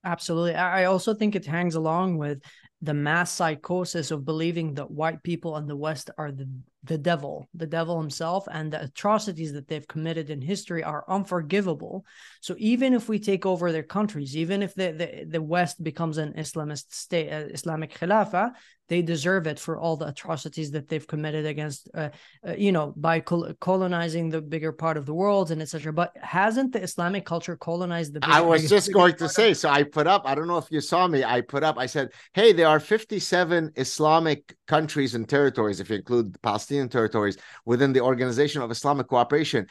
Absolutely. 0.05 0.55
I 0.55 0.85
also 0.85 1.13
think 1.13 1.35
it 1.35 1.45
hangs 1.45 1.75
along 1.75 2.19
with 2.19 2.41
the 2.81 2.95
mass 2.95 3.33
psychosis 3.33 4.13
of 4.13 4.25
believing 4.25 4.75
that 4.75 4.91
white 4.91 5.23
people 5.25 5.57
in 5.57 5.67
the 5.67 5.77
West 5.77 6.09
are 6.17 6.31
the, 6.31 6.49
the 6.83 6.99
devil, 6.99 7.49
the 7.55 7.67
devil 7.67 8.01
himself, 8.01 8.47
and 8.51 8.73
the 8.73 8.83
atrocities 8.85 9.53
that 9.53 9.69
they've 9.69 9.87
committed 9.87 10.31
in 10.31 10.41
history 10.41 10.83
are 10.83 11.05
unforgivable. 11.09 12.07
So 12.41 12.55
even 12.59 12.95
if 12.95 13.09
we 13.09 13.19
take 13.19 13.45
over 13.45 13.71
their 13.71 13.83
countries, 13.83 14.37
even 14.37 14.63
if 14.63 14.75
the, 14.75 14.93
the, 14.93 15.25
the 15.29 15.43
West 15.43 15.83
becomes 15.83 16.17
an 16.17 16.33
Islamist 16.35 16.93
state, 16.93 17.31
uh, 17.31 17.49
Islamic 17.53 17.99
Khilafah, 17.99 18.53
they 18.89 19.03
deserve 19.03 19.47
it 19.47 19.61
for 19.61 19.79
all 19.79 19.97
the 19.97 20.09
atrocities 20.09 20.73
that 20.73 20.89
they've 20.89 21.07
committed 21.07 21.47
against, 21.47 21.89
uh, 21.95 22.09
uh, 22.47 22.55
you 22.59 22.73
know, 22.73 22.93
by 22.97 23.21
col- 23.21 23.53
colonizing 23.61 24.31
the 24.31 24.41
bigger 24.41 24.73
part 24.73 24.97
of 24.97 25.07
the 25.07 25.15
world 25.15 25.53
and 25.53 25.63
etc. 25.63 25.93
But 25.93 26.17
hasn't 26.21 26.73
the 26.73 26.83
Islamic 26.83 27.25
culture 27.25 27.57
colonized 27.57 28.15
the? 28.15 28.21
Bigger, 28.21 28.33
I 28.33 28.41
was 28.41 28.69
just 28.69 28.93
going 28.93 29.15
to 29.17 29.29
say. 29.29 29.55
So 29.55 29.69
I 29.69 29.85
put 29.85 30.09
up. 30.09 30.23
I 30.25 30.35
don't 30.35 30.49
know 30.49 30.59
if 30.59 30.67
you 30.71 30.81
saw 30.81 31.07
me. 31.07 31.23
I 31.23 31.41
put 31.41 31.63
up. 31.63 31.79
I 31.79 31.87
said, 31.87 32.09
"Hey, 32.33 32.53
there 32.53 32.67
are 32.67 32.81
57 32.81 33.71
Islamic 33.77 34.57
countries 34.71 35.15
and 35.15 35.29
territories, 35.29 35.81
if 35.81 35.91
you 35.91 35.97
include 35.97 36.33
the 36.33 36.39
Palestinian 36.71 36.89
territories, 36.89 37.37
within 37.65 37.93
the 37.93 38.01
Organization 38.01 38.63
of 38.63 38.71
Islamic 38.71 39.09
Cooperation." 39.09 39.67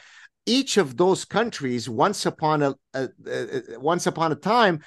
Each 0.46 0.78
of 0.78 0.98
those 0.98 1.26
countries, 1.26 1.88
once 1.90 2.26
upon 2.26 2.64
a, 2.64 2.76
a, 2.94 3.08
a 3.28 3.80
once 3.80 4.08
upon 4.08 4.32
a 4.32 4.36
time, 4.36 4.80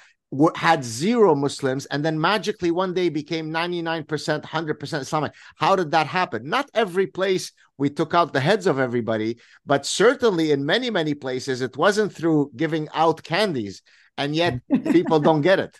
had 0.55 0.83
zero 0.83 1.35
Muslims 1.35 1.85
and 1.87 2.03
then 2.03 2.19
magically 2.19 2.71
one 2.71 2.93
day 2.93 3.09
became 3.09 3.51
99%, 3.51 4.05
100% 4.43 5.01
Islamic. 5.01 5.33
How 5.57 5.75
did 5.75 5.91
that 5.91 6.07
happen? 6.07 6.49
Not 6.49 6.69
every 6.73 7.07
place 7.07 7.51
we 7.77 7.89
took 7.89 8.13
out 8.13 8.33
the 8.33 8.39
heads 8.39 8.65
of 8.67 8.79
everybody, 8.79 9.37
but 9.65 9.85
certainly 9.85 10.51
in 10.51 10.65
many, 10.65 10.89
many 10.89 11.13
places 11.13 11.61
it 11.61 11.77
wasn't 11.77 12.11
through 12.11 12.51
giving 12.55 12.87
out 12.93 13.23
candies. 13.23 13.83
And 14.17 14.35
yet 14.35 14.59
people 14.91 15.19
don't 15.19 15.41
get 15.41 15.59
it. 15.59 15.79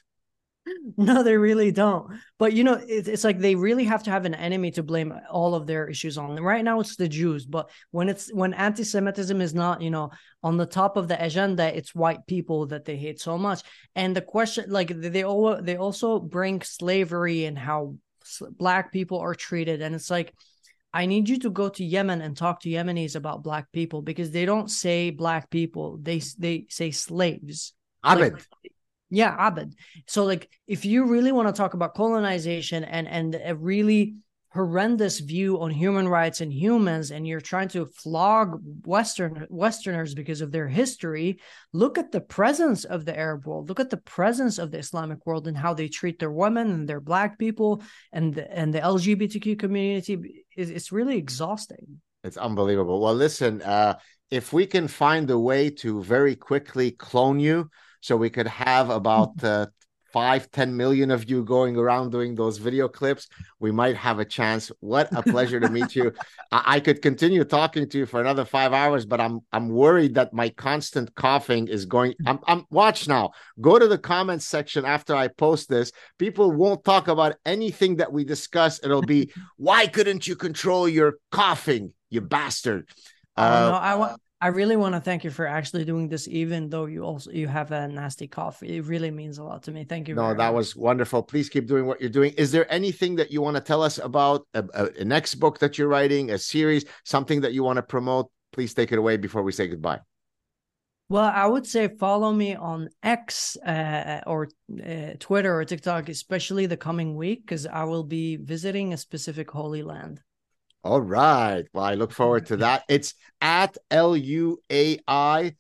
no, 0.98 1.24
they 1.24 1.38
really 1.38 1.72
don't. 1.72 2.20
But 2.38 2.54
you 2.54 2.64
know, 2.64 2.74
it, 2.74 3.08
it's 3.08 3.24
like 3.24 3.40
they 3.40 3.56
really 3.56 3.86
have 3.86 4.04
to 4.04 4.12
have 4.12 4.26
an 4.26 4.34
enemy 4.34 4.72
to 4.72 4.84
blame 4.84 5.14
all 5.30 5.56
of 5.56 5.68
their 5.68 5.88
issues 5.88 6.18
on. 6.18 6.36
Right 6.36 6.64
now, 6.64 6.80
it's 6.80 6.96
the 6.96 7.08
Jews, 7.08 7.46
but 7.46 7.70
when 7.92 8.10
it's 8.10 8.32
when 8.34 8.54
anti-Semitism 8.54 9.42
is 9.42 9.54
not, 9.54 9.82
you 9.82 9.92
know, 9.92 10.12
on 10.42 10.58
the 10.58 10.66
top 10.66 10.98
of 10.98 11.08
the 11.08 11.24
agenda, 11.24 11.76
it's 11.76 11.96
white 11.96 12.26
people 12.28 12.68
that 12.68 12.86
they 12.86 12.98
hate 12.98 13.20
so 13.20 13.38
much. 13.38 13.62
And 13.96 14.16
the 14.16 14.22
question, 14.22 14.66
like 14.70 14.90
they 14.90 15.24
all 15.24 15.62
they 15.62 15.78
also 15.78 16.20
bring 16.20 16.62
slavery 16.62 17.46
and 17.46 17.58
how 17.58 17.96
black 18.58 18.92
people 18.92 19.20
are 19.20 19.36
treated, 19.36 19.82
and 19.82 19.96
it's 19.96 20.10
like. 20.10 20.34
I 20.96 21.08
need 21.08 21.28
you 21.28 21.40
to 21.40 21.50
go 21.50 21.70
to 21.70 21.84
Yemen 21.84 22.22
and 22.22 22.38
talk 22.38 22.60
to 22.62 22.70
Yemenis 22.70 23.16
about 23.16 23.42
black 23.42 23.72
people 23.72 24.04
because 24.04 24.30
they 24.30 24.46
don't 24.46 24.70
say 24.70 25.10
black 25.10 25.50
people; 25.50 25.98
they 26.00 26.22
they 26.38 26.68
say 26.70 26.92
slaves. 26.92 27.74
Abed. 28.06 28.34
Like, 28.34 28.48
yeah, 29.14 29.48
Abed. 29.48 29.76
So 30.08 30.26
like 30.26 30.50
if 30.68 30.86
you 30.86 31.06
really 31.06 31.32
want 31.32 31.48
to 31.48 31.54
talk 31.54 31.76
about 31.76 31.94
colonization 31.94 32.84
and 32.84 33.08
and 33.08 33.40
a 33.44 33.56
really 33.56 34.16
horrendous 34.50 35.20
view 35.20 35.60
on 35.62 35.72
human 35.72 36.08
rights 36.08 36.42
and 36.42 36.54
humans 36.54 37.10
and 37.12 37.28
you're 37.28 37.42
trying 37.42 37.68
to 37.68 37.86
flog 37.86 38.60
western 38.86 39.48
westerners 39.50 40.14
because 40.14 40.42
of 40.42 40.52
their 40.52 40.68
history 40.68 41.40
look 41.74 41.98
at 41.98 42.12
the 42.12 42.22
presence 42.22 42.84
of 42.84 43.04
the 43.04 43.18
arab 43.18 43.48
world. 43.48 43.68
Look 43.68 43.80
at 43.80 43.90
the 43.90 43.98
presence 43.98 44.60
of 44.60 44.70
the 44.70 44.78
islamic 44.78 45.26
world 45.26 45.48
and 45.48 45.58
how 45.58 45.74
they 45.74 45.88
treat 45.88 46.20
their 46.20 46.32
women 46.32 46.72
and 46.72 46.88
their 46.88 47.00
black 47.00 47.40
people 47.40 47.82
and 48.12 48.34
the, 48.34 48.52
and 48.52 48.72
the 48.74 48.80
lgbtq 48.80 49.58
community. 49.58 50.46
It's 50.56 50.92
really 50.92 51.18
exhausting. 51.18 52.02
It's 52.24 52.38
unbelievable. 52.38 53.00
Well 53.02 53.16
listen 53.16 53.62
uh 53.64 53.98
if 54.30 54.54
we 54.54 54.66
can 54.68 54.88
find 54.88 55.30
a 55.30 55.38
way 55.38 55.72
to 55.82 56.04
very 56.04 56.36
quickly 56.36 56.92
clone 56.92 57.40
you 57.40 57.70
so 58.04 58.18
we 58.18 58.30
could 58.30 58.48
have 58.48 58.90
about 58.90 59.42
uh, 59.44 59.68
five, 60.12 60.52
10 60.52 60.76
million 60.76 61.10
of 61.10 61.30
you 61.30 61.44
going 61.44 61.78
around 61.78 62.12
doing 62.12 62.36
those 62.36 62.60
video 62.60 62.88
clips, 62.88 63.30
we 63.60 63.72
might 63.72 63.96
have 63.96 64.20
a 64.20 64.26
chance. 64.26 64.72
What 64.82 65.08
a 65.12 65.24
pleasure 65.24 65.60
to 65.60 65.70
meet 65.70 65.96
you. 65.96 66.12
I-, 66.52 66.76
I 66.76 66.80
could 66.82 67.02
continue 67.02 67.46
talking 67.46 67.88
to 67.90 67.98
you 67.98 68.06
for 68.06 68.20
another 68.20 68.46
five 68.46 68.74
hours, 68.74 69.06
but 69.06 69.20
I'm 69.20 69.40
I'm 69.52 69.70
worried 69.70 70.16
that 70.16 70.34
my 70.34 70.50
constant 70.50 71.16
coughing 71.16 71.68
is 71.68 71.86
going. 71.86 72.14
I'm 72.28 72.40
I'm 72.46 72.66
watch 72.70 73.08
now. 73.08 73.32
Go 73.60 73.80
to 73.80 73.88
the 73.88 73.98
comments 73.98 74.46
section 74.46 74.86
after 74.86 75.16
I 75.16 75.30
post 75.30 75.70
this. 75.70 75.92
People 76.20 76.52
won't 76.52 76.84
talk 76.84 77.08
about 77.08 77.36
anything 77.46 77.96
that 77.96 78.12
we 78.12 78.24
discuss. 78.24 78.84
It'll 78.84 79.02
be 79.02 79.32
why 79.58 79.88
couldn't 79.88 80.28
you 80.28 80.36
control 80.36 80.88
your 80.88 81.16
coughing, 81.32 81.94
you 82.10 82.22
bastard? 82.22 82.90
Uh, 83.36 83.42
uh, 83.42 83.70
no, 83.72 83.78
I 83.78 83.96
want 83.96 84.22
I 84.44 84.48
really 84.48 84.76
want 84.76 84.94
to 84.94 85.00
thank 85.00 85.24
you 85.24 85.32
for 85.32 85.48
actually 85.48 85.86
doing 85.86 86.10
this, 86.10 86.28
even 86.28 86.70
though 86.70 86.84
you 86.86 87.06
also 87.06 87.32
you 87.32 87.48
have 87.48 87.72
a 87.72 87.88
nasty 87.88 88.28
cough. 88.28 88.62
It 88.62 88.82
really 88.82 89.10
means 89.10 89.38
a 89.38 89.44
lot 89.44 89.64
to 89.64 89.72
me. 89.72 89.86
Thank 89.86 90.10
you. 90.10 90.16
No, 90.16 90.34
that 90.34 90.38
much. 90.38 90.54
was 90.54 90.76
wonderful. 90.76 91.24
Please 91.24 91.48
keep 91.48 91.66
doing 91.66 91.86
what 91.86 92.02
you're 92.02 92.10
doing. 92.10 92.34
Is 92.34 92.52
there 92.52 92.70
anything 92.70 93.16
that 93.16 93.32
you 93.32 93.42
want 93.42 93.56
to 93.56 93.62
tell 93.62 93.82
us 93.82 94.00
about 94.00 94.46
a, 94.54 94.66
a, 94.74 94.90
a 95.00 95.06
next 95.06 95.36
book 95.36 95.60
that 95.60 95.78
you're 95.78 95.88
writing, 95.88 96.32
a 96.32 96.38
series, 96.38 96.84
something 97.06 97.40
that 97.40 97.54
you 97.54 97.64
want 97.64 97.78
to 97.78 97.84
promote? 97.84 98.30
Please 98.52 98.74
take 98.74 98.92
it 98.92 99.00
away 99.00 99.16
before 99.16 99.44
we 99.44 99.54
say 99.54 99.66
goodbye. 99.66 100.02
Well, 101.08 101.32
I 101.34 101.48
would 101.48 101.66
say 101.66 101.88
follow 101.88 102.34
me 102.34 102.54
on 102.54 102.90
X 103.02 103.56
uh, 103.66 104.20
or 104.28 104.50
uh, 104.86 105.12
Twitter 105.20 105.58
or 105.58 105.64
TikTok, 105.64 106.10
especially 106.10 106.66
the 106.66 106.76
coming 106.76 107.16
week, 107.16 107.46
because 107.46 107.66
I 107.66 107.86
will 107.86 108.04
be 108.04 108.36
visiting 108.36 108.92
a 108.92 108.98
specific 108.98 109.50
holy 109.50 109.84
land. 109.84 110.22
All 110.84 111.02
right. 111.02 111.64
Well, 111.74 111.86
I 111.86 111.96
look 111.96 112.12
forward 112.12 112.48
to 112.48 112.58
that. 112.58 112.84
It's 112.90 113.14
at 113.40 113.78
L 113.90 114.18
U 114.18 114.60
A 114.72 115.00
I 115.08 115.56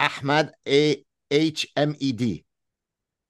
Ahmed 0.00 0.50
A 0.66 1.04
H 1.30 1.68
M 1.76 1.94
E 1.98 2.12
D. 2.12 2.44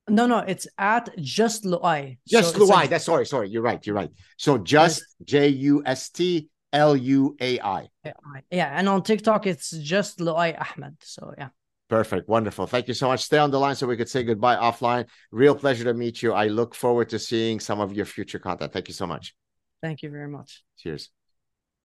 No, 0.08 0.26
no, 0.26 0.38
it's 0.38 0.66
at 0.78 1.10
just 1.18 1.64
Luai. 1.64 2.18
Just 2.26 2.54
so 2.54 2.60
Luai. 2.60 2.68
Like, 2.68 2.90
That's 2.90 3.04
sorry, 3.04 3.26
sorry. 3.26 3.50
You're 3.50 3.62
right. 3.62 3.84
You're 3.86 3.94
right. 3.94 4.10
So 4.36 4.58
just 4.58 5.04
J 5.24 5.48
U 5.48 5.82
S 5.84 6.10
T 6.10 6.48
L 6.72 6.96
U 6.96 7.36
A 7.40 7.60
I. 7.60 7.88
Yeah, 8.50 8.72
and 8.72 8.88
on 8.88 9.02
TikTok 9.02 9.46
it's 9.46 9.70
just 9.70 10.18
Luai 10.18 10.58
Ahmed. 10.58 10.96
So 11.02 11.34
yeah. 11.36 11.48
Perfect. 11.88 12.26
Wonderful. 12.26 12.66
Thank 12.66 12.88
you 12.88 12.94
so 12.94 13.08
much. 13.08 13.20
Stay 13.20 13.36
on 13.36 13.50
the 13.50 13.60
line 13.60 13.76
so 13.76 13.86
we 13.86 13.98
could 13.98 14.08
say 14.08 14.22
goodbye 14.22 14.56
offline. 14.56 15.06
Real 15.30 15.54
pleasure 15.54 15.84
to 15.84 15.92
meet 15.92 16.22
you. 16.22 16.32
I 16.32 16.46
look 16.46 16.74
forward 16.74 17.10
to 17.10 17.18
seeing 17.18 17.60
some 17.60 17.80
of 17.80 17.92
your 17.92 18.06
future 18.06 18.38
content. 18.38 18.72
Thank 18.72 18.88
you 18.88 18.94
so 18.94 19.06
much. 19.06 19.34
Thank 19.82 20.02
you 20.02 20.10
very 20.10 20.28
much. 20.28 20.64
Cheers. 20.78 21.10